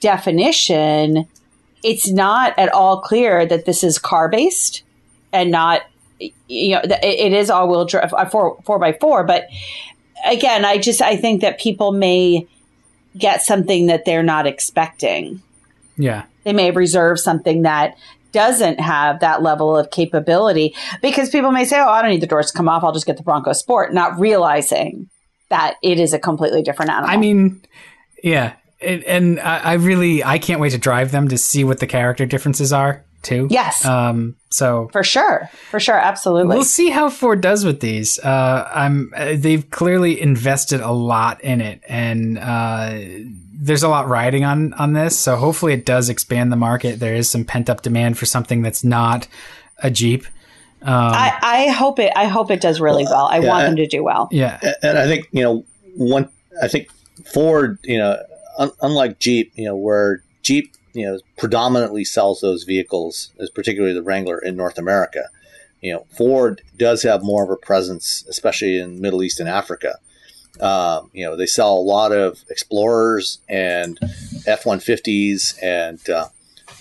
[0.00, 1.28] definition,
[1.82, 4.82] it's not at all clear that this is car based
[5.32, 5.82] and not
[6.18, 9.46] you know it is all wheel drive uh, four four by four but
[10.26, 12.46] again i just i think that people may
[13.16, 15.42] get something that they're not expecting.
[15.96, 16.24] Yeah.
[16.44, 17.96] They may reserve something that
[18.32, 22.28] doesn't have that level of capability because people may say oh i don't need the
[22.28, 22.84] doors to come off.
[22.84, 25.10] I'll just get the bronco sport not realizing
[25.48, 27.10] that it is a completely different animal.
[27.10, 27.60] I mean
[28.22, 28.52] yeah
[28.82, 31.86] and, and I, I really i can't wait to drive them to see what the
[31.86, 33.48] character differences are too.
[33.50, 33.84] Yes.
[33.84, 36.56] Um, so for sure, for sure, absolutely.
[36.56, 38.18] We'll see how Ford does with these.
[38.18, 39.12] Uh, I'm.
[39.14, 42.98] Uh, they've clearly invested a lot in it, and uh,
[43.52, 45.18] there's a lot riding on on this.
[45.18, 46.98] So hopefully, it does expand the market.
[46.98, 49.28] There is some pent up demand for something that's not
[49.78, 50.24] a Jeep.
[50.82, 52.12] Um, I, I hope it.
[52.16, 53.26] I hope it does really well.
[53.26, 54.28] I yeah, want them to do well.
[54.32, 56.28] Yeah, and I think you know one.
[56.62, 56.90] I think
[57.32, 58.18] Ford, you know,
[58.60, 63.94] un- unlike Jeep, you know, where Jeep you know predominantly sells those vehicles, as particularly
[63.94, 65.24] the Wrangler in North America.
[65.80, 69.98] You know, Ford does have more of a presence, especially in Middle East and Africa.
[70.60, 73.98] Um, you know, they sell a lot of Explorers and
[74.46, 76.28] F one fifties and uh,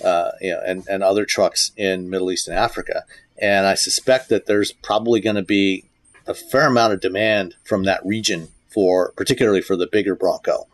[0.04, 3.06] uh, you know and, and other trucks in Middle East and Africa.
[3.42, 5.86] And I suspect that there's probably going to be
[6.28, 10.68] a fair amount of demand from that region for, particularly for the bigger Bronco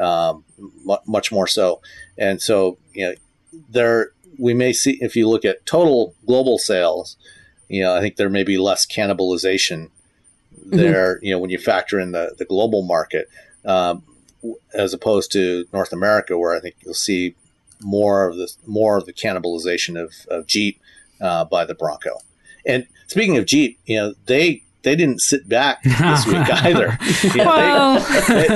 [0.00, 0.44] um,
[1.06, 1.80] much more so.
[2.18, 3.14] And so, you know,
[3.68, 7.16] there we may see if you look at total global sales,
[7.68, 9.90] you know, I think there may be less cannibalization
[10.58, 10.76] mm-hmm.
[10.76, 11.18] there.
[11.22, 13.28] You know, when you factor in the the global market,
[13.64, 14.02] um,
[14.74, 17.34] as opposed to North America, where I think you'll see
[17.80, 20.80] more of the more of the cannibalization of, of Jeep
[21.20, 22.18] uh, by the Bronco.
[22.64, 26.96] And speaking of Jeep, you know, they they didn't sit back this week either.
[27.26, 28.00] You know, well.
[28.28, 28.46] they,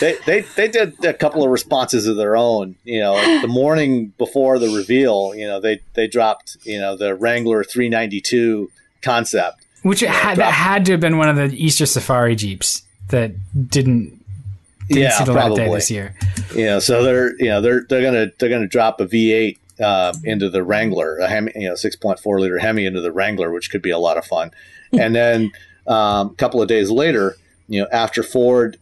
[0.00, 2.76] they, they, they, did a couple of responses of their own.
[2.84, 7.14] You know, the morning before the reveal, you know, they, they dropped, you know, the
[7.14, 8.70] Wrangler 392
[9.02, 9.66] concept.
[9.82, 12.82] Which you know, had, that had to have been one of the Easter Safari Jeeps
[13.10, 13.32] that
[13.68, 14.24] didn't
[14.88, 16.14] didn't yeah, see the light day this year.
[16.56, 20.48] Know, so they're you know they're they're gonna they're gonna drop a V8 uh, into
[20.48, 23.70] the Wrangler, a Hemi, you know, six point four liter Hemi into the Wrangler, which
[23.70, 24.50] could be a lot of fun.
[24.98, 25.52] and then
[25.86, 27.36] um, a couple of days later,
[27.68, 28.78] you know, after Ford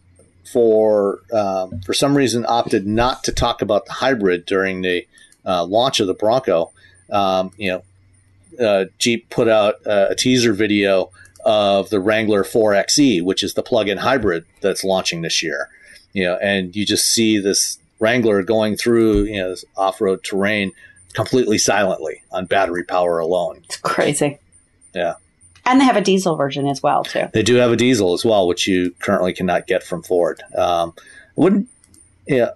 [0.53, 5.07] for um, for some reason opted not to talk about the hybrid during the
[5.45, 6.73] uh, launch of the Bronco,
[7.11, 11.11] um, you know, uh, Jeep put out a teaser video
[11.45, 15.69] of the Wrangler 4xe, which is the plug-in hybrid that's launching this year.
[16.13, 20.73] You know, and you just see this Wrangler going through you know this off-road terrain
[21.15, 23.63] completely silently on battery power alone.
[23.65, 24.39] It's crazy.
[24.95, 25.15] Yeah.
[25.65, 27.29] And they have a diesel version as well, too.
[27.33, 30.43] They do have a diesel as well, which you currently cannot get from Ford.
[30.57, 30.95] Um,
[31.37, 31.69] wouldn't
[32.27, 32.51] yeah,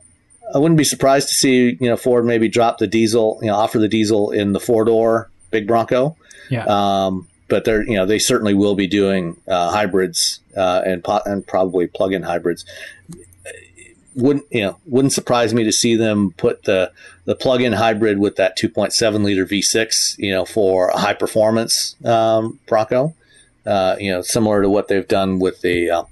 [0.54, 3.54] I wouldn't be surprised to see you know Ford maybe drop the diesel, you know,
[3.54, 6.16] offer the diesel in the four door big Bronco.
[6.50, 6.64] Yeah.
[6.64, 11.22] Um, but they're you know they certainly will be doing uh, hybrids uh, and po-
[11.24, 12.64] and probably plug-in hybrids
[14.16, 16.90] wouldn't you know wouldn't surprise me to see them put the
[17.26, 22.58] the plug-in hybrid with that 2.7 liter V6 you know for a high performance um,
[22.66, 23.14] Bronco.
[23.64, 26.04] Uh, you know similar to what they've done with the uh,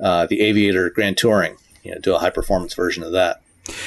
[0.00, 3.42] uh, the Aviator Grand Touring you know do a high performance version of that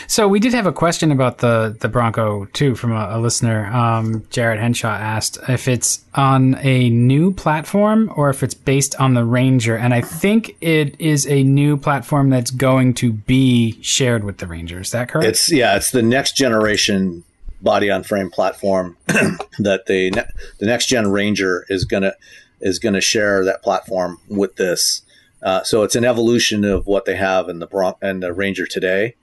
[0.08, 3.68] so we did have a question about the the Bronco too from a, a listener.
[3.68, 9.14] Um, Jared Henshaw asked if it's on a new platform or if it's based on
[9.14, 14.24] the Ranger, and I think it is a new platform that's going to be shared
[14.24, 14.80] with the Ranger.
[14.80, 15.28] Is that correct?
[15.28, 17.24] It's yeah, it's the next generation
[17.62, 20.12] body on frame platform that the
[20.60, 22.14] the next gen Ranger is gonna
[22.62, 25.04] is gonna share that platform with this.
[25.44, 28.66] Uh, so it's an evolution of what they have in the Bron- and the Ranger
[28.66, 29.16] today.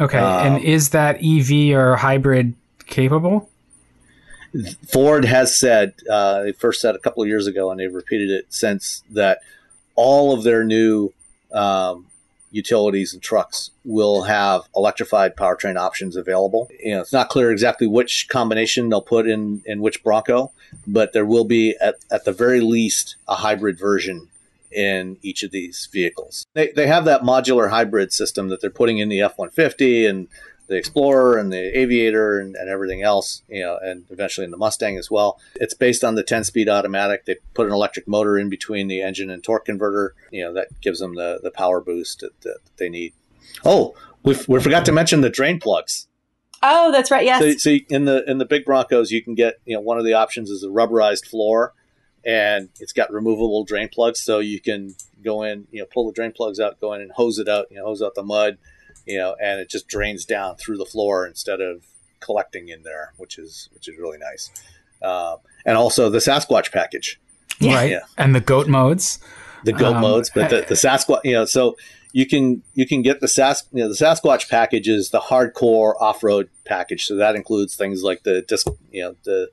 [0.00, 2.54] Okay, um, and is that EV or hybrid
[2.86, 3.48] capable?
[4.88, 8.30] Ford has said uh, they first said a couple of years ago, and they've repeated
[8.30, 9.40] it since that
[9.94, 11.12] all of their new
[11.52, 12.06] um,
[12.50, 16.68] utilities and trucks will have electrified powertrain options available.
[16.82, 20.50] You know, it's not clear exactly which combination they'll put in in which Bronco,
[20.86, 24.28] but there will be at, at the very least a hybrid version
[24.70, 26.46] in each of these vehicles.
[26.54, 30.28] They, they have that modular hybrid system that they're putting in the F 150 and
[30.68, 34.56] the Explorer and the Aviator and, and, everything else, you know, and eventually in the
[34.56, 35.40] Mustang as well.
[35.56, 37.24] It's based on the 10 speed automatic.
[37.24, 40.68] They put an electric motor in between the engine and torque converter, you know, that
[40.80, 43.14] gives them the, the power boost that, that they need.
[43.64, 46.06] Oh, we we forgot to mention the drain plugs.
[46.62, 47.24] Oh, that's right.
[47.24, 47.42] Yes.
[47.42, 50.04] So, so, in the in the big Broncos, you can get you know one of
[50.04, 51.72] the options is a rubberized floor,
[52.24, 56.12] and it's got removable drain plugs, so you can go in, you know, pull the
[56.12, 58.58] drain plugs out, go in and hose it out, you know, hose out the mud,
[59.06, 61.84] you know, and it just drains down through the floor instead of
[62.20, 64.50] collecting in there, which is which is really nice.
[65.02, 67.20] uh, and also the Sasquatch package,
[67.62, 67.90] right?
[67.90, 68.00] Yeah.
[68.18, 69.18] And the goat modes.
[69.64, 71.76] the goat Um, modes, but the, the Sasquatch, you know, so
[72.12, 75.94] you can you can get the Sas, you know, the Sasquatch package is the hardcore
[76.00, 79.48] off road package, so that includes things like the disc, you know, the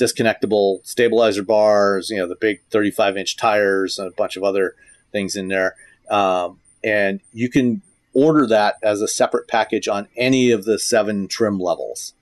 [0.00, 4.74] disconnectable stabilizer bars, you know, the big 35 inch tires, and a bunch of other
[5.12, 5.76] things in there.
[6.10, 7.82] Um, and you can
[8.14, 12.14] order that as a separate package on any of the seven trim levels.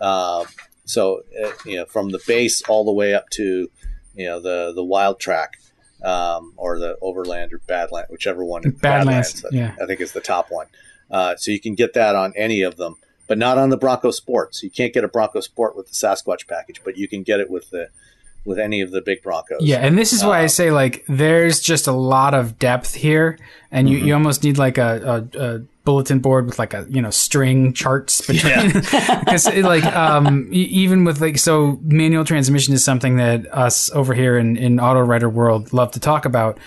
[0.00, 0.46] Um,
[0.84, 3.70] so, uh, you know, from the base all the way up to,
[4.14, 5.48] you know, the, the Wildtrak,
[6.02, 8.62] um, or the overland or badland, whichever one.
[8.80, 9.74] Badlands, I- yeah.
[9.80, 10.66] I think is the top one.
[11.10, 12.96] Uh, so you can get that on any of them,
[13.28, 14.54] but not on the Bronco Sport.
[14.56, 17.38] So you can't get a Bronco Sport with the Sasquatch package, but you can get
[17.40, 17.88] it with the
[18.44, 19.58] with any of the big Broncos.
[19.60, 22.94] Yeah, and this is why I Um, say like there's just a lot of depth
[22.94, 23.38] here,
[23.70, 24.06] and you, Mm-hmm.
[24.06, 27.72] you almost need like a, a, a bulletin board with like a you know string
[27.72, 33.90] charts between because like um even with like so manual transmission is something that us
[33.92, 36.58] over here in in auto writer world love to talk about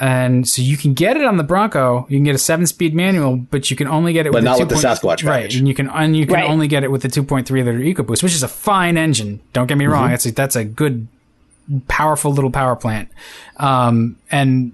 [0.00, 2.94] and so you can get it on the bronco you can get a seven speed
[2.94, 4.80] manual but you can only get it But with not the with the 2.
[4.86, 5.56] Sasquatch right package.
[5.56, 6.48] and you can and you can Right.
[6.48, 9.76] only get it with the 2.3 liter ecoboost which is a fine engine don't get
[9.78, 9.92] me Mm-hmm.
[9.94, 11.08] wrong it's a, that's a good
[11.86, 13.10] powerful little power plant.
[13.58, 14.72] Um, and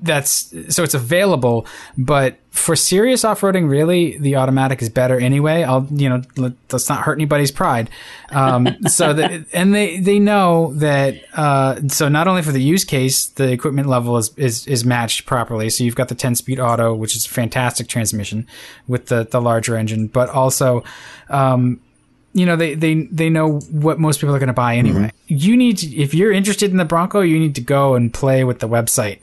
[0.00, 1.66] that's so it's available,
[1.96, 5.62] but for serious off roading, really, the automatic is better anyway.
[5.62, 7.90] I'll, you know, let, let's not hurt anybody's pride.
[8.30, 12.84] Um, so that, and they, they know that, uh, so not only for the use
[12.84, 15.68] case, the equipment level is, is, is matched properly.
[15.68, 18.46] So you've got the 10 speed auto, which is a fantastic transmission
[18.88, 20.82] with the, the larger engine, but also,
[21.28, 21.80] um,
[22.36, 25.10] you know they they they know what most people are going to buy anyway.
[25.28, 25.34] Mm-hmm.
[25.34, 28.44] You need to, if you're interested in the Bronco, you need to go and play
[28.44, 29.18] with the website.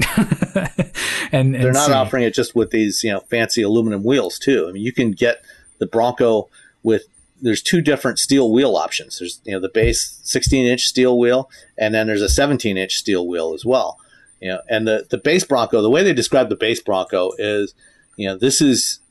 [1.31, 1.93] and, and they're not see.
[1.93, 4.67] offering it just with these you know fancy aluminum wheels too.
[4.67, 5.45] I mean, you can get
[5.77, 6.49] the Bronco
[6.81, 7.03] with
[7.39, 9.19] there's two different steel wheel options.
[9.19, 12.95] There's you know the base 16 inch steel wheel, and then there's a 17 inch
[12.95, 13.99] steel wheel as well.
[14.41, 17.75] You know, and the the base Bronco, the way they describe the base Bronco is,
[18.17, 19.01] you know, this is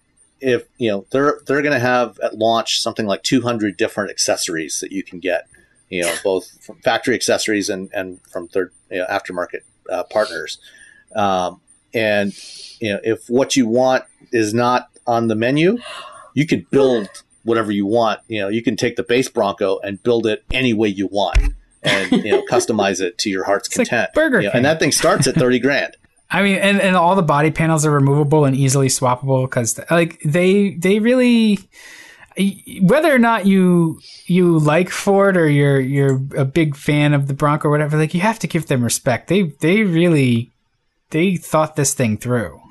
[0.43, 4.81] if you know they're they're going to have at launch something like 200 different accessories
[4.81, 5.47] that you can get.
[5.89, 9.60] You know, both from factory accessories and and from third you know, aftermarket
[9.90, 10.59] uh, partners.
[11.14, 11.60] Um,
[11.94, 12.35] and
[12.81, 15.78] you know, if what you want is not on the menu,
[16.35, 17.09] you could build
[17.44, 18.20] whatever you want.
[18.28, 21.39] You know, you can take the base Bronco and build it any way you want,
[21.82, 24.12] and you know, customize it to your heart's like content.
[24.14, 25.97] Burger You know, and that thing starts at thirty grand.
[26.32, 30.18] I mean, and, and all the body panels are removable and easily swappable because like
[30.22, 31.59] they they really
[32.80, 37.34] whether or not you you like Ford or you're you're a big fan of the
[37.34, 39.28] Bronco or whatever, like you have to give them respect.
[39.28, 40.50] They they really
[41.10, 42.60] they thought this thing through.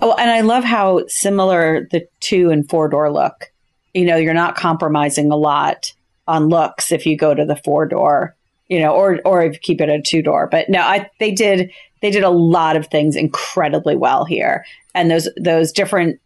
[0.00, 3.52] Oh, and I love how similar the two and four door look.
[3.92, 5.92] You know, you're not compromising a lot
[6.26, 8.34] on looks if you go to the four door,
[8.68, 10.46] you know, or or if you keep it a two door.
[10.50, 14.64] But no, I they did they did a lot of things incredibly well here,
[14.94, 16.20] and those those different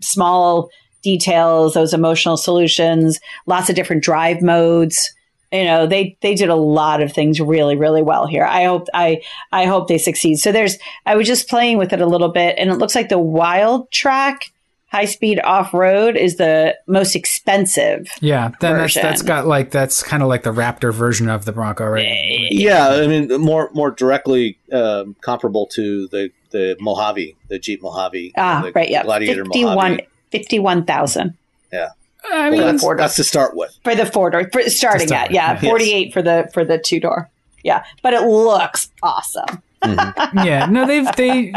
[0.00, 0.70] small
[1.02, 5.12] details, those emotional solutions, lots of different drive modes.
[5.50, 8.44] You know, they they did a lot of things really really well here.
[8.44, 9.22] I hope I
[9.52, 10.36] I hope they succeed.
[10.36, 13.08] So there's I was just playing with it a little bit, and it looks like
[13.08, 14.50] the Wildtrak
[14.92, 18.06] high speed off road is the most expensive.
[18.20, 21.52] Yeah, then that's that's got like that's kind of like the Raptor version of the
[21.52, 22.06] Bronco, right?
[22.50, 28.34] Yeah, I mean, more more directly um, comparable to the the Mojave, the Jeep Mojave,
[28.36, 30.06] Ah, the right, yeah, Gladiator 51 Mojave.
[30.32, 31.34] 51,000
[31.72, 31.88] Yeah.
[32.30, 33.76] I Well, mean, that's, four that's to start with.
[33.82, 35.60] for the four door, starting start at with, yeah, yeah.
[35.60, 37.28] 48 for the for the two door.
[37.64, 39.62] Yeah, but it looks awesome.
[39.84, 41.52] Yeah, no, they've they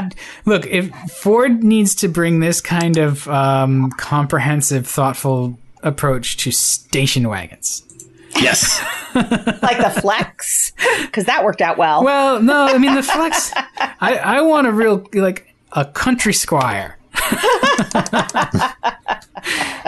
[0.46, 0.66] look.
[0.68, 7.84] If Ford needs to bring this kind of um, comprehensive, thoughtful approach to station wagons.
[8.38, 8.82] Yes,
[9.16, 10.74] Like the Flex
[11.14, 12.04] cuz that worked out well.
[12.04, 13.54] Well, no, I mean the Flex.
[13.56, 16.98] I I want a real like a country squire.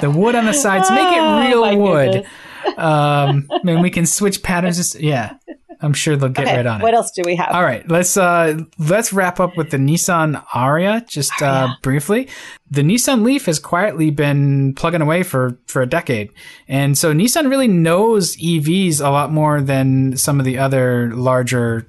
[0.02, 2.12] the wood on the sides, make it Oh, real my wood.
[2.14, 2.78] goodness.
[2.78, 4.96] Um, and we can switch patterns.
[4.96, 5.34] Yeah,
[5.82, 6.84] I'm sure they'll get Okay, right on it.
[6.84, 7.50] what else do we have?
[7.54, 12.28] All right, let's uh let's wrap up with the Nissan Ariya just uh briefly.
[12.72, 16.32] The Nissan Leaf has quietly been plugging away for for a decade.
[16.68, 21.88] And so Nissan really knows EVs a lot more than some of the other larger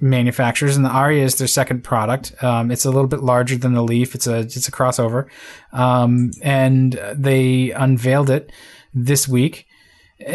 [0.00, 2.34] manufacturers and the Ariya is their second product.
[2.42, 4.14] Um, it's a little bit larger than the Leaf.
[4.14, 5.28] It's a it's a crossover.
[5.72, 8.50] Um, and they unveiled it
[8.92, 9.66] this week.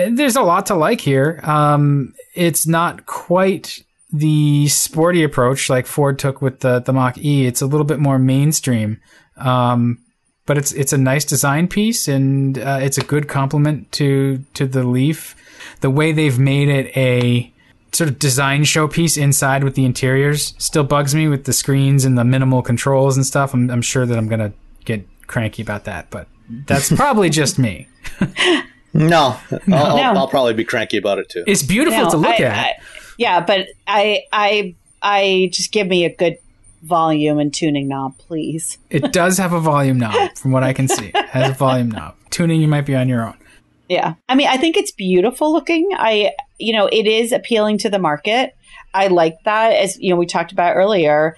[0.09, 1.39] There's a lot to like here.
[1.43, 7.45] Um, it's not quite the sporty approach like Ford took with the the Mach E.
[7.45, 8.99] It's a little bit more mainstream.
[9.37, 9.99] Um,
[10.45, 14.65] but it's it's a nice design piece and uh, it's a good complement to to
[14.65, 15.35] the Leaf.
[15.81, 17.53] The way they've made it a
[17.91, 22.17] sort of design showpiece inside with the interiors still bugs me with the screens and
[22.17, 23.53] the minimal controls and stuff.
[23.53, 24.53] I'm, I'm sure that I'm gonna
[24.85, 26.27] get cranky about that, but
[26.65, 27.87] that's probably just me.
[28.97, 29.77] no, I'll, no.
[29.77, 31.43] I'll, I'll, probably be cranky about it too.
[31.47, 32.57] It's beautiful no, to look I, at.
[32.57, 32.73] I,
[33.17, 36.37] yeah, but I I I just give me a good
[36.83, 38.77] volume and tuning knob, please.
[38.89, 41.11] it does have a volume knob, from what I can see.
[41.13, 42.15] It has a volume knob.
[42.29, 43.37] Tuning, you might be on your own.
[43.89, 44.15] Yeah.
[44.27, 45.89] I mean, I think it's beautiful looking.
[45.93, 48.55] I, you know, it is appealing to the market.
[48.93, 49.73] I like that.
[49.73, 51.37] As, you know, we talked about earlier,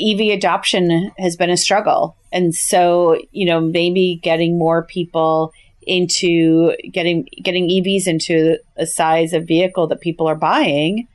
[0.00, 2.16] EV adoption has been a struggle.
[2.32, 5.52] And so, you know, maybe getting more people
[5.86, 11.08] into getting getting EVs into a size of vehicle that people are buying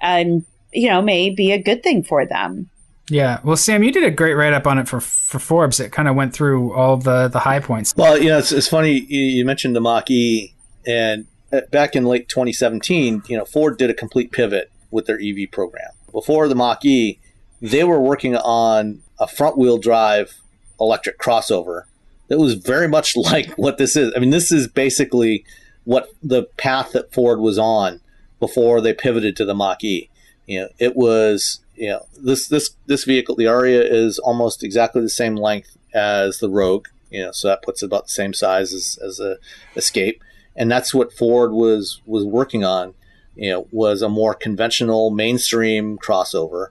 [0.00, 2.68] and you know may be a good thing for them.
[3.10, 5.80] Yeah, well, Sam, you did a great write up on it for for Forbes.
[5.80, 7.94] It kind of went through all the the high points.
[7.96, 10.54] Well, you know, it's, it's funny you mentioned the Mach E,
[10.86, 15.18] and uh, back in late 2017, you know, Ford did a complete pivot with their
[15.18, 15.90] EV program.
[16.12, 17.18] Before the Mach E,
[17.62, 20.34] they were working on a front wheel drive
[20.80, 21.82] electric crossover
[22.28, 24.12] that was very much like what this is.
[24.16, 25.44] I mean, this is basically
[25.84, 28.00] what the path that Ford was on
[28.40, 30.10] before they pivoted to the Mach E.
[30.46, 35.02] You know, it was you know this this this vehicle, the Ariya, is almost exactly
[35.02, 36.86] the same length as the Rogue.
[37.10, 39.38] You know, so that puts about the same size as, as a
[39.76, 40.22] Escape,
[40.54, 42.94] and that's what Ford was was working on.
[43.34, 46.66] You know, was a more conventional mainstream crossover.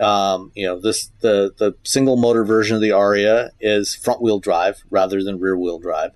[0.00, 4.38] Um, you know, this the the single motor version of the Ariya is front wheel
[4.38, 6.12] drive rather than rear wheel drive.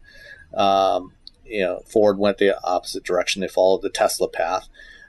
[0.54, 1.12] Um,
[1.44, 4.68] you know, Ford went the opposite direction; they followed the Tesla path.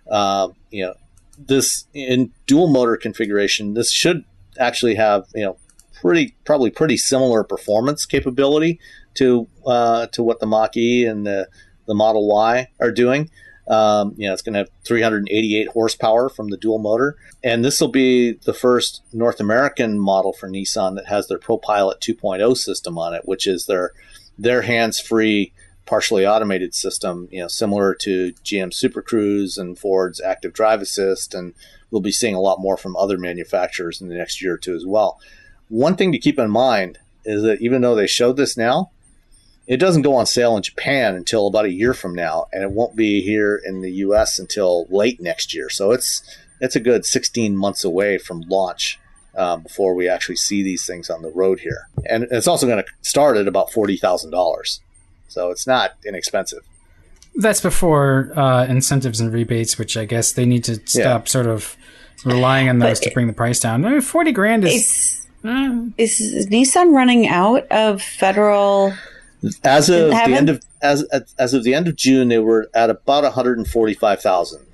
[0.10, 0.94] Um, you know,
[1.38, 4.24] this in dual motor configuration, this should
[4.60, 5.58] actually have you know
[5.94, 8.80] pretty probably pretty similar performance capability
[9.16, 11.48] to uh, to what the Mach E and the
[11.88, 13.30] the Model Y are doing.
[13.68, 17.80] Um, you know, it's going to have 388 horsepower from the dual motor, and this
[17.80, 22.98] will be the first North American model for Nissan that has their ProPilot 2.0 system
[22.98, 23.92] on it, which is their
[24.38, 25.54] their hands-free
[25.86, 31.34] partially automated system, you know, similar to GM Super Cruise and Ford's Active Drive Assist,
[31.34, 31.54] and
[31.90, 34.74] we'll be seeing a lot more from other manufacturers in the next year or two
[34.74, 35.20] as well.
[35.68, 38.91] One thing to keep in mind is that even though they showed this now,
[39.72, 42.72] it doesn't go on sale in Japan until about a year from now, and it
[42.72, 44.38] won't be here in the U.S.
[44.38, 45.70] until late next year.
[45.70, 46.22] So it's
[46.60, 49.00] it's a good 16 months away from launch
[49.34, 52.84] um, before we actually see these things on the road here, and it's also going
[52.84, 54.82] to start at about forty thousand dollars.
[55.30, 56.64] So it's not inexpensive.
[57.36, 61.30] That's before uh, incentives and rebates, which I guess they need to stop yeah.
[61.30, 61.78] sort of
[62.26, 63.86] relying on those but to bring the price down.
[63.86, 64.74] I mean, Forty grand is.
[64.74, 68.94] Is, uh, is Nissan running out of federal?
[69.64, 71.04] As of the end of as
[71.38, 74.22] as of the end of June, they were at about one hundred and forty five
[74.22, 74.66] thousand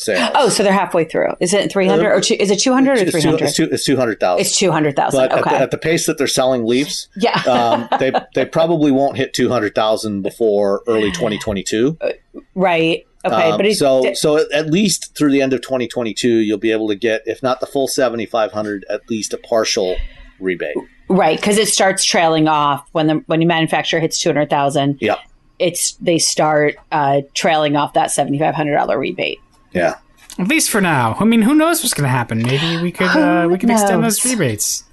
[0.00, 0.30] sales.
[0.34, 1.34] Oh, so they're halfway through.
[1.40, 3.42] Is it 300 or two, is it 200 or 300?
[3.42, 4.40] It's, two, it's 200,000.
[4.40, 5.20] It's 200,000.
[5.20, 5.34] Okay.
[5.34, 7.42] at the, at the, pace that they're selling Leafs, yeah.
[7.42, 11.98] um, they, they probably won't hit 200,000 before early 2022.
[12.00, 12.10] Uh,
[12.54, 13.06] right.
[13.22, 16.88] Okay, um, but so so at least through the end of 2022, you'll be able
[16.88, 19.96] to get, if not the full 7,500, at least a partial
[20.40, 20.76] rebate.
[21.08, 24.98] Right, because it starts trailing off when the when the manufacturer hits 200,000.
[25.00, 25.16] Yeah,
[25.60, 29.38] it's they start uh, trailing off that $7,500 rebate.
[29.72, 29.96] Yeah.
[30.38, 31.16] At least for now.
[31.20, 32.42] I mean, who knows what's going to happen?
[32.42, 34.84] Maybe we could uh, we could extend those rebates,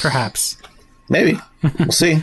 [0.00, 0.56] perhaps.
[1.08, 1.38] Maybe
[1.78, 2.22] we'll see.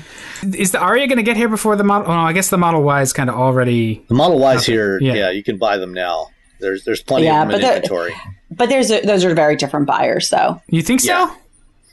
[0.58, 2.12] Is the Ariya going to get here before the model?
[2.12, 4.04] Oh, I guess the Model Y is kind of already.
[4.08, 5.00] The Model Y is here.
[5.00, 5.14] Yeah.
[5.14, 5.30] yeah.
[5.30, 6.30] you can buy them now.
[6.60, 8.16] There's there's plenty yeah, of them in inventory.
[8.50, 10.62] But there's a, those are very different buyers, though.
[10.68, 11.12] You think so?
[11.12, 11.36] Yeah,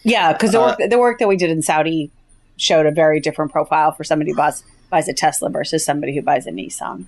[0.03, 2.11] yeah because the, uh, work, the work that we did in Saudi
[2.57, 6.23] showed a very different profile for somebody who buys buys a Tesla versus somebody who
[6.23, 7.05] buys a Nissan.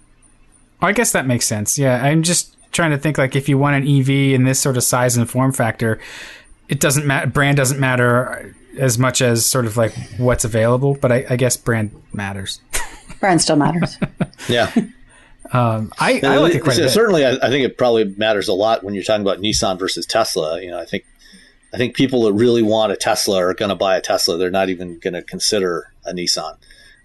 [0.81, 1.78] I guess that makes sense.
[1.78, 4.77] Yeah, I'm just trying to think like if you want an EV in this sort
[4.77, 6.01] of size and form factor,
[6.69, 7.27] it doesn't matter.
[7.28, 11.56] Brand doesn't matter as much as sort of like what's available, but I, I guess
[11.56, 12.60] brand matters.
[13.20, 13.98] brand still matters.
[14.48, 14.73] yeah.
[15.52, 18.82] Um, I, I like it quite Certainly, I, I, think it probably matters a lot
[18.82, 20.62] when you're talking about Nissan versus Tesla.
[20.62, 21.05] You know, I think
[21.73, 24.36] I think people that really want a Tesla are going to buy a Tesla.
[24.36, 26.57] They're not even going to consider a Nissan.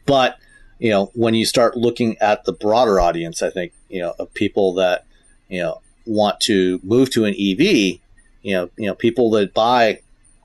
[0.05, 0.37] But
[0.79, 4.33] you know, when you start looking at the broader audience, I think you know of
[4.33, 5.05] people that
[5.49, 7.99] you know want to move to an EV,
[8.41, 10.01] you know, you know, people that buy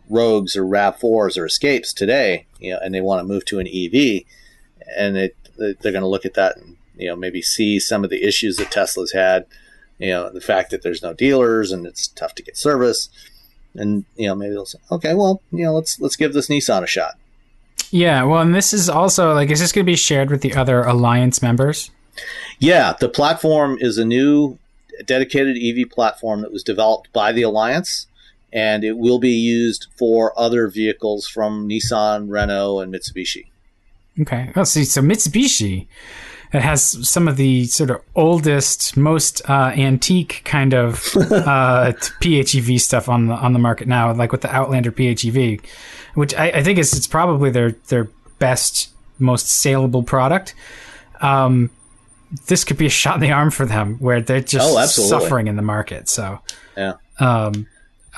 [0.08, 3.66] Rogues or RAV4s or Escapes today, you know, and they want to move to an
[3.66, 4.24] EV,
[4.96, 8.10] and it, they're going to look at that and you know maybe see some of
[8.10, 9.46] the issues that Tesla's had,
[9.98, 13.08] you know, the fact that there's no dealers and it's tough to get service,
[13.74, 16.82] and you know maybe they'll say, okay, well, you know, let's let's give this Nissan
[16.82, 17.14] a shot.
[17.90, 20.54] Yeah, well, and this is also like, is this going to be shared with the
[20.54, 21.90] other alliance members?
[22.58, 24.58] Yeah, the platform is a new
[25.04, 28.06] dedicated EV platform that was developed by the alliance,
[28.52, 33.46] and it will be used for other vehicles from Nissan, Renault, and Mitsubishi.
[34.20, 34.50] Okay.
[34.56, 35.86] Oh, see, so Mitsubishi
[36.52, 42.78] it has some of the sort of oldest, most uh, antique kind of uh, PHEV
[42.80, 45.64] stuff on the on the market now, like with the Outlander PHEV,
[46.14, 50.54] which I, I think is it's probably their their best, most saleable product.
[51.22, 51.70] Um,
[52.46, 55.46] this could be a shot in the arm for them, where they're just Oh, suffering
[55.46, 56.08] in the market.
[56.08, 56.40] So,
[56.76, 56.94] yeah.
[57.18, 57.66] Um,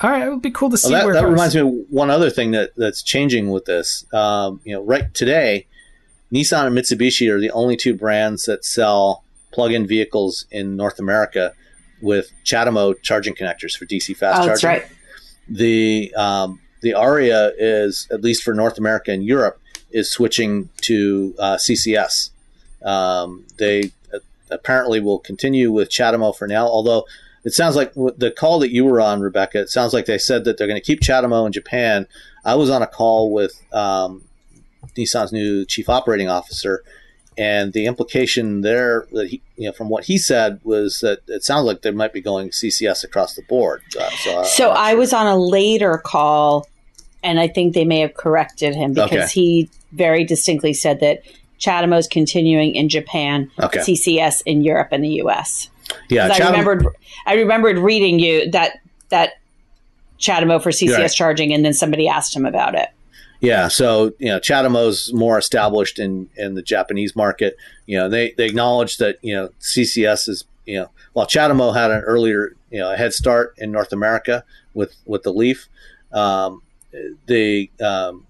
[0.01, 1.69] all right, it would be cool to see well, that, where that reminds me of
[1.89, 4.05] one other thing that that's changing with this.
[4.13, 5.67] Um, you know, right today
[6.33, 11.53] Nissan and Mitsubishi are the only two brands that sell plug-in vehicles in North America
[12.01, 14.51] with CHAdeMO charging connectors for DC fast oh, charging.
[14.51, 14.85] That's right.
[15.47, 19.59] The um, the Ariya is at least for North America and Europe
[19.91, 22.31] is switching to uh, CCS.
[22.83, 24.19] Um, they uh,
[24.51, 27.05] apparently will continue with CHAdeMO for now, although
[27.43, 29.61] it sounds like the call that you were on, Rebecca.
[29.61, 32.07] It sounds like they said that they're going to keep CHAdeMO in Japan.
[32.43, 34.23] I was on a call with um,
[34.97, 36.83] Nissan's new chief operating officer,
[37.37, 41.43] and the implication there that he, you know, from what he said was that it
[41.43, 43.81] sounds like they might be going CCS across the board.
[43.99, 46.67] Uh, so, so I was on a later call,
[47.23, 49.27] and I think they may have corrected him because Okay.
[49.33, 51.23] he very distinctly said that
[51.59, 53.79] CHAdeMO is continuing in Japan, Okay.
[53.79, 55.69] CCS in Europe and the U.S.
[56.09, 56.85] yeah, 'Cause I remembered,
[57.25, 58.77] I remembered reading you that
[59.09, 59.33] that
[60.19, 61.11] CHAdeMO for CCS Right.
[61.11, 62.89] charging, and then somebody asked him about it.
[63.45, 67.57] Yeah, so you know, CHAdeMO's more established in in the Japanese market.
[67.85, 71.91] You know, they they acknowledge that you know CCS is you know while CHAdeMO had
[71.91, 74.43] an earlier you know head start in North America
[74.73, 75.67] with with the Leaf,
[76.11, 76.61] um,
[77.27, 78.25] the um,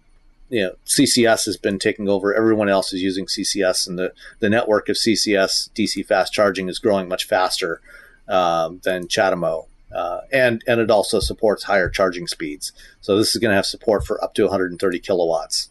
[0.49, 2.33] you know CCS has been taking over.
[2.33, 6.79] Everyone else is using CCS, and the the network of CCS DC fast charging is
[6.79, 7.81] growing much faster
[8.27, 9.65] um, than CHAdeMO.
[9.95, 12.73] Uh, and and it also supports higher charging speeds.
[13.01, 15.69] So this is going to have support for up to 130 kilowatts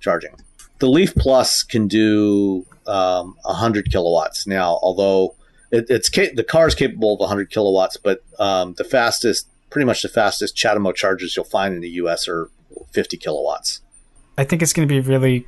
[0.00, 0.36] charging.
[0.78, 5.34] The Leaf Plus can do um, 100 kilowatts now, although
[5.70, 10.02] it, it's the car is capable of 100 kilowatts, but um, the fastest, pretty much
[10.02, 12.28] the fastest CHAdeMO chargers you'll find in the U.S.
[12.28, 12.48] are
[12.92, 13.80] 50 kilowatts.
[14.36, 15.46] I think it's going to be really,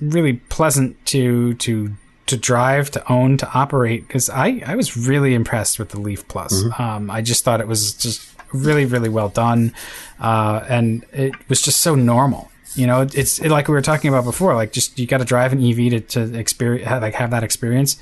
[0.00, 1.96] really pleasant to to
[2.32, 4.06] to drive, to own, to operate.
[4.08, 6.64] Because I I was really impressed with the Leaf Plus.
[6.78, 9.72] Um, I just thought it was just really really well done,
[10.20, 12.50] uh, and it was just so normal.
[12.74, 14.54] You know, it's it, like we were talking about before.
[14.54, 17.44] Like, just you got to drive an EV to to experience have, like have that
[17.44, 17.96] experience.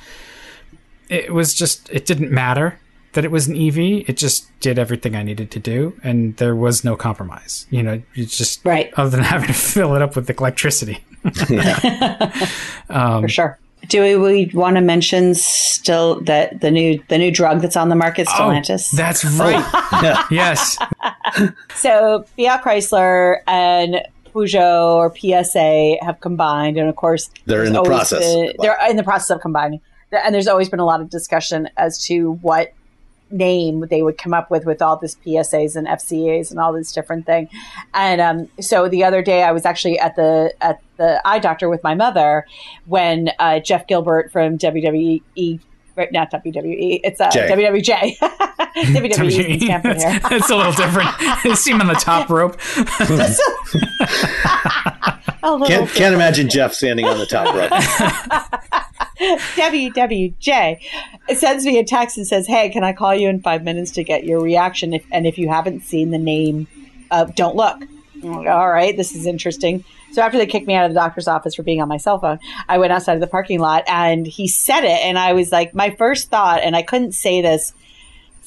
[1.08, 2.78] It was just it didn't matter
[3.14, 3.78] that it was an EV.
[4.08, 7.66] It just did everything I needed to do, and there was no compromise.
[7.70, 8.92] You know, it's just Right.
[8.96, 10.98] other than having to fill it up with electricity.
[12.86, 13.58] for sure.
[13.90, 17.88] Do we, we want to mention still that the new the new drug that's on
[17.88, 18.90] the market, oh, Stellantis?
[18.94, 20.24] Oh, that's right.
[20.30, 20.78] yes.
[21.74, 24.02] So Fiat Chrysler and
[24.32, 28.20] Peugeot or PSA have combined, and of course They're in the process.
[28.24, 29.80] been- they're in the process of combining,
[30.12, 32.72] and there's always been a lot of discussion as to what
[33.30, 36.92] name they would come up with with all this PSAs and FCAs and all this
[36.92, 37.48] different thing.
[37.94, 41.68] And um, so the other day, I was actually at the at the eye doctor
[41.68, 42.46] with my mother
[42.86, 45.60] when uh, Jeff Gilbert from WWE.
[45.96, 47.48] Right, Not WWE, it's uh, J.
[47.48, 48.16] WWJ.
[48.76, 49.80] WWE is in here.
[49.84, 51.08] it's a little different.
[51.44, 52.58] You see him on the top rope.
[55.42, 57.70] Can't, can't imagine Jeff standing on the top rope.
[59.56, 60.80] WWJ
[61.34, 64.04] sends me a text and says, "Hey, can I call you in five minutes to
[64.04, 64.92] get your reaction?
[64.92, 66.66] If, and if you haven't seen the name,
[67.10, 67.82] uh, don't look."
[68.22, 69.82] All right, this is interesting.
[70.12, 72.18] So after they kicked me out of the doctor's office for being on my cell
[72.18, 72.38] phone,
[72.68, 75.74] I went outside of the parking lot and he said it, and I was like,
[75.74, 77.72] my first thought, and I couldn't say this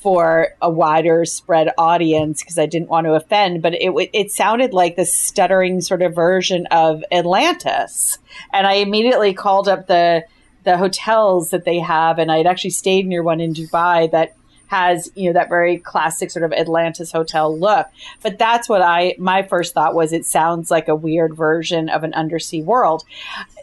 [0.04, 4.74] for a wider spread audience because I didn't want to offend, but it it sounded
[4.74, 8.18] like the stuttering sort of version of Atlantis,
[8.52, 10.26] and I immediately called up the
[10.66, 14.36] the hotels that they have, and I'd actually stayed near one in Dubai that
[14.68, 17.88] has you know that very classic sort of Atlantis hotel look.
[18.22, 20.14] But that's what I my first thought was.
[20.14, 23.04] It sounds like a weird version of an undersea world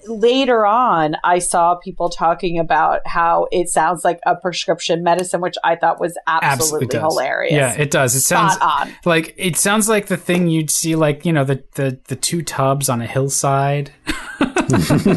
[0.07, 5.57] later on, I saw people talking about how it sounds like a prescription medicine, which
[5.65, 7.01] I thought was absolutely, does.
[7.03, 7.53] hilarious.
[7.53, 8.15] Yeah, it does.
[8.15, 8.93] It sounds on.
[9.05, 12.43] like it sounds like the thing you'd see, like you know, the the the two
[12.43, 13.91] tubs on a hillside.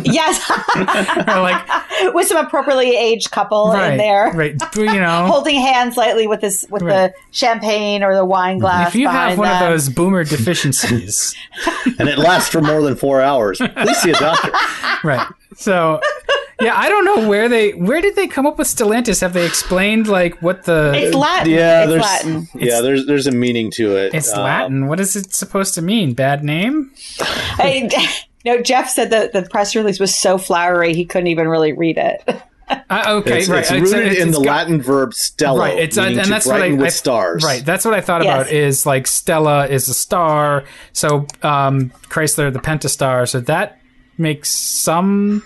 [0.04, 0.50] yes,
[1.28, 4.56] like with some appropriately aged couple right, in there, right?
[4.76, 7.14] You know, holding hands lightly with this with Right.
[7.14, 8.90] the champagne or the wine glass.
[8.90, 11.36] if you have behind one of those boomer deficiencies,
[12.00, 13.60] and it lasts for more than four hours.
[13.60, 14.52] Please see a doctor.
[15.04, 15.28] Right?
[15.56, 16.02] So,
[16.62, 19.22] yeah, I don't know where they where did they come up with Stellantis?
[19.22, 21.52] Have they explained like what the it's Latin.
[21.54, 22.48] Yeah, it's there's Latin.
[22.56, 24.14] yeah, there's there's a meaning to it.
[24.14, 24.88] it's Um, Latin?
[24.88, 26.14] What is it supposed to mean?
[26.14, 26.92] Bad name?
[27.20, 27.90] I,
[28.46, 31.98] no, Jeff said that the press release was so flowery he couldn't even really read
[31.98, 32.24] it.
[32.90, 33.60] Uh, okay, It's, right.
[33.60, 36.62] it's rooted in it's the got- Latin verb stella, Right, it's uh, and that's what
[36.62, 37.44] I, with I- stars.
[37.44, 38.42] Right, that's what I thought Yes.
[38.48, 38.54] about.
[38.54, 40.64] Is like Stella is a star,
[40.94, 43.28] so um, Chrysler the Pentastar.
[43.30, 43.80] So that
[44.18, 45.44] makes some.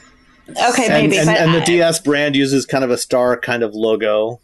[0.49, 1.17] Okay, and, maybe.
[1.17, 4.39] and, but and the I- DS brand uses kind of a star kind of logo.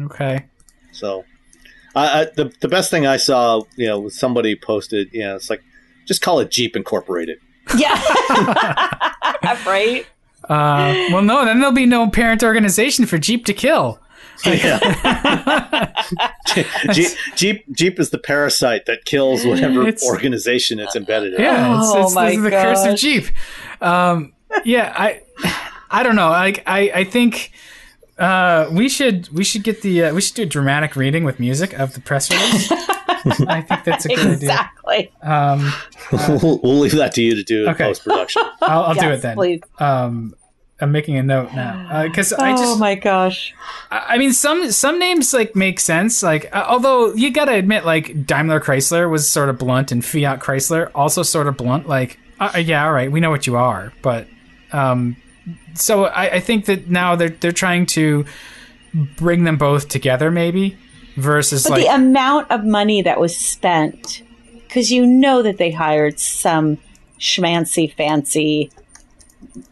[0.00, 0.46] Okay,
[0.92, 1.24] So,
[1.94, 5.36] I I the the best thing I saw, you know, was somebody posted, you know,
[5.36, 5.62] it's like
[6.06, 7.38] just call it Jeep Incorporated.
[7.76, 7.94] yeah,
[9.66, 10.06] right.
[10.48, 13.98] uh, well, no, then there'll be no parent organization for Jeep to kill.
[16.92, 21.40] Jeep, Jeep Jeep is the parasite that kills whatever It's- organization it's embedded in.
[21.42, 22.96] Yeah, it's, Oh it's, my this is the curse of.
[22.98, 23.26] Jeep.
[23.80, 24.32] Um,
[24.64, 25.22] yeah, I,
[25.90, 26.30] I don't know.
[26.30, 27.52] Like, I, I think
[28.18, 31.40] uh, we should we should get the uh, we should do a dramatic reading with
[31.40, 32.70] music of the press release.
[33.46, 34.32] I think that's a good idea.
[34.34, 35.12] Exactly.
[35.22, 35.72] Um,
[36.12, 37.84] we'll, we'll leave that to you to do Okay.
[37.84, 38.42] post production.
[38.60, 39.36] I'll, I'll do it then.
[39.36, 39.60] please.
[39.78, 40.34] Um,
[40.82, 43.54] I'm making a note now because I oh just my gosh.
[43.90, 46.22] I I mean, some some names like make sense.
[46.22, 50.40] Like, uh, although you gotta admit, like Daimler Chrysler was sort of blunt, and Fiat
[50.40, 51.88] Chrysler also sort of blunt.
[51.88, 54.26] Like, uh, uh, yeah, all right, we know what you are, but
[54.72, 55.16] um,
[55.74, 58.24] so I, I think that now they're they're trying to
[59.16, 60.76] bring them both together, maybe
[61.16, 64.22] versus But like the amount of money that was spent,
[64.52, 66.78] because you know that they hired some
[67.18, 68.70] schmancy, fancy,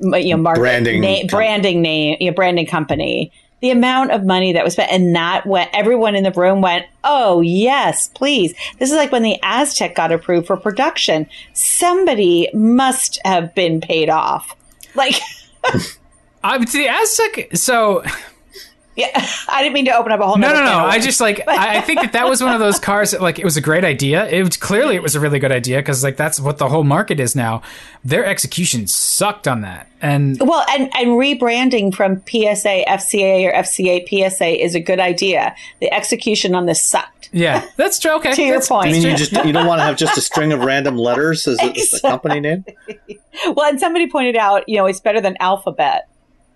[0.00, 3.32] you know, market, Branding na- com- branding name, you know, branding company.
[3.60, 5.68] The amount of money that was spent, and that went.
[5.74, 10.12] Everyone in the room went, "Oh yes, please." This is like when the Aztek got
[10.12, 11.26] approved for production.
[11.52, 14.56] Somebody must have been paid off.
[14.94, 15.20] Like,
[16.42, 17.56] I would see Aztek.
[17.58, 18.02] So
[18.96, 19.08] yeah,
[19.48, 20.36] I didn't mean to open up a whole.
[20.36, 20.78] no, no, no.
[20.84, 23.38] I just like I, I think that that was one of those cars that like
[23.38, 24.26] it was a great idea.
[24.28, 26.84] It was clearly it was a really good idea because like that's what the whole
[26.84, 27.62] market is now.
[28.04, 34.06] Their execution sucked on that, and Well, and, and rebranding from PSA, FCA, or FCA,
[34.30, 35.54] PSA is a good idea.
[35.80, 37.28] The execution on this sucked.
[37.32, 38.12] yeah, that's true.
[38.16, 38.88] Okay, To your that's- point.
[38.88, 41.46] I mean, you just you don't want to have just a string of random letters
[41.46, 42.64] as a, as a company name.
[43.54, 46.08] Well, and somebody pointed out, you know, it's better than Alphabet.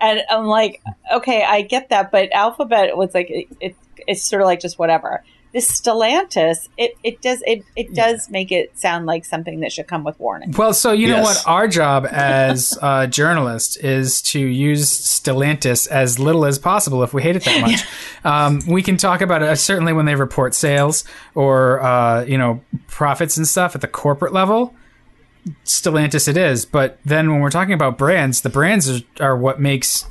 [0.04, 0.82] And I'm like,
[1.14, 3.76] okay, I get that, but Alphabet was like, it, it,
[4.06, 5.24] it's sort of like just whatever.
[5.52, 9.86] This Stellantis, it, it does it, it does make it sound like something that should
[9.86, 10.50] come with warning.
[10.50, 11.42] Well, so you know what?
[11.46, 17.22] Our job as uh, journalists is to use Stellantis as little as possible if we
[17.22, 17.84] hate it that much.
[18.24, 21.04] um, we can talk about it uh, certainly when they report sales
[21.36, 24.74] or uh, you know profits and stuff at the corporate level.
[25.64, 26.64] Stellantis, it is.
[26.64, 30.06] But then when we're talking about brands, the brands are, are what makes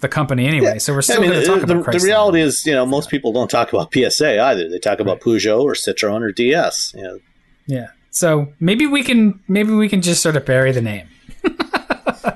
[0.00, 0.78] the company anyway.
[0.78, 2.84] So we're I still mean, going to talk the, about the reality is, you know,
[2.84, 4.68] most people don't talk about PSA either.
[4.68, 6.94] They talk about Peugeot or Citroen or DS.
[6.94, 7.18] You know,
[7.66, 7.88] yeah.
[8.10, 11.08] So maybe we can maybe we can just sort of bury the name.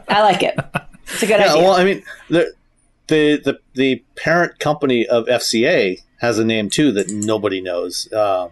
[0.09, 0.59] I like it.
[1.05, 1.63] It's a good yeah, idea.
[1.63, 2.53] well, I mean, the,
[3.09, 8.11] the the the parent company of FCA has a name too that nobody knows.
[8.13, 8.49] Uh,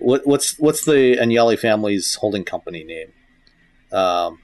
[0.00, 3.12] what, what's what's the Agnelli family's holding company name?
[3.92, 4.38] Um,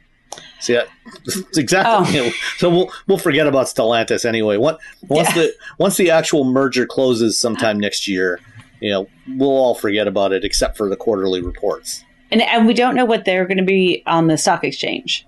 [0.60, 0.88] see that
[1.24, 2.06] it's exactly.
[2.08, 2.12] Oh.
[2.12, 4.56] You know, so we'll we'll forget about Stellantis anyway.
[4.56, 4.78] Once
[5.08, 5.42] once Yeah.
[5.42, 8.40] the once the actual merger closes sometime next year,
[8.80, 9.06] you know,
[9.36, 12.04] we'll all forget about it except for the quarterly reports.
[12.30, 15.24] And and we don't know what they're going to be on the stock exchange,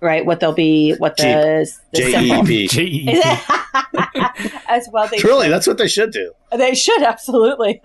[0.00, 0.24] right?
[0.26, 2.44] What they'll be, what the, the J symbol.
[2.50, 2.68] E P.
[2.68, 3.12] G-E-P.
[4.68, 6.32] As well, they Truly, that's what they should do.
[6.56, 7.80] they should absolutely.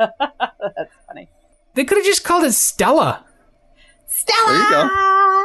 [1.78, 1.84] That's funny.
[1.84, 3.24] They could have just called it Stella.
[4.08, 4.48] Stella.
[4.48, 4.90] There you go.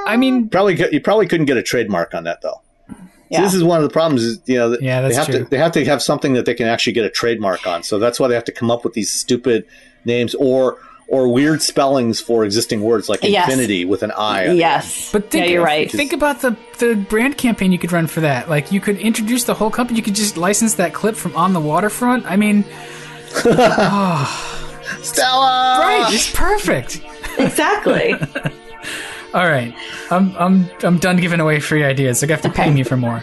[0.06, 2.60] I mean, Probably you probably couldn't get a trademark on that though.
[2.88, 2.94] See,
[3.30, 3.42] Yeah.
[3.42, 4.22] this is one of the problems.
[4.24, 5.38] Is you know that Yeah, that's they have true.
[5.44, 7.82] to they have to have something that they can actually get a trademark on.
[7.82, 9.64] So that's why they have to come up with these stupid
[10.04, 10.78] names or
[11.08, 13.46] or weird spellings for existing words like Yes.
[13.48, 14.50] infinity with an I.
[14.52, 15.90] Yes, But think, yeah, you're right.
[15.90, 18.48] Think about the the brand campaign you could run for that.
[18.50, 19.98] Like you could introduce the whole company.
[19.98, 22.24] You could just license that clip from On the Waterfront.
[22.26, 22.64] I mean,
[23.44, 24.61] oh.
[25.02, 25.78] Stella.
[25.80, 26.12] right?
[26.12, 27.00] It's perfect.
[27.38, 28.14] exactly.
[29.34, 29.74] All right,
[30.10, 32.20] I'm I'm I'm done giving away free ideas.
[32.20, 33.22] So you have to pay me for more.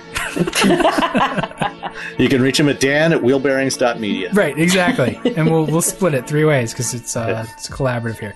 [2.18, 4.32] you can reach him at Dan at wheelbearings.media.
[4.34, 5.20] Right, exactly.
[5.36, 8.34] and we'll we'll split it three ways because it's uh, it's collaborative here.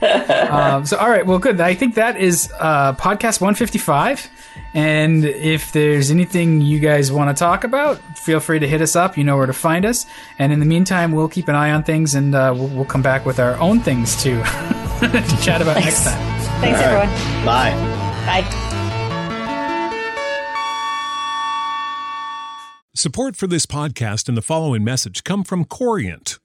[0.53, 1.59] Um, so all right, well, good.
[1.61, 4.29] I think that is uh, podcast 155.
[4.75, 8.95] And if there's anything you guys want to talk about, feel free to hit us
[8.95, 9.17] up.
[9.17, 10.05] You know where to find us.
[10.39, 13.01] And in the meantime, we'll keep an eye on things and uh, we'll, we'll, come
[13.01, 15.85] back with our own things to, to chat about Thanks.
[15.85, 16.42] next time.
[16.61, 17.45] Thanks, All everyone.
[17.45, 17.71] Bye.
[18.25, 18.69] Bye.
[22.95, 26.39] Support for this podcast and the following message come from Corient